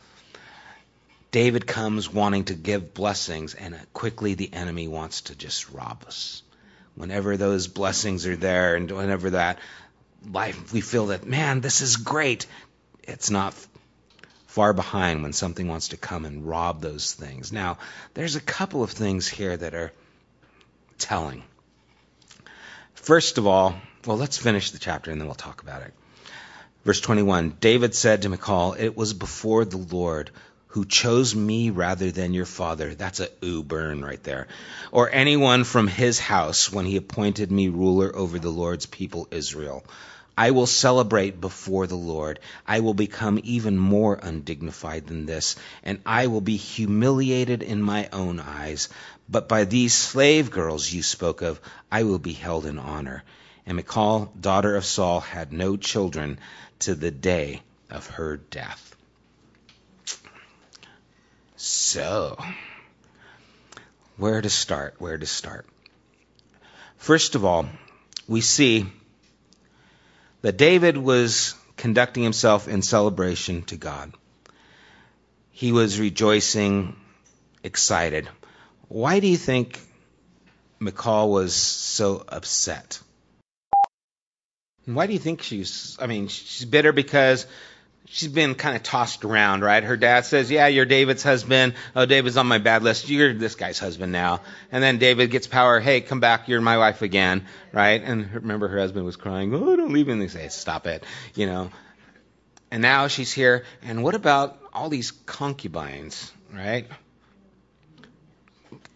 David 1.31 1.67
comes 1.67 2.13
wanting 2.13 2.45
to 2.45 2.55
give 2.55 2.95
blessings, 2.95 3.55
and 3.55 3.79
quickly 3.93 4.35
the 4.35 4.53
enemy 4.53 4.89
wants 4.89 5.23
to 5.23 5.37
just 5.37 5.71
rob 5.71 6.05
us. 6.07 6.43
Whenever 6.95 7.37
those 7.37 7.69
blessings 7.69 8.27
are 8.27 8.37
there, 8.37 8.77
and 8.77 8.91
whenever 8.91 9.31
that 9.31 9.59
life, 10.31 10.73
we 10.73 10.81
feel 10.81 11.07
that, 11.07 11.27
man, 11.27 11.61
this 11.61 11.81
is 11.81 11.97
great, 11.97 12.47
it's 13.03 13.31
not 13.31 13.55
far 14.47 14.73
behind 14.73 15.23
when 15.23 15.33
something 15.33 15.69
wants 15.69 15.89
to 15.89 15.97
come 15.97 16.25
and 16.25 16.49
rob 16.49 16.81
those 16.81 17.13
things. 17.13 17.53
Now, 17.53 17.79
there's 18.15 18.35
a 18.35 18.41
couple 18.41 18.83
of 18.83 18.91
things 18.91 19.29
here 19.29 19.57
that 19.57 19.75
are 19.75 19.93
telling. 20.99 21.45
First 22.95 23.39
of 23.39 23.47
all, 23.47 23.77
well, 24.07 24.17
let's 24.17 24.39
finish 24.39 24.71
the 24.71 24.79
chapter 24.79 25.11
and 25.11 25.21
then 25.21 25.29
we'll 25.29 25.35
talk 25.35 25.63
about 25.63 25.83
it. 25.83 25.95
Verse 26.85 27.01
21 27.01 27.57
David 27.61 27.95
said 27.95 28.23
to 28.23 28.29
Michal, 28.29 28.75
It 28.79 28.97
was 28.97 29.13
before 29.13 29.65
the 29.65 29.77
Lord 29.77 30.31
who 30.69 30.85
chose 30.85 31.35
me 31.35 31.71
rather 31.71 32.11
than 32.11 32.35
your 32.35 32.47
father. 32.47 32.95
That's 32.95 33.21
a 33.21 33.29
ooh 33.43 33.63
burn 33.63 34.05
right 34.05 34.23
there. 34.23 34.49
Or 34.93 35.11
anyone 35.11 35.65
from 35.65 35.89
his 35.89 36.19
house 36.19 36.71
when 36.71 36.85
he 36.85 36.97
appointed 36.97 37.51
me 37.51 37.69
ruler 37.69 38.15
over 38.15 38.39
the 38.39 38.51
Lord's 38.51 38.87
people 38.87 39.29
Israel. 39.31 39.85
I 40.37 40.53
will 40.53 40.67
celebrate 40.67 41.41
before 41.41 41.89
the 41.89 41.97
Lord. 41.97 42.39
I 42.67 42.81
will 42.81 42.95
become 42.95 43.41
even 43.43 43.77
more 43.77 44.15
undignified 44.15 45.07
than 45.09 45.27
this, 45.27 45.57
and 45.83 46.01
I 46.07 46.29
will 46.29 46.43
be 46.43 46.57
humiliated 46.57 47.63
in 47.63 47.83
my 47.83 48.09
own 48.13 48.39
eyes. 48.39 48.89
But 49.29 49.49
by 49.49 49.65
these 49.65 49.95
slave 49.95 50.51
girls 50.51 50.93
you 50.93 51.03
spoke 51.03 51.43
of, 51.43 51.61
I 51.91 52.05
will 52.05 52.21
be 52.21 52.35
held 52.35 52.67
in 52.67 52.79
honor. 52.79 53.25
And 53.67 53.77
Michal, 53.77 54.33
daughter 54.41 54.77
of 54.77 54.85
Saul, 54.85 55.21
had 55.21 55.53
no 55.53 55.77
children 55.77 56.39
to 56.81 56.95
the 56.95 57.11
day 57.11 57.63
of 57.91 58.07
her 58.07 58.37
death. 58.37 58.95
So, 61.61 62.39
where 64.17 64.41
to 64.41 64.49
start? 64.49 64.95
Where 64.99 65.19
to 65.19 65.27
start? 65.27 65.67
First 66.99 67.35
of 67.35 67.45
all, 67.45 67.69
we 68.29 68.43
see 68.43 68.87
that 70.43 70.57
David 70.57 70.97
was 70.97 71.57
conducting 71.77 72.23
himself 72.23 72.69
in 72.69 72.83
celebration 72.83 73.63
to 73.63 73.77
God. 73.77 74.13
He 75.51 75.73
was 75.73 75.99
rejoicing, 75.99 76.95
excited. 77.65 78.29
Why 78.87 79.19
do 79.19 79.27
you 79.27 79.37
think 79.37 79.81
Michal 80.79 81.29
was 81.29 81.57
so 81.57 82.25
upset? 82.29 83.01
Why 84.85 85.09
do 85.09 85.13
you 85.13 85.19
think 85.19 85.43
she's, 85.43 85.99
I 86.01 86.07
mean, 86.07 86.29
she's 86.29 86.65
bitter 86.65 86.93
because 86.93 87.49
she's 88.11 88.29
been 88.29 88.55
kind 88.55 88.77
of 88.77 88.83
tossed 88.83 89.25
around, 89.25 89.63
right? 89.63 89.83
Her 89.83 89.97
dad 89.97 90.25
says, 90.25 90.51
Yeah, 90.51 90.67
you're 90.67 90.85
David's 90.85 91.23
husband. 91.23 91.75
Oh, 91.95 92.07
David's 92.07 92.37
on 92.37 92.47
my 92.47 92.59
bad 92.59 92.83
list. 92.83 93.09
You're 93.09 93.35
this 93.35 93.55
guy's 93.55 93.79
husband 93.79 94.13
now. 94.13 94.41
And 94.73 94.83
then 94.83 94.99
David 94.99 95.31
gets 95.31 95.47
power. 95.47 95.81
Hey, 95.81 96.01
come 96.01 96.21
back. 96.21 96.49
You're 96.49 96.61
my 96.61 96.79
wife 96.79 97.03
again, 97.03 97.47
right? 97.73 98.03
And 98.03 98.33
remember, 98.35 98.69
her 98.69 98.79
husband 98.79 99.05
was 99.05 99.17
crying, 99.17 99.55
Oh, 99.55 99.77
don't 99.77 99.93
leave 99.93 100.07
me. 100.07 100.15
And 100.15 100.23
they 100.23 100.29
say, 100.29 100.49
Stop 100.49 100.87
it, 100.87 101.05
you 101.35 101.47
know. 101.47 101.71
And 102.71 102.83
now 102.83 103.09
she's 103.09 103.33
here. 103.33 103.65
And 103.83 104.03
what 104.03 104.15
about 104.15 104.59
all 104.73 104.89
these 104.89 105.11
concubines, 105.11 106.33
right? 106.53 106.87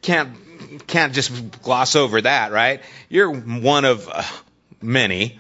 Can't 0.03 0.87
can't 0.87 1.13
just 1.13 1.63
gloss 1.63 1.97
over 1.97 2.21
that, 2.21 2.53
right? 2.53 2.83
You're 3.09 3.31
one 3.33 3.85
of 3.85 4.09
uh, 4.09 4.23
many, 4.81 5.39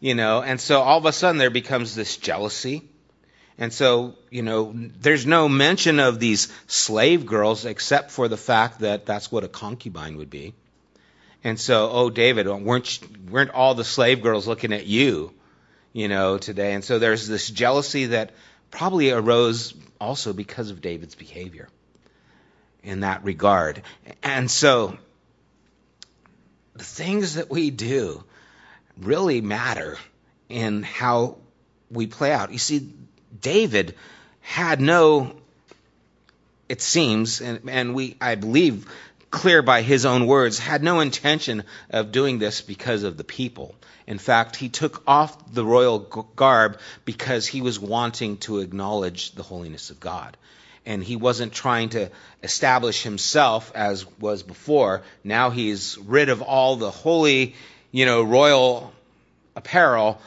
you 0.00 0.14
know. 0.14 0.42
And 0.42 0.60
so 0.60 0.80
all 0.80 0.98
of 0.98 1.06
a 1.06 1.12
sudden 1.12 1.38
there 1.38 1.50
becomes 1.50 1.94
this 1.94 2.16
jealousy 2.16 2.82
and 3.56 3.72
so, 3.72 4.16
you 4.30 4.42
know, 4.42 4.72
there's 4.74 5.26
no 5.26 5.48
mention 5.48 6.00
of 6.00 6.18
these 6.18 6.52
slave 6.66 7.24
girls 7.24 7.64
except 7.64 8.10
for 8.10 8.26
the 8.26 8.36
fact 8.36 8.80
that 8.80 9.06
that's 9.06 9.30
what 9.30 9.44
a 9.44 9.48
concubine 9.48 10.16
would 10.16 10.30
be. 10.30 10.54
And 11.44 11.60
so, 11.60 11.90
oh, 11.90 12.10
David, 12.10 12.48
weren't, 12.48 13.00
weren't 13.30 13.50
all 13.50 13.74
the 13.74 13.84
slave 13.84 14.22
girls 14.22 14.48
looking 14.48 14.72
at 14.72 14.86
you, 14.86 15.32
you 15.92 16.08
know, 16.08 16.38
today? 16.38 16.72
And 16.72 16.82
so 16.82 16.98
there's 16.98 17.28
this 17.28 17.48
jealousy 17.48 18.06
that 18.06 18.32
probably 18.70 19.10
arose 19.10 19.74
also 20.00 20.32
because 20.32 20.70
of 20.70 20.80
David's 20.80 21.14
behavior 21.14 21.68
in 22.82 23.00
that 23.00 23.22
regard. 23.22 23.82
And 24.22 24.50
so, 24.50 24.96
the 26.74 26.84
things 26.84 27.34
that 27.34 27.50
we 27.50 27.70
do 27.70 28.24
really 28.96 29.40
matter 29.40 29.96
in 30.48 30.82
how 30.82 31.36
we 31.90 32.06
play 32.06 32.32
out. 32.32 32.52
You 32.52 32.58
see, 32.58 32.92
David 33.40 33.94
had 34.40 34.80
no, 34.80 35.34
it 36.68 36.80
seems, 36.80 37.40
and, 37.40 37.60
and 37.68 37.94
we, 37.94 38.16
I 38.20 38.34
believe, 38.34 38.86
clear 39.30 39.62
by 39.62 39.82
his 39.82 40.06
own 40.06 40.26
words, 40.26 40.58
had 40.58 40.82
no 40.82 41.00
intention 41.00 41.64
of 41.90 42.12
doing 42.12 42.38
this 42.38 42.60
because 42.60 43.02
of 43.02 43.16
the 43.16 43.24
people. 43.24 43.74
In 44.06 44.18
fact, 44.18 44.56
he 44.56 44.68
took 44.68 45.02
off 45.06 45.52
the 45.52 45.64
royal 45.64 45.98
garb 45.98 46.78
because 47.04 47.46
he 47.46 47.62
was 47.62 47.80
wanting 47.80 48.36
to 48.38 48.60
acknowledge 48.60 49.32
the 49.32 49.42
holiness 49.42 49.90
of 49.90 49.98
God. 49.98 50.36
And 50.86 51.02
he 51.02 51.16
wasn't 51.16 51.54
trying 51.54 51.90
to 51.90 52.10
establish 52.42 53.02
himself 53.02 53.72
as 53.74 54.06
was 54.18 54.42
before. 54.42 55.02
Now 55.24 55.48
he's 55.48 55.96
rid 55.98 56.28
of 56.28 56.42
all 56.42 56.76
the 56.76 56.90
holy, 56.90 57.54
you 57.90 58.04
know, 58.04 58.22
royal 58.22 58.92
apparel 59.56 60.20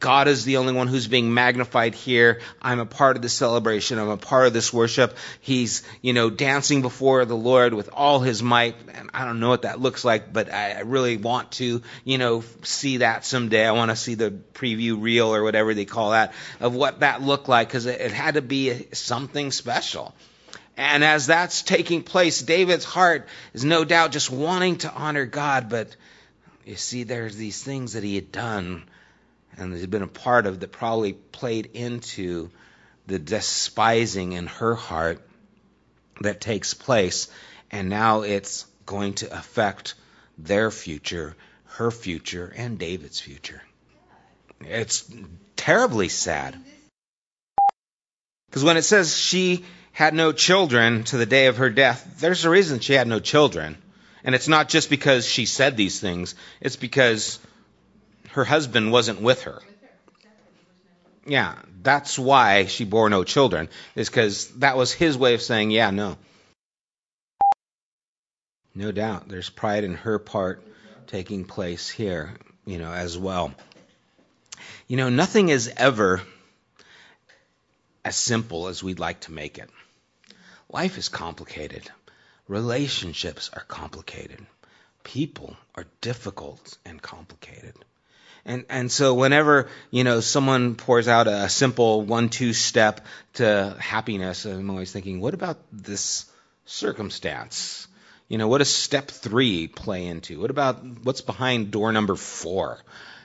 God 0.00 0.28
is 0.28 0.44
the 0.44 0.58
only 0.58 0.72
one 0.72 0.88
who's 0.88 1.08
being 1.08 1.34
magnified 1.34 1.94
here. 1.94 2.40
I'm 2.60 2.80
a 2.80 2.86
part 2.86 3.16
of 3.16 3.22
the 3.22 3.28
celebration. 3.28 3.98
I'm 3.98 4.08
a 4.08 4.16
part 4.16 4.46
of 4.46 4.52
this 4.52 4.72
worship. 4.72 5.16
He's, 5.40 5.82
you 6.00 6.14
know, 6.14 6.30
dancing 6.30 6.80
before 6.80 7.24
the 7.24 7.36
Lord 7.36 7.74
with 7.74 7.90
all 7.92 8.20
his 8.20 8.42
might. 8.42 8.76
And 8.94 9.10
I 9.12 9.24
don't 9.24 9.40
know 9.40 9.50
what 9.50 9.62
that 9.62 9.80
looks 9.80 10.04
like, 10.04 10.32
but 10.32 10.52
I 10.52 10.80
really 10.80 11.18
want 11.18 11.52
to, 11.52 11.82
you 12.04 12.18
know, 12.18 12.44
see 12.62 12.98
that 12.98 13.24
someday. 13.26 13.66
I 13.66 13.72
want 13.72 13.90
to 13.90 13.96
see 13.96 14.14
the 14.14 14.30
preview 14.30 15.00
reel 15.00 15.34
or 15.34 15.42
whatever 15.42 15.74
they 15.74 15.84
call 15.84 16.10
that 16.10 16.32
of 16.60 16.74
what 16.74 17.00
that 17.00 17.20
looked 17.20 17.48
like 17.48 17.68
because 17.68 17.86
it, 17.86 18.12
had 18.14 18.34
to 18.34 18.42
be 18.42 18.86
something 18.92 19.50
special. 19.50 20.14
And 20.76 21.04
as 21.04 21.26
that's 21.26 21.62
taking 21.62 22.02
place, 22.02 22.40
David's 22.42 22.84
heart 22.84 23.28
is 23.52 23.64
no 23.64 23.84
doubt 23.84 24.12
just 24.12 24.30
wanting 24.30 24.78
to 24.78 24.92
honor 24.92 25.26
God, 25.26 25.68
but 25.68 25.94
you 26.64 26.76
see, 26.76 27.02
there's 27.02 27.36
these 27.36 27.62
things 27.62 27.92
that 27.92 28.02
he 28.02 28.14
had 28.14 28.32
done 28.32 28.84
and 29.56 29.72
had 29.74 29.90
been 29.90 30.02
a 30.02 30.08
part 30.08 30.46
of 30.46 30.60
that 30.60 30.72
probably 30.72 31.12
played 31.12 31.70
into 31.74 32.50
the 33.06 33.18
despising 33.18 34.32
in 34.32 34.46
her 34.46 34.74
heart 34.74 35.26
that 36.20 36.40
takes 36.40 36.74
place. 36.74 37.28
And 37.70 37.88
now 37.88 38.22
it's 38.22 38.66
going 38.86 39.14
to 39.14 39.36
affect 39.36 39.94
their 40.38 40.70
future, 40.70 41.36
her 41.64 41.90
future, 41.90 42.52
and 42.56 42.78
David's 42.78 43.20
future. 43.20 43.62
It's 44.60 45.10
terribly 45.56 46.08
sad. 46.08 46.56
Because 48.48 48.64
when 48.64 48.76
it 48.76 48.82
says 48.82 49.16
she 49.16 49.64
had 49.92 50.14
no 50.14 50.32
children 50.32 51.04
to 51.04 51.16
the 51.16 51.26
day 51.26 51.46
of 51.46 51.58
her 51.58 51.70
death, 51.70 52.18
there's 52.18 52.44
a 52.44 52.50
reason 52.50 52.80
she 52.80 52.94
had 52.94 53.08
no 53.08 53.20
children. 53.20 53.76
And 54.22 54.34
it's 54.34 54.48
not 54.48 54.68
just 54.68 54.90
because 54.90 55.26
she 55.26 55.46
said 55.46 55.76
these 55.76 56.00
things, 56.00 56.34
it's 56.60 56.76
because 56.76 57.38
her 58.34 58.44
husband 58.44 58.90
wasn't 58.90 59.20
with 59.20 59.42
her. 59.42 59.60
Yeah, 61.26 61.54
that's 61.82 62.18
why 62.18 62.66
she 62.66 62.84
bore 62.84 63.08
no 63.08 63.24
children, 63.24 63.68
is 63.94 64.08
because 64.08 64.48
that 64.56 64.76
was 64.76 64.92
his 64.92 65.16
way 65.16 65.34
of 65.34 65.42
saying, 65.42 65.70
yeah, 65.70 65.90
no. 65.90 66.18
No 68.74 68.90
doubt, 68.90 69.28
there's 69.28 69.50
pride 69.50 69.84
in 69.84 69.94
her 69.94 70.18
part 70.18 70.62
taking 71.06 71.44
place 71.44 71.88
here, 71.88 72.34
you 72.66 72.78
know, 72.78 72.92
as 72.92 73.16
well. 73.16 73.54
You 74.88 74.96
know, 74.96 75.08
nothing 75.08 75.48
is 75.48 75.72
ever 75.76 76.20
as 78.04 78.16
simple 78.16 78.66
as 78.66 78.82
we'd 78.82 78.98
like 78.98 79.20
to 79.20 79.32
make 79.32 79.58
it. 79.58 79.70
Life 80.68 80.98
is 80.98 81.08
complicated. 81.08 81.88
Relationships 82.48 83.48
are 83.52 83.62
complicated. 83.62 84.44
People 85.04 85.56
are 85.76 85.86
difficult 86.00 86.76
and 86.84 87.00
complicated. 87.00 87.74
And 88.46 88.64
and 88.68 88.92
so 88.92 89.14
whenever 89.14 89.68
you 89.90 90.04
know 90.04 90.20
someone 90.20 90.74
pours 90.74 91.08
out 91.08 91.26
a 91.26 91.48
simple 91.48 92.02
one-two 92.02 92.52
step 92.52 93.00
to 93.34 93.76
happiness, 93.78 94.44
I'm 94.44 94.70
always 94.70 94.92
thinking, 94.92 95.20
what 95.20 95.34
about 95.34 95.58
this 95.72 96.26
circumstance? 96.66 97.86
You 98.28 98.38
know, 98.38 98.48
what 98.48 98.58
does 98.58 98.72
step 98.72 99.08
three 99.08 99.68
play 99.68 100.06
into? 100.06 100.40
What 100.40 100.50
about 100.50 100.84
what's 101.02 101.20
behind 101.20 101.70
door 101.70 101.92
number 101.92 102.16
four? 102.16 102.80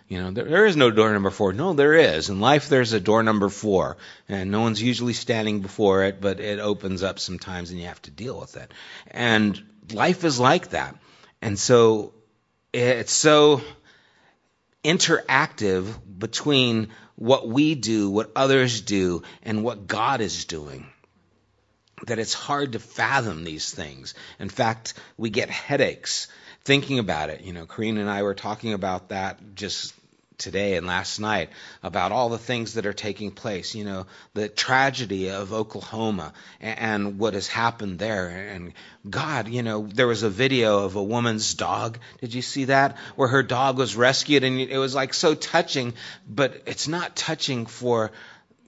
You 0.09 0.21
know, 0.21 0.31
there, 0.31 0.45
there 0.45 0.65
is 0.65 0.75
no 0.75 0.89
door 0.89 1.13
number 1.13 1.29
four. 1.29 1.53
No, 1.53 1.73
there 1.73 1.93
is. 1.93 2.29
In 2.29 2.39
life, 2.39 2.67
there's 2.67 2.93
a 2.93 2.99
door 2.99 3.21
number 3.21 3.47
four, 3.47 3.97
and 4.27 4.49
no 4.49 4.61
one's 4.61 4.81
usually 4.81 5.13
standing 5.13 5.59
before 5.61 6.03
it, 6.03 6.19
but 6.19 6.39
it 6.39 6.59
opens 6.59 7.03
up 7.03 7.19
sometimes, 7.19 7.69
and 7.69 7.79
you 7.79 7.85
have 7.85 8.01
to 8.03 8.11
deal 8.11 8.39
with 8.39 8.57
it. 8.57 8.71
And 9.11 9.61
life 9.93 10.23
is 10.23 10.39
like 10.39 10.69
that. 10.71 10.95
And 11.41 11.59
so 11.59 12.13
it's 12.73 13.13
so 13.13 13.61
interactive 14.83 15.85
between 16.17 16.89
what 17.15 17.47
we 17.47 17.75
do, 17.75 18.09
what 18.09 18.31
others 18.35 18.81
do, 18.81 19.23
and 19.43 19.63
what 19.63 19.87
God 19.87 20.21
is 20.21 20.45
doing. 20.45 20.87
That 22.07 22.19
it's 22.19 22.33
hard 22.33 22.73
to 22.73 22.79
fathom 22.79 23.43
these 23.43 23.73
things. 23.73 24.13
In 24.39 24.47
fact, 24.49 24.93
we 25.17 25.29
get 25.29 25.49
headaches 25.49 26.27
thinking 26.63 26.99
about 26.99 27.29
it. 27.29 27.41
You 27.41 27.51
know, 27.51 27.65
Karina 27.65 27.99
and 27.99 28.09
I 28.09 28.23
were 28.23 28.35
talking 28.35 28.73
about 28.73 29.09
that 29.09 29.55
just 29.55 29.93
today 30.39 30.75
and 30.75 30.87
last 30.87 31.19
night 31.19 31.49
about 31.83 32.11
all 32.11 32.29
the 32.29 32.37
things 32.37 32.73
that 32.73 32.85
are 32.85 32.93
taking 32.93 33.31
place. 33.31 33.75
You 33.75 33.83
know, 33.83 34.07
the 34.33 34.49
tragedy 34.49 35.29
of 35.29 35.53
Oklahoma 35.53 36.33
and, 36.59 37.19
what 37.19 37.33
has 37.33 37.47
happened 37.47 37.99
there. 37.99 38.29
And 38.29 38.73
God, 39.07 39.47
you 39.47 39.61
know, 39.61 39.85
there 39.85 40.07
was 40.07 40.23
a 40.23 40.29
video 40.29 40.85
of 40.85 40.95
a 40.95 41.03
woman's 41.03 41.53
dog. 41.53 41.99
Did 42.21 42.33
you 42.33 42.41
see 42.41 42.65
that? 42.65 42.97
Where 43.15 43.27
her 43.27 43.43
dog 43.43 43.77
was 43.77 43.95
rescued 43.95 44.43
and 44.43 44.59
it 44.59 44.77
was 44.77 44.95
like 44.95 45.13
so 45.13 45.35
touching, 45.35 45.93
but 46.27 46.63
it's 46.65 46.87
not 46.87 47.15
touching 47.15 47.65
for 47.65 48.11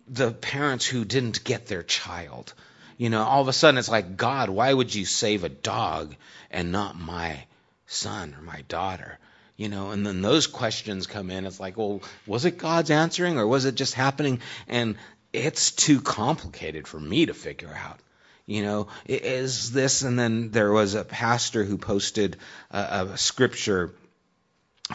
the 0.07 0.31
parents 0.31 0.85
who 0.85 1.05
didn't 1.05 1.43
get 1.43 1.67
their 1.67 1.83
child. 1.83 2.53
You 2.97 3.09
know, 3.09 3.23
all 3.23 3.41
of 3.41 3.47
a 3.47 3.53
sudden 3.53 3.77
it's 3.77 3.89
like, 3.89 4.17
God, 4.17 4.49
why 4.49 4.71
would 4.71 4.93
you 4.93 5.05
save 5.05 5.43
a 5.43 5.49
dog 5.49 6.15
and 6.51 6.71
not 6.71 6.99
my 6.99 7.45
son 7.87 8.35
or 8.37 8.41
my 8.43 8.61
daughter? 8.67 9.17
You 9.57 9.69
know, 9.69 9.91
and 9.91 10.05
then 10.05 10.21
those 10.21 10.47
questions 10.47 11.07
come 11.07 11.29
in. 11.29 11.45
It's 11.45 11.59
like, 11.59 11.77
well, 11.77 12.01
was 12.25 12.45
it 12.45 12.57
God's 12.57 12.89
answering 12.89 13.37
or 13.37 13.45
was 13.45 13.65
it 13.65 13.75
just 13.75 13.93
happening? 13.93 14.39
And 14.67 14.95
it's 15.33 15.71
too 15.71 16.01
complicated 16.01 16.87
for 16.87 16.99
me 16.99 17.27
to 17.27 17.33
figure 17.33 17.73
out. 17.73 17.99
You 18.45 18.63
know, 18.63 18.87
is 19.07 19.71
this? 19.71 20.01
And 20.01 20.17
then 20.17 20.51
there 20.51 20.71
was 20.71 20.95
a 20.95 21.03
pastor 21.03 21.63
who 21.63 21.77
posted 21.77 22.37
a, 22.71 23.07
a 23.11 23.17
scripture 23.17 23.93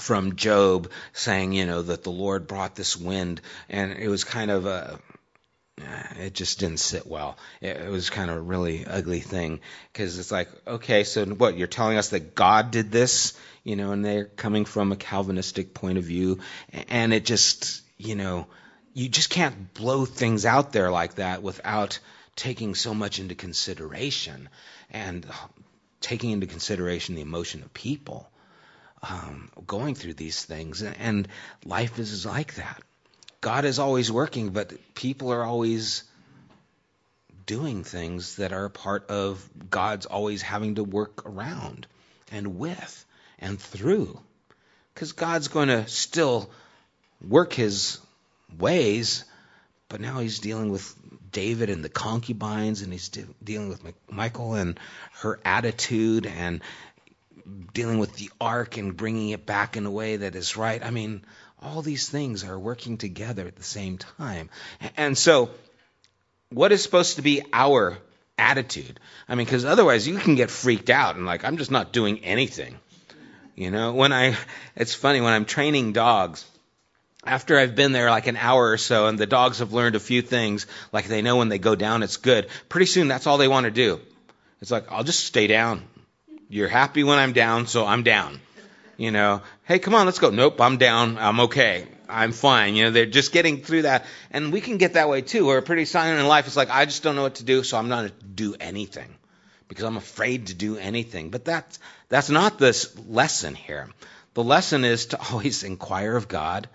from 0.00 0.36
Job 0.36 0.90
saying, 1.12 1.52
you 1.52 1.64
know, 1.64 1.82
that 1.82 2.02
the 2.02 2.10
Lord 2.10 2.46
brought 2.46 2.74
this 2.74 2.96
wind, 2.96 3.40
and 3.68 3.92
it 3.92 4.08
was 4.08 4.24
kind 4.24 4.50
of 4.50 4.66
a 4.66 4.98
eh, 5.80 6.26
it 6.26 6.34
just 6.34 6.58
didn't 6.58 6.80
sit 6.80 7.06
well. 7.06 7.38
It, 7.60 7.76
it 7.76 7.88
was 7.88 8.10
kind 8.10 8.30
of 8.30 8.36
a 8.36 8.40
really 8.40 8.84
ugly 8.84 9.20
thing 9.20 9.60
because 9.92 10.18
it's 10.18 10.32
like, 10.32 10.48
okay, 10.66 11.04
so 11.04 11.24
what? 11.24 11.56
You're 11.56 11.66
telling 11.66 11.98
us 11.98 12.10
that 12.10 12.34
God 12.34 12.70
did 12.70 12.90
this, 12.90 13.38
you 13.66 13.74
know, 13.74 13.90
and 13.90 14.04
they're 14.04 14.26
coming 14.26 14.64
from 14.64 14.92
a 14.92 14.96
Calvinistic 14.96 15.74
point 15.74 15.98
of 15.98 16.04
view, 16.04 16.38
and 16.88 17.12
it 17.12 17.24
just, 17.24 17.82
you 17.98 18.14
know, 18.14 18.46
you 18.94 19.08
just 19.08 19.28
can't 19.28 19.74
blow 19.74 20.04
things 20.04 20.46
out 20.46 20.70
there 20.70 20.92
like 20.92 21.16
that 21.16 21.42
without 21.42 21.98
taking 22.36 22.76
so 22.76 22.94
much 22.94 23.18
into 23.18 23.34
consideration 23.34 24.48
and 24.92 25.26
taking 26.00 26.30
into 26.30 26.46
consideration 26.46 27.16
the 27.16 27.22
emotion 27.22 27.64
of 27.64 27.74
people 27.74 28.30
um, 29.02 29.50
going 29.66 29.96
through 29.96 30.14
these 30.14 30.44
things, 30.44 30.84
and 30.84 31.26
life 31.64 31.98
is 31.98 32.24
like 32.24 32.54
that. 32.54 32.80
God 33.40 33.64
is 33.64 33.80
always 33.80 34.12
working, 34.12 34.50
but 34.50 34.72
people 34.94 35.32
are 35.32 35.42
always 35.42 36.04
doing 37.46 37.82
things 37.82 38.36
that 38.36 38.52
are 38.52 38.68
part 38.68 39.10
of 39.10 39.44
God's 39.68 40.06
always 40.06 40.40
having 40.40 40.76
to 40.76 40.84
work 40.84 41.28
around 41.28 41.88
and 42.30 42.60
with 42.60 43.05
and 43.38 43.60
through. 43.60 44.18
Because 44.94 45.12
God's 45.12 45.48
going 45.48 45.68
to 45.68 45.86
still 45.88 46.50
work 47.26 47.52
his 47.52 47.98
ways, 48.58 49.24
but 49.88 50.00
now 50.00 50.20
he's 50.20 50.38
dealing 50.38 50.70
with 50.70 50.94
David 51.30 51.68
and 51.68 51.84
the 51.84 51.88
concubines, 51.88 52.82
and 52.82 52.92
he's 52.92 53.10
de- 53.10 53.26
dealing 53.42 53.68
with 53.68 53.82
Michael 54.10 54.54
and 54.54 54.80
her 55.20 55.38
attitude, 55.44 56.26
and 56.26 56.62
dealing 57.72 57.98
with 57.98 58.14
the 58.14 58.30
ark 58.40 58.76
and 58.76 58.96
bringing 58.96 59.30
it 59.30 59.46
back 59.46 59.76
in 59.76 59.86
a 59.86 59.90
way 59.90 60.16
that 60.16 60.34
is 60.34 60.56
right. 60.56 60.84
I 60.84 60.90
mean, 60.90 61.24
all 61.60 61.82
these 61.82 62.08
things 62.08 62.44
are 62.44 62.58
working 62.58 62.96
together 62.96 63.46
at 63.46 63.56
the 63.56 63.62
same 63.62 63.98
time. 63.98 64.50
And 64.96 65.16
so, 65.16 65.50
what 66.50 66.72
is 66.72 66.82
supposed 66.82 67.16
to 67.16 67.22
be 67.22 67.42
our 67.52 67.98
attitude? 68.38 69.00
I 69.28 69.34
mean, 69.34 69.46
because 69.46 69.64
otherwise 69.64 70.06
you 70.06 70.18
can 70.18 70.34
get 70.34 70.50
freaked 70.50 70.90
out 70.90 71.16
and 71.16 71.26
like, 71.26 71.44
I'm 71.44 71.56
just 71.56 71.70
not 71.70 71.92
doing 71.92 72.24
anything. 72.24 72.78
You 73.56 73.70
know, 73.70 73.94
when 73.94 74.12
I, 74.12 74.36
it's 74.76 74.94
funny, 74.94 75.22
when 75.22 75.32
I'm 75.32 75.46
training 75.46 75.94
dogs, 75.94 76.44
after 77.24 77.58
I've 77.58 77.74
been 77.74 77.92
there 77.92 78.10
like 78.10 78.26
an 78.26 78.36
hour 78.36 78.70
or 78.70 78.76
so 78.76 79.06
and 79.06 79.18
the 79.18 79.26
dogs 79.26 79.60
have 79.60 79.72
learned 79.72 79.96
a 79.96 80.00
few 80.00 80.20
things, 80.20 80.66
like 80.92 81.06
they 81.06 81.22
know 81.22 81.38
when 81.38 81.48
they 81.48 81.58
go 81.58 81.74
down 81.74 82.02
it's 82.02 82.18
good, 82.18 82.48
pretty 82.68 82.84
soon 82.84 83.08
that's 83.08 83.26
all 83.26 83.38
they 83.38 83.48
want 83.48 83.64
to 83.64 83.70
do. 83.70 83.98
It's 84.60 84.70
like, 84.70 84.92
I'll 84.92 85.04
just 85.04 85.24
stay 85.24 85.46
down. 85.46 85.82
You're 86.50 86.68
happy 86.68 87.02
when 87.02 87.18
I'm 87.18 87.32
down, 87.32 87.66
so 87.66 87.86
I'm 87.86 88.02
down. 88.02 88.40
You 88.98 89.10
know, 89.10 89.40
hey, 89.64 89.78
come 89.78 89.94
on, 89.94 90.04
let's 90.04 90.18
go. 90.18 90.28
Nope, 90.28 90.60
I'm 90.60 90.76
down. 90.76 91.16
I'm 91.16 91.40
okay. 91.40 91.86
I'm 92.10 92.32
fine. 92.32 92.74
You 92.74 92.84
know, 92.84 92.90
they're 92.90 93.06
just 93.06 93.32
getting 93.32 93.62
through 93.62 93.82
that. 93.82 94.04
And 94.30 94.52
we 94.52 94.60
can 94.60 94.76
get 94.76 94.94
that 94.94 95.08
way 95.08 95.22
too. 95.22 95.46
We're 95.46 95.62
pretty 95.62 95.86
silent 95.86 96.20
in 96.20 96.26
life. 96.26 96.46
It's 96.46 96.56
like, 96.56 96.70
I 96.70 96.84
just 96.84 97.02
don't 97.02 97.16
know 97.16 97.22
what 97.22 97.36
to 97.36 97.44
do, 97.44 97.62
so 97.62 97.78
I'm 97.78 97.88
not 97.88 98.00
going 98.00 98.10
to 98.10 98.26
do 98.26 98.54
anything 98.60 99.08
because 99.68 99.84
I'm 99.84 99.96
afraid 99.96 100.48
to 100.48 100.54
do 100.54 100.76
anything. 100.76 101.30
But 101.30 101.44
that's, 101.44 101.78
that's 102.08 102.30
not 102.30 102.58
this 102.58 102.96
lesson 103.06 103.54
here. 103.54 103.88
The 104.34 104.44
lesson 104.44 104.84
is 104.84 105.06
to 105.06 105.20
always 105.30 105.62
inquire 105.62 106.16
of 106.16 106.28
God. 106.28 106.68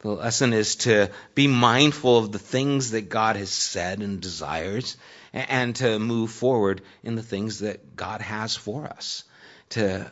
The 0.00 0.10
lesson 0.10 0.52
is 0.52 0.76
to 0.76 1.10
be 1.34 1.48
mindful 1.48 2.18
of 2.18 2.30
the 2.30 2.38
things 2.38 2.92
that 2.92 3.08
God 3.08 3.36
has 3.36 3.50
said 3.50 4.00
and 4.00 4.20
desires 4.20 4.96
and 5.32 5.74
to 5.76 5.98
move 5.98 6.30
forward 6.30 6.82
in 7.02 7.16
the 7.16 7.22
things 7.22 7.60
that 7.60 7.96
God 7.96 8.20
has 8.20 8.54
for 8.54 8.86
us. 8.86 9.24
To 9.70 10.10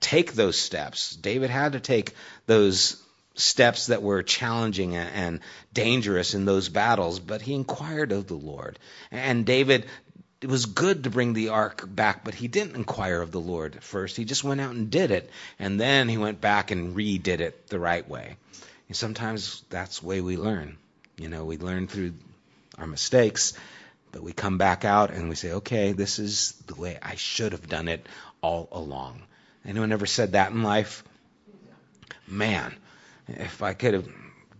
take 0.00 0.32
those 0.32 0.58
steps. 0.58 1.14
David 1.14 1.50
had 1.50 1.72
to 1.72 1.80
take 1.80 2.14
those 2.46 3.02
steps 3.34 3.86
that 3.86 4.02
were 4.02 4.22
challenging 4.22 4.96
and 4.96 5.40
dangerous 5.72 6.34
in 6.34 6.44
those 6.44 6.68
battles, 6.68 7.20
but 7.20 7.42
he 7.42 7.54
inquired 7.54 8.12
of 8.12 8.26
the 8.26 8.34
Lord. 8.34 8.78
And 9.10 9.46
David, 9.46 9.86
it 10.40 10.48
was 10.48 10.66
good 10.66 11.04
to 11.04 11.10
bring 11.10 11.34
the 11.34 11.50
ark 11.50 11.84
back, 11.86 12.24
but 12.24 12.34
he 12.34 12.48
didn't 12.48 12.76
inquire 12.76 13.20
of 13.20 13.30
the 13.30 13.40
Lord 13.40 13.76
at 13.76 13.82
first. 13.82 14.16
He 14.16 14.24
just 14.24 14.42
went 14.42 14.60
out 14.60 14.74
and 14.74 14.90
did 14.90 15.10
it, 15.10 15.30
and 15.58 15.78
then 15.78 16.08
he 16.08 16.16
went 16.16 16.40
back 16.40 16.70
and 16.70 16.96
redid 16.96 17.40
it 17.40 17.68
the 17.68 17.78
right 17.78 18.08
way. 18.08 18.36
And 18.88 18.96
sometimes 18.96 19.62
that's 19.68 20.00
the 20.00 20.06
way 20.06 20.20
we 20.20 20.36
learn. 20.36 20.78
You 21.18 21.28
know, 21.28 21.44
we 21.44 21.58
learn 21.58 21.86
through 21.86 22.14
our 22.78 22.86
mistakes, 22.86 23.52
but 24.12 24.22
we 24.22 24.32
come 24.32 24.56
back 24.56 24.84
out 24.84 25.10
and 25.10 25.28
we 25.28 25.34
say, 25.34 25.52
okay, 25.52 25.92
this 25.92 26.18
is 26.18 26.52
the 26.66 26.74
way 26.74 26.98
I 27.02 27.16
should 27.16 27.52
have 27.52 27.68
done 27.68 27.88
it 27.88 28.06
all 28.40 28.68
along. 28.72 29.22
Anyone 29.66 29.92
ever 29.92 30.06
said 30.06 30.32
that 30.32 30.52
in 30.52 30.62
life? 30.62 31.04
Man, 32.26 32.74
if 33.28 33.62
I 33.62 33.74
could 33.74 33.94
have 33.94 34.08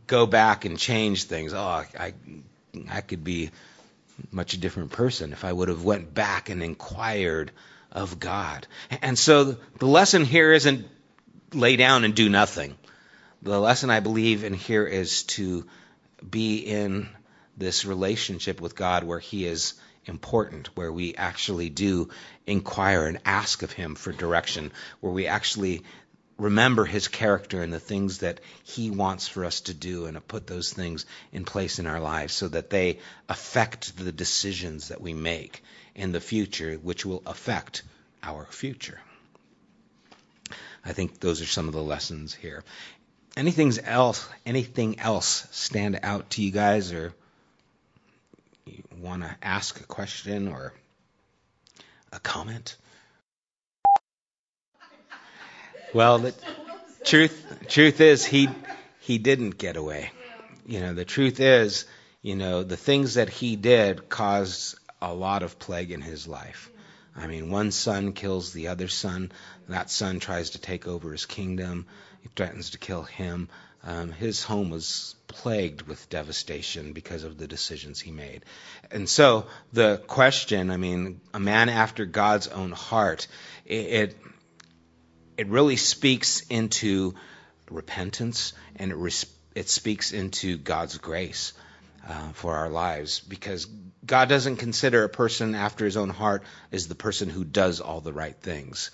go 0.07 0.27
back 0.27 0.67
and 0.67 0.79
change 0.79 1.25
things, 1.25 1.55
oh, 1.55 1.59
I 1.59 2.13
I 2.91 3.01
could 3.01 3.25
be 3.25 3.51
much 4.31 4.59
different 4.61 4.93
person 4.93 5.33
if 5.33 5.45
I 5.45 5.53
would 5.53 5.69
have 5.69 5.85
went 5.85 6.13
back 6.15 6.49
and 6.49 6.63
inquired 6.63 7.53
of 7.93 8.21
God. 8.21 8.67
And 9.03 9.19
so 9.19 9.57
the 9.79 9.87
lesson 9.87 10.25
here 10.25 10.53
isn't 10.53 10.87
lay 11.53 11.77
down 11.77 12.05
and 12.05 12.15
do 12.15 12.29
nothing. 12.29 12.77
The 13.43 13.59
lesson 13.59 13.91
I 13.91 14.01
believe 14.01 14.45
in 14.45 14.53
here 14.53 14.87
is 14.87 15.25
to 15.25 15.67
be 16.29 16.59
in 16.59 17.09
this 17.57 17.85
relationship 17.85 18.61
with 18.61 18.77
God 18.77 19.05
where 19.05 19.19
He 19.19 19.47
is 19.47 19.75
important, 20.05 20.69
where 20.77 20.93
we 20.93 21.15
actually 21.15 21.71
do 21.71 22.11
inquire 22.47 23.07
and 23.07 23.19
ask 23.25 23.63
of 23.63 23.73
Him 23.73 23.95
for 23.95 24.13
direction, 24.13 24.73
where 25.01 25.13
we 25.13 25.27
actually 25.27 25.83
remember 26.41 26.85
His 26.85 27.07
character 27.07 27.63
and 27.63 27.73
the 27.73 27.79
things 27.79 28.19
that 28.19 28.41
He 28.65 28.91
wants 28.91 29.29
for 29.29 29.45
us 29.45 29.61
to 29.63 29.75
do 29.75 30.07
and 30.07 30.15
to 30.15 30.21
put 30.21 30.47
those 30.47 30.73
things 30.73 31.07
in 31.33 31.45
place 31.45 31.79
in 31.79 31.87
our 31.87 32.01
lives 32.01 32.33
so 32.33 32.49
that 32.49 32.71
they 32.71 32.99
affect 33.29 33.97
the 33.97 34.11
decisions 34.11 34.89
that 34.89 35.01
we 35.01 35.15
make 35.15 35.63
in 35.95 36.13
the 36.13 36.21
future, 36.21 36.75
which 36.77 37.05
will 37.05 37.23
affect 37.27 37.83
our 38.23 38.47
future. 38.47 39.01
I 40.85 40.93
think 40.95 41.21
those 41.21 41.43
are 41.43 41.47
some 41.47 41.69
of 41.69 41.75
the 41.75 41.83
lessons 41.83 42.35
here. 42.35 42.65
Anything 43.37 43.73
else? 43.85 44.27
Anything 44.47 44.99
else 44.99 45.47
stand 45.51 46.01
out 46.03 46.31
to 46.31 46.43
you 46.43 46.51
guys, 46.51 46.93
or 46.93 47.13
you 48.65 48.83
want 48.99 49.23
to 49.23 49.37
ask 49.43 49.79
a 49.81 49.85
question 49.85 50.49
or 50.49 50.73
a 52.13 52.19
comment? 52.19 52.77
Well, 55.93 56.19
the 56.19 56.35
truth 57.05 57.67
truth 57.69 58.01
is 58.01 58.25
he 58.25 58.49
he 59.01 59.19
didn't 59.19 59.59
get 59.59 59.77
away. 59.77 60.13
You 60.65 60.81
know, 60.81 60.95
the 60.95 61.05
truth 61.05 61.41
is, 61.41 61.85
you 62.23 62.37
know, 62.37 62.63
the 62.63 62.77
things 62.77 63.15
that 63.15 63.29
he 63.29 63.57
did 63.57 64.09
caused 64.09 64.79
a 65.03 65.13
lot 65.13 65.43
of 65.43 65.59
plague 65.59 65.91
in 65.91 66.01
his 66.01 66.29
life. 66.29 66.71
I 67.17 67.27
mean, 67.27 67.51
one 67.51 67.73
son 67.73 68.13
kills 68.13 68.53
the 68.53 68.69
other 68.69 68.87
son. 68.87 69.33
That 69.69 69.91
son 69.91 70.21
tries 70.21 70.51
to 70.51 70.59
take 70.61 70.87
over 70.87 71.11
his 71.11 71.27
kingdom. 71.27 71.87
He 72.23 72.29
threatens 72.37 72.71
to 72.71 72.79
kill 72.79 73.03
him. 73.03 73.49
Um, 73.83 74.13
his 74.13 74.45
home 74.45 74.71
was 74.71 75.17
plagued 75.27 75.83
with 75.83 76.09
devastation 76.09 76.93
because 76.93 77.25
of 77.25 77.39
the 77.39 77.49
decisions 77.49 77.99
he 77.99 78.13
made. 78.13 78.45
And 78.91 79.09
so 79.09 79.47
the 79.73 80.01
question, 80.07 80.71
I 80.71 80.77
mean, 80.77 81.21
a 81.33 81.41
man 81.41 81.69
after 81.69 82.05
God's 82.05 82.47
own 82.47 82.73
heart, 82.73 83.27
it, 83.65 83.75
it, 83.75 84.17
it 85.41 85.49
really 85.49 85.77
speaks 85.77 86.43
into 86.51 87.15
repentance 87.71 88.53
and 88.77 88.93
it, 88.93 89.25
it 89.55 89.69
speaks 89.71 90.13
into 90.13 90.59
God's 90.59 90.99
grace. 90.99 91.55
Uh, 92.09 92.33
for 92.33 92.57
our 92.57 92.71
lives 92.71 93.21
because 93.21 93.67
God 94.07 94.31
doesn't 94.31 94.57
consider 94.57 95.05
a 95.05 95.09
person 95.11 95.55
after 95.55 95.85
his 95.85 95.99
own 95.99 96.09
heart 96.09 96.43
as 96.73 96.89
the 96.89 96.95
person 96.95 97.29
who 97.29 97.45
does 97.45 97.79
all 97.79 98.01
the 98.01 98.13
right 98.13 98.35
things. 98.35 98.91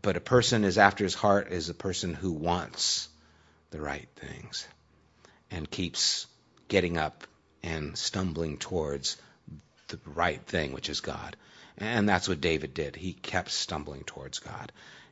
But 0.00 0.16
a 0.16 0.20
person 0.20 0.62
is 0.62 0.78
after 0.78 1.02
his 1.02 1.14
heart 1.14 1.50
is 1.50 1.68
a 1.68 1.74
person 1.74 2.14
who 2.14 2.30
wants 2.30 3.08
the 3.72 3.80
right 3.80 4.08
things 4.14 4.66
and 5.50 5.68
keeps 5.68 6.28
getting 6.68 6.98
up 6.98 7.26
and 7.64 7.98
stumbling 7.98 8.58
towards 8.58 9.16
the 9.88 9.98
right 10.06 10.40
thing, 10.40 10.72
which 10.72 10.88
is 10.88 11.00
God. 11.00 11.36
And 11.78 12.08
that's 12.08 12.28
what 12.28 12.40
David 12.40 12.74
did. 12.74 12.94
He 12.94 13.12
kept 13.12 13.50
stumbling 13.50 14.04
towards 14.04 14.38
God. 14.38 14.70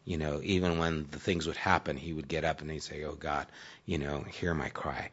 You 0.09 0.17
know, 0.17 0.41
even 0.43 0.79
when 0.79 1.07
the 1.11 1.19
things 1.19 1.47
would 1.47 1.59
happen, 1.59 1.99
he 1.99 2.15
would 2.15 2.29
get 2.29 2.43
up 2.43 2.63
and 2.63 2.71
he'd 2.71 2.83
say, 2.83 3.05
Oh 3.05 3.13
God, 3.13 3.47
you 3.85 3.99
know, 3.99 4.21
hear 4.23 4.55
my 4.55 4.71
cry. 4.71 5.11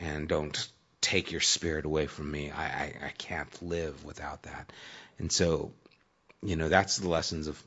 And 0.00 0.26
don't 0.26 0.68
take 1.00 1.30
your 1.30 1.40
spirit 1.40 1.84
away 1.84 2.08
from 2.08 2.32
me. 2.32 2.50
I, 2.50 2.64
I, 2.64 2.94
I 3.04 3.08
can't 3.16 3.62
live 3.62 4.04
without 4.04 4.42
that. 4.42 4.72
And 5.20 5.30
so, 5.30 5.70
you 6.42 6.56
know, 6.56 6.68
that's 6.68 6.96
the 6.96 7.08
lessons 7.08 7.46
of, 7.46 7.62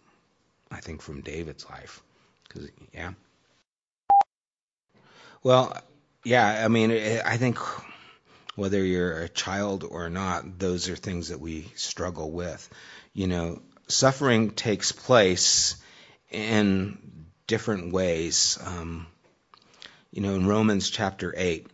I 0.69 0.81
think, 0.81 1.01
from 1.01 1.21
David's 1.21 1.65
life. 1.69 2.01
Cause, 2.49 2.67
yeah. 2.93 3.13
Well, 5.43 5.73
yeah, 6.25 6.65
I 6.65 6.67
mean, 6.67 6.91
I 6.91 7.37
think 7.37 7.59
whether 8.57 8.83
you're 8.83 9.21
a 9.21 9.29
child 9.29 9.85
or 9.89 10.09
not, 10.09 10.59
those 10.59 10.89
are 10.89 10.97
things 10.97 11.29
that 11.29 11.39
we 11.39 11.71
struggle 11.75 12.29
with. 12.29 12.69
You 13.13 13.27
know, 13.27 13.61
suffering 13.87 14.49
takes 14.49 14.91
place 14.91 15.77
in 16.31 16.97
different 17.47 17.93
ways. 17.93 18.57
Um, 18.63 19.07
you 20.11 20.21
know, 20.21 20.35
in 20.35 20.47
Romans 20.47 20.89
chapter 20.89 21.33
8, 21.35 21.67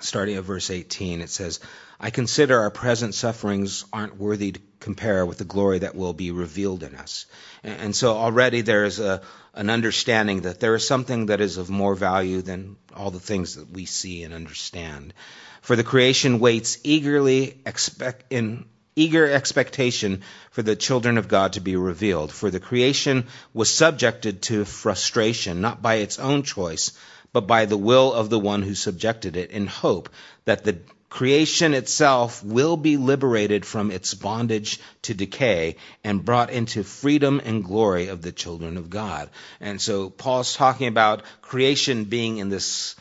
starting 0.00 0.36
at 0.36 0.44
verse 0.44 0.70
18, 0.70 1.20
it 1.20 1.30
says, 1.30 1.60
I 1.98 2.10
consider 2.10 2.58
our 2.60 2.70
present 2.70 3.14
sufferings 3.14 3.84
aren't 3.92 4.18
worthy 4.18 4.52
to 4.52 4.60
compare 4.80 5.24
with 5.24 5.38
the 5.38 5.44
glory 5.44 5.78
that 5.78 5.94
will 5.94 6.12
be 6.12 6.30
revealed 6.30 6.82
in 6.82 6.94
us. 6.94 7.26
And 7.62 7.96
so 7.96 8.14
already 8.16 8.60
there 8.60 8.84
is 8.84 9.00
a, 9.00 9.22
an 9.54 9.70
understanding 9.70 10.42
that 10.42 10.60
there 10.60 10.74
is 10.74 10.86
something 10.86 11.26
that 11.26 11.40
is 11.40 11.56
of 11.56 11.70
more 11.70 11.94
value 11.94 12.42
than 12.42 12.76
all 12.94 13.10
the 13.10 13.20
things 13.20 13.56
that 13.56 13.70
we 13.70 13.86
see 13.86 14.22
and 14.22 14.34
understand. 14.34 15.14
For 15.62 15.74
the 15.74 15.84
creation 15.84 16.38
waits 16.38 16.78
eagerly 16.84 17.60
expect, 17.64 18.26
in 18.30 18.66
eager 18.96 19.30
expectation 19.30 20.22
for 20.50 20.62
the 20.62 20.74
children 20.74 21.18
of 21.18 21.28
God 21.28 21.52
to 21.52 21.60
be 21.60 21.76
revealed. 21.76 22.32
For 22.32 22.50
the 22.50 22.58
creation 22.58 23.26
was 23.52 23.70
subjected 23.70 24.42
to 24.42 24.64
frustration, 24.64 25.60
not 25.60 25.82
by 25.82 25.96
its 25.96 26.18
own 26.18 26.42
choice, 26.42 26.92
but 27.32 27.46
by 27.46 27.66
the 27.66 27.76
will 27.76 28.12
of 28.14 28.30
the 28.30 28.38
one 28.38 28.62
who 28.62 28.74
subjected 28.74 29.36
it, 29.36 29.50
in 29.50 29.66
hope 29.66 30.08
that 30.46 30.64
the 30.64 30.78
creation 31.10 31.74
itself 31.74 32.42
will 32.42 32.76
be 32.76 32.96
liberated 32.96 33.64
from 33.64 33.90
its 33.90 34.14
bondage 34.14 34.80
to 35.02 35.14
decay 35.14 35.76
and 36.02 36.24
brought 36.24 36.50
into 36.50 36.82
freedom 36.82 37.40
and 37.44 37.64
glory 37.64 38.08
of 38.08 38.22
the 38.22 38.32
children 38.32 38.76
of 38.76 38.90
God. 38.90 39.28
And 39.60 39.80
so 39.80 40.10
Paul's 40.10 40.54
talking 40.54 40.88
about 40.88 41.22
creation 41.42 42.04
being 42.04 42.38
in 42.38 42.48
this 42.48 42.96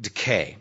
decay 0.00 0.56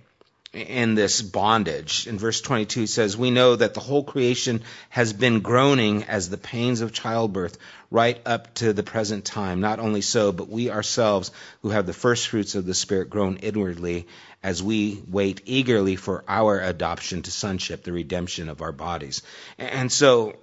in 0.54 0.94
this 0.94 1.22
bondage. 1.22 2.06
In 2.06 2.20
verse 2.20 2.40
22, 2.40 2.82
he 2.82 2.88
says, 2.88 3.18
We 3.18 3.32
know 3.32 3.56
that 3.56 3.74
the 3.74 3.80
whole 3.80 4.04
creation 4.04 4.62
has 4.90 5.12
been 5.12 5.40
groaning 5.40 6.04
as 6.04 6.30
the 6.30 6.38
pains 6.38 6.82
of 6.82 6.94
childbirth 6.94 7.58
right 7.90 8.22
up 8.26 8.54
to 8.56 8.72
the 8.72 8.84
present 8.84 9.26
time. 9.26 9.62
Not 9.62 9.80
only 9.80 10.02
so, 10.02 10.32
but 10.32 10.50
we 10.50 10.70
ourselves 10.70 11.32
who 11.64 11.70
have 11.70 11.88
the 11.88 11.94
first 11.94 12.28
fruits 12.28 12.54
of 12.54 12.66
the 12.66 12.76
Spirit 12.76 13.10
groan 13.10 13.38
inwardly 13.38 14.08
as 14.44 14.62
we 14.62 15.02
wait 15.08 15.42
eagerly 15.46 15.96
for 15.96 16.24
our 16.28 16.60
adoption 16.60 17.24
to 17.24 17.32
sonship, 17.32 17.84
the 17.84 17.92
redemption 17.92 18.48
of 18.48 18.62
our 18.62 18.72
bodies. 18.72 19.24
And 19.58 19.92
so 19.92 20.38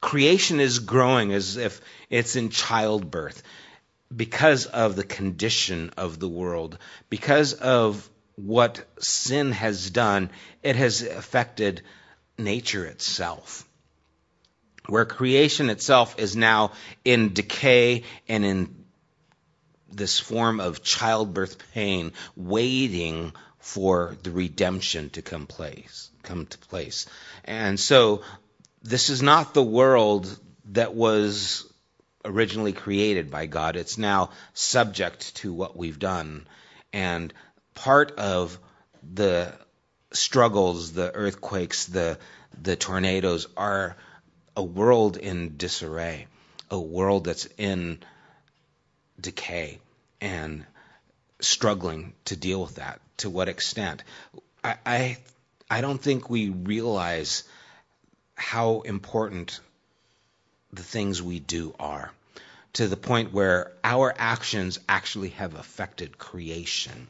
creation 0.00 0.60
is 0.60 0.78
growing 0.78 1.32
as 1.32 1.58
if 1.58 1.80
it's 2.08 2.36
in 2.36 2.48
childbirth 2.48 3.42
because 4.14 4.66
of 4.66 4.96
the 4.96 5.04
condition 5.04 5.90
of 5.96 6.18
the 6.18 6.28
world, 6.28 6.78
because 7.10 7.52
of 7.52 8.08
what 8.46 8.84
sin 8.98 9.52
has 9.52 9.90
done, 9.90 10.30
it 10.62 10.76
has 10.76 11.02
affected 11.02 11.82
nature 12.38 12.84
itself. 12.84 13.66
Where 14.86 15.04
creation 15.04 15.70
itself 15.70 16.18
is 16.18 16.36
now 16.36 16.72
in 17.04 17.32
decay 17.32 18.04
and 18.28 18.44
in 18.44 18.84
this 19.92 20.18
form 20.18 20.60
of 20.60 20.82
childbirth 20.82 21.72
pain, 21.72 22.12
waiting 22.36 23.32
for 23.58 24.16
the 24.22 24.30
redemption 24.30 25.10
to 25.10 25.22
come 25.22 25.46
place, 25.46 26.10
come 26.22 26.46
to 26.46 26.58
place. 26.58 27.06
And 27.44 27.78
so 27.78 28.22
this 28.82 29.10
is 29.10 29.22
not 29.22 29.52
the 29.52 29.62
world 29.62 30.38
that 30.66 30.94
was 30.94 31.70
originally 32.24 32.72
created 32.72 33.30
by 33.30 33.46
God. 33.46 33.76
It's 33.76 33.98
now 33.98 34.30
subject 34.54 35.36
to 35.36 35.52
what 35.52 35.76
we've 35.76 35.98
done. 35.98 36.46
And 36.92 37.32
part 37.74 38.12
of 38.12 38.58
the 39.14 39.52
struggles, 40.12 40.92
the 40.92 41.14
earthquakes, 41.14 41.86
the 41.86 42.18
the 42.60 42.76
tornadoes 42.76 43.46
are 43.56 43.96
a 44.56 44.62
world 44.62 45.16
in 45.16 45.56
disarray, 45.56 46.26
a 46.70 46.78
world 46.78 47.24
that's 47.24 47.46
in 47.56 47.98
decay 49.20 49.78
and 50.20 50.66
struggling 51.40 52.12
to 52.26 52.36
deal 52.36 52.60
with 52.60 52.76
that. 52.76 53.00
To 53.18 53.30
what 53.30 53.48
extent? 53.48 54.02
I 54.64 54.76
I, 54.84 55.18
I 55.70 55.80
don't 55.80 56.02
think 56.02 56.28
we 56.28 56.50
realize 56.50 57.44
how 58.34 58.80
important 58.80 59.60
the 60.72 60.82
things 60.82 61.22
we 61.22 61.40
do 61.40 61.74
are 61.78 62.10
to 62.74 62.86
the 62.86 62.96
point 62.96 63.32
where 63.32 63.72
our 63.82 64.14
actions 64.16 64.78
actually 64.88 65.30
have 65.30 65.54
affected 65.54 66.18
creation. 66.18 67.08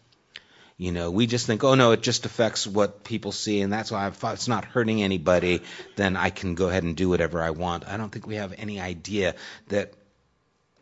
You 0.80 0.92
know, 0.92 1.10
we 1.10 1.26
just 1.26 1.46
think, 1.46 1.62
oh 1.62 1.74
no, 1.74 1.92
it 1.92 2.00
just 2.00 2.24
affects 2.24 2.66
what 2.66 3.04
people 3.04 3.32
see, 3.32 3.60
and 3.60 3.70
that's 3.70 3.90
why 3.90 4.08
if 4.08 4.24
it's 4.24 4.48
not 4.48 4.64
hurting 4.64 5.02
anybody, 5.02 5.60
then 5.96 6.16
I 6.16 6.30
can 6.30 6.54
go 6.54 6.70
ahead 6.70 6.84
and 6.84 6.96
do 6.96 7.10
whatever 7.10 7.42
I 7.42 7.50
want. 7.50 7.86
I 7.86 7.98
don't 7.98 8.08
think 8.08 8.26
we 8.26 8.36
have 8.36 8.54
any 8.56 8.80
idea 8.80 9.34
that 9.68 9.92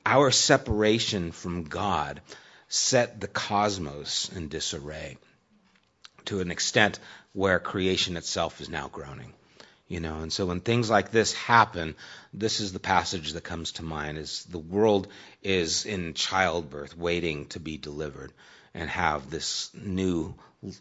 our 0.06 0.30
separation 0.30 1.32
from 1.32 1.64
God 1.64 2.20
set 2.68 3.20
the 3.20 3.26
cosmos 3.26 4.30
in 4.36 4.46
disarray 4.46 5.18
to 6.26 6.38
an 6.38 6.52
extent 6.52 7.00
where 7.32 7.58
creation 7.58 8.16
itself 8.16 8.60
is 8.60 8.68
now 8.68 8.86
groaning. 8.86 9.32
You 9.88 9.98
know, 9.98 10.20
and 10.20 10.32
so 10.32 10.46
when 10.46 10.60
things 10.60 10.88
like 10.88 11.10
this 11.10 11.32
happen, 11.32 11.96
this 12.32 12.60
is 12.60 12.72
the 12.72 12.78
passage 12.78 13.32
that 13.32 13.42
comes 13.42 13.72
to 13.72 13.82
mind 13.82 14.16
is 14.16 14.44
the 14.44 14.58
world 14.58 15.08
is 15.42 15.86
in 15.86 16.14
childbirth 16.14 16.96
waiting 16.96 17.46
to 17.46 17.58
be 17.58 17.78
delivered 17.78 18.32
and 18.78 18.88
have 18.88 19.28
this 19.28 19.70
new, 19.74 20.34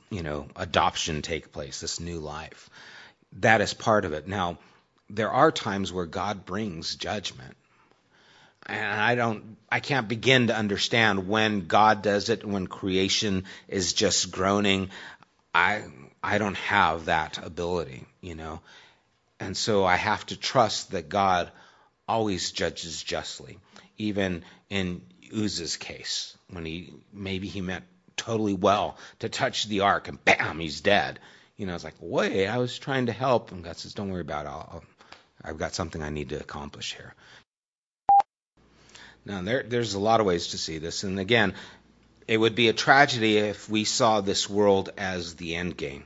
you 0.09 0.21
know, 0.21 0.47
adoption 0.55 1.23
take 1.23 1.51
place, 1.51 1.81
this 1.81 1.99
new 1.99 2.19
life. 2.19 2.69
That 3.39 3.59
is 3.59 3.73
part 3.73 4.05
of 4.05 4.13
it. 4.13 4.27
Now, 4.27 4.59
there 5.09 5.31
are 5.31 5.51
times 5.51 5.91
where 5.91 6.05
God 6.05 6.45
brings 6.45 6.95
judgment. 6.95 7.57
And 8.67 9.01
I 9.01 9.15
don't, 9.15 9.57
I 9.71 9.79
can't 9.79 10.07
begin 10.07 10.47
to 10.47 10.55
understand 10.55 11.27
when 11.27 11.67
God 11.67 12.03
does 12.03 12.29
it, 12.29 12.45
when 12.45 12.67
creation 12.67 13.45
is 13.67 13.93
just 13.93 14.31
groaning. 14.31 14.89
I, 15.55 15.85
I 16.21 16.37
don't 16.37 16.57
have 16.57 17.05
that 17.05 17.39
ability, 17.43 18.05
you 18.21 18.35
know. 18.35 18.59
And 19.39 19.57
so 19.57 19.85
I 19.85 19.95
have 19.95 20.25
to 20.27 20.37
trust 20.37 20.91
that 20.91 21.09
God 21.09 21.49
always 22.07 22.51
judges 22.51 23.01
justly, 23.01 23.57
even 23.97 24.43
in 24.69 25.01
Uzzah's 25.33 25.77
case, 25.77 26.36
when 26.49 26.65
he 26.65 26.93
maybe 27.13 27.47
he 27.47 27.61
meant 27.61 27.85
totally 28.15 28.53
well 28.53 28.97
to 29.19 29.29
touch 29.29 29.67
the 29.67 29.81
ark, 29.81 30.07
and 30.07 30.23
bam, 30.23 30.59
he's 30.59 30.81
dead. 30.81 31.19
You 31.55 31.65
know, 31.65 31.75
it's 31.75 31.83
like, 31.83 31.95
wait, 31.99 32.47
I 32.47 32.57
was 32.57 32.77
trying 32.77 33.07
to 33.07 33.11
help, 33.11 33.51
and 33.51 33.63
God 33.63 33.77
says, 33.77 33.93
don't 33.93 34.09
worry 34.09 34.21
about 34.21 34.45
it. 34.45 34.49
I'll, 34.49 34.83
I've 35.43 35.57
got 35.57 35.73
something 35.73 36.01
I 36.01 36.09
need 36.09 36.29
to 36.29 36.39
accomplish 36.39 36.95
here. 36.95 37.13
Now, 39.25 39.41
there, 39.41 39.63
there's 39.63 39.93
a 39.93 39.99
lot 39.99 40.19
of 40.19 40.25
ways 40.25 40.47
to 40.47 40.57
see 40.57 40.77
this, 40.77 41.03
and 41.03 41.19
again, 41.19 41.53
it 42.27 42.37
would 42.37 42.55
be 42.55 42.67
a 42.67 42.73
tragedy 42.73 43.37
if 43.37 43.69
we 43.69 43.85
saw 43.85 44.21
this 44.21 44.49
world 44.49 44.89
as 44.97 45.35
the 45.35 45.55
end 45.55 45.77
game. 45.77 46.03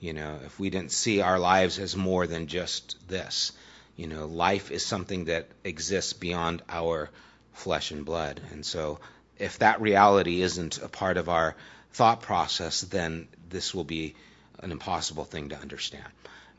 You 0.00 0.12
know, 0.12 0.38
if 0.44 0.58
we 0.58 0.70
didn't 0.70 0.92
see 0.92 1.20
our 1.20 1.38
lives 1.38 1.78
as 1.78 1.96
more 1.96 2.26
than 2.26 2.46
just 2.46 2.96
this. 3.08 3.52
You 3.96 4.06
know, 4.06 4.26
life 4.26 4.70
is 4.70 4.86
something 4.86 5.24
that 5.24 5.48
exists 5.64 6.12
beyond 6.12 6.62
our 6.68 7.10
flesh 7.52 7.90
and 7.90 8.04
blood. 8.04 8.40
And 8.52 8.64
so 8.64 9.00
if 9.38 9.58
that 9.58 9.80
reality 9.80 10.42
isn't 10.42 10.78
a 10.78 10.88
part 10.88 11.16
of 11.16 11.28
our 11.28 11.54
thought 11.92 12.22
process, 12.22 12.80
then 12.82 13.28
this 13.48 13.74
will 13.74 13.84
be 13.84 14.14
an 14.60 14.72
impossible 14.72 15.24
thing 15.24 15.50
to 15.50 15.56
understand, 15.56 16.06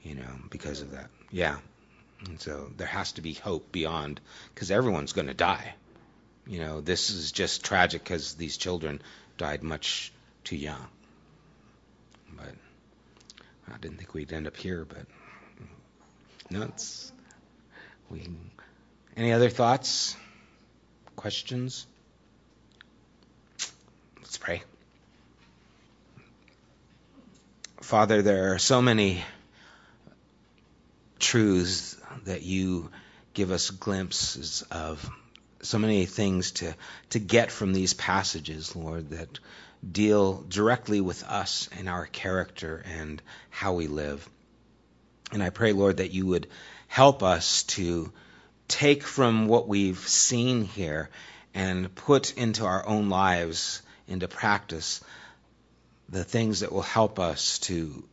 you 0.03 0.15
know, 0.15 0.35
because 0.49 0.81
of 0.81 0.91
that. 0.91 1.09
Yeah. 1.31 1.57
And 2.25 2.39
so 2.39 2.71
there 2.75 2.87
has 2.87 3.13
to 3.13 3.21
be 3.21 3.33
hope 3.33 3.71
beyond, 3.71 4.19
because 4.53 4.71
everyone's 4.71 5.13
going 5.13 5.27
to 5.27 5.33
die. 5.33 5.75
You 6.47 6.59
know, 6.59 6.81
this 6.81 7.09
is 7.11 7.31
just 7.31 7.63
tragic 7.63 8.03
because 8.03 8.33
these 8.33 8.57
children 8.57 9.01
died 9.37 9.63
much 9.63 10.11
too 10.43 10.55
young. 10.55 10.87
But 12.35 12.53
I 13.71 13.77
didn't 13.77 13.97
think 13.97 14.13
we'd 14.13 14.33
end 14.33 14.47
up 14.47 14.57
here, 14.57 14.85
but 14.85 15.05
no, 16.49 16.63
it's 16.63 17.11
we. 18.09 18.27
Any 19.15 19.31
other 19.33 19.49
thoughts? 19.49 20.15
Questions? 21.15 21.85
Let's 24.17 24.37
pray. 24.37 24.63
Father, 27.89 28.21
there 28.21 28.53
are 28.53 28.59
so 28.59 28.83
many 28.83 29.23
truths 31.17 31.97
that 32.25 32.43
you 32.43 32.91
give 33.33 33.49
us 33.49 33.71
glimpses 33.71 34.63
of, 34.69 35.09
so 35.63 35.79
many 35.79 36.05
things 36.05 36.51
to, 36.51 36.75
to 37.09 37.17
get 37.17 37.51
from 37.51 37.73
these 37.73 37.95
passages, 37.95 38.75
Lord, 38.75 39.09
that 39.09 39.39
deal 39.91 40.43
directly 40.47 41.01
with 41.01 41.23
us 41.23 41.67
and 41.79 41.89
our 41.89 42.05
character 42.05 42.83
and 42.85 43.23
how 43.49 43.73
we 43.73 43.87
live. 43.87 44.29
And 45.31 45.41
I 45.41 45.49
pray, 45.49 45.73
Lord, 45.73 45.97
that 45.97 46.11
you 46.11 46.27
would 46.27 46.47
help 46.87 47.23
us 47.23 47.63
to 47.63 48.13
take 48.67 49.01
from 49.01 49.47
what 49.47 49.67
we've 49.67 50.07
seen 50.07 50.63
here 50.63 51.09
and 51.55 51.95
put 51.95 52.37
into 52.37 52.65
our 52.65 52.85
own 52.87 53.09
lives, 53.09 53.81
into 54.07 54.27
practice, 54.27 55.01
the 56.09 56.23
things 56.23 56.61
that 56.61 56.71
will 56.71 56.81
help 56.81 57.19
us 57.19 57.59
to 57.59 58.03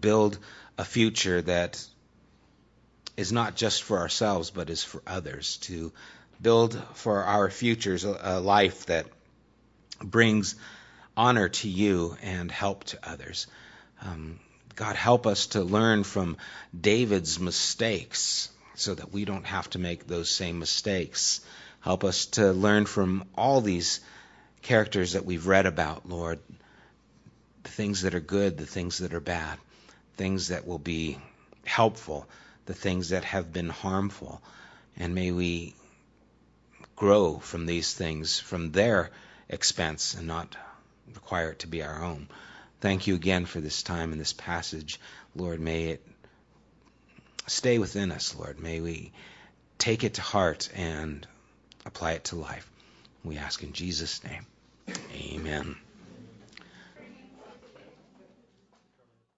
build 0.00 0.38
a 0.78 0.84
future 0.84 1.42
that 1.42 1.84
is 3.16 3.32
not 3.32 3.56
just 3.56 3.82
for 3.82 3.98
ourselves, 3.98 4.50
but 4.50 4.70
is 4.70 4.82
for 4.82 5.02
others, 5.06 5.58
to 5.58 5.92
build 6.40 6.80
for 6.94 7.22
our 7.22 7.50
futures 7.50 8.04
a, 8.04 8.40
life 8.40 8.86
that 8.86 9.06
brings 10.02 10.54
honor 11.16 11.48
to 11.48 11.68
you 11.68 12.16
and 12.22 12.50
help 12.50 12.84
to 12.84 12.98
others. 13.02 13.46
Um, 14.00 14.40
God, 14.74 14.96
help 14.96 15.26
us 15.26 15.48
to 15.48 15.62
learn 15.62 16.04
from 16.04 16.36
David's 16.78 17.38
mistakes 17.38 18.48
so 18.74 18.94
that 18.94 19.12
we 19.12 19.24
don't 19.24 19.44
have 19.44 19.68
to 19.70 19.78
make 19.78 20.06
those 20.06 20.30
same 20.30 20.58
mistakes. 20.58 21.40
Help 21.80 22.04
us 22.04 22.26
to 22.26 22.52
learn 22.52 22.86
from 22.86 23.24
all 23.36 23.60
these 23.60 24.00
characters 24.62 25.12
that 25.12 25.26
we've 25.26 25.46
read 25.46 25.66
about, 25.66 26.08
Lord, 26.08 26.38
the 27.62 27.70
things 27.70 28.02
that 28.02 28.14
are 28.14 28.20
good, 28.20 28.56
the 28.56 28.66
things 28.66 28.98
that 28.98 29.14
are 29.14 29.20
bad, 29.20 29.58
things 30.16 30.48
that 30.48 30.66
will 30.66 30.78
be 30.78 31.18
helpful, 31.64 32.26
the 32.66 32.74
things 32.74 33.10
that 33.10 33.24
have 33.24 33.52
been 33.52 33.68
harmful. 33.68 34.42
And 34.96 35.14
may 35.14 35.30
we 35.32 35.74
grow 36.96 37.38
from 37.38 37.66
these 37.66 37.92
things, 37.94 38.38
from 38.38 38.72
their 38.72 39.10
expense, 39.48 40.14
and 40.14 40.26
not 40.26 40.56
require 41.14 41.50
it 41.50 41.60
to 41.60 41.66
be 41.66 41.82
our 41.82 42.02
own. 42.02 42.28
Thank 42.80 43.06
you 43.06 43.14
again 43.14 43.46
for 43.46 43.60
this 43.60 43.82
time 43.82 44.12
and 44.12 44.20
this 44.20 44.32
passage. 44.32 45.00
Lord, 45.34 45.60
may 45.60 45.90
it 45.90 46.06
stay 47.46 47.78
within 47.78 48.10
us, 48.10 48.34
Lord. 48.34 48.60
May 48.60 48.80
we 48.80 49.12
take 49.78 50.04
it 50.04 50.14
to 50.14 50.22
heart 50.22 50.68
and 50.74 51.26
apply 51.84 52.12
it 52.12 52.24
to 52.24 52.36
life. 52.36 52.68
We 53.24 53.38
ask 53.38 53.62
in 53.62 53.72
Jesus' 53.72 54.22
name. 54.24 54.46
Amen. 55.14 55.76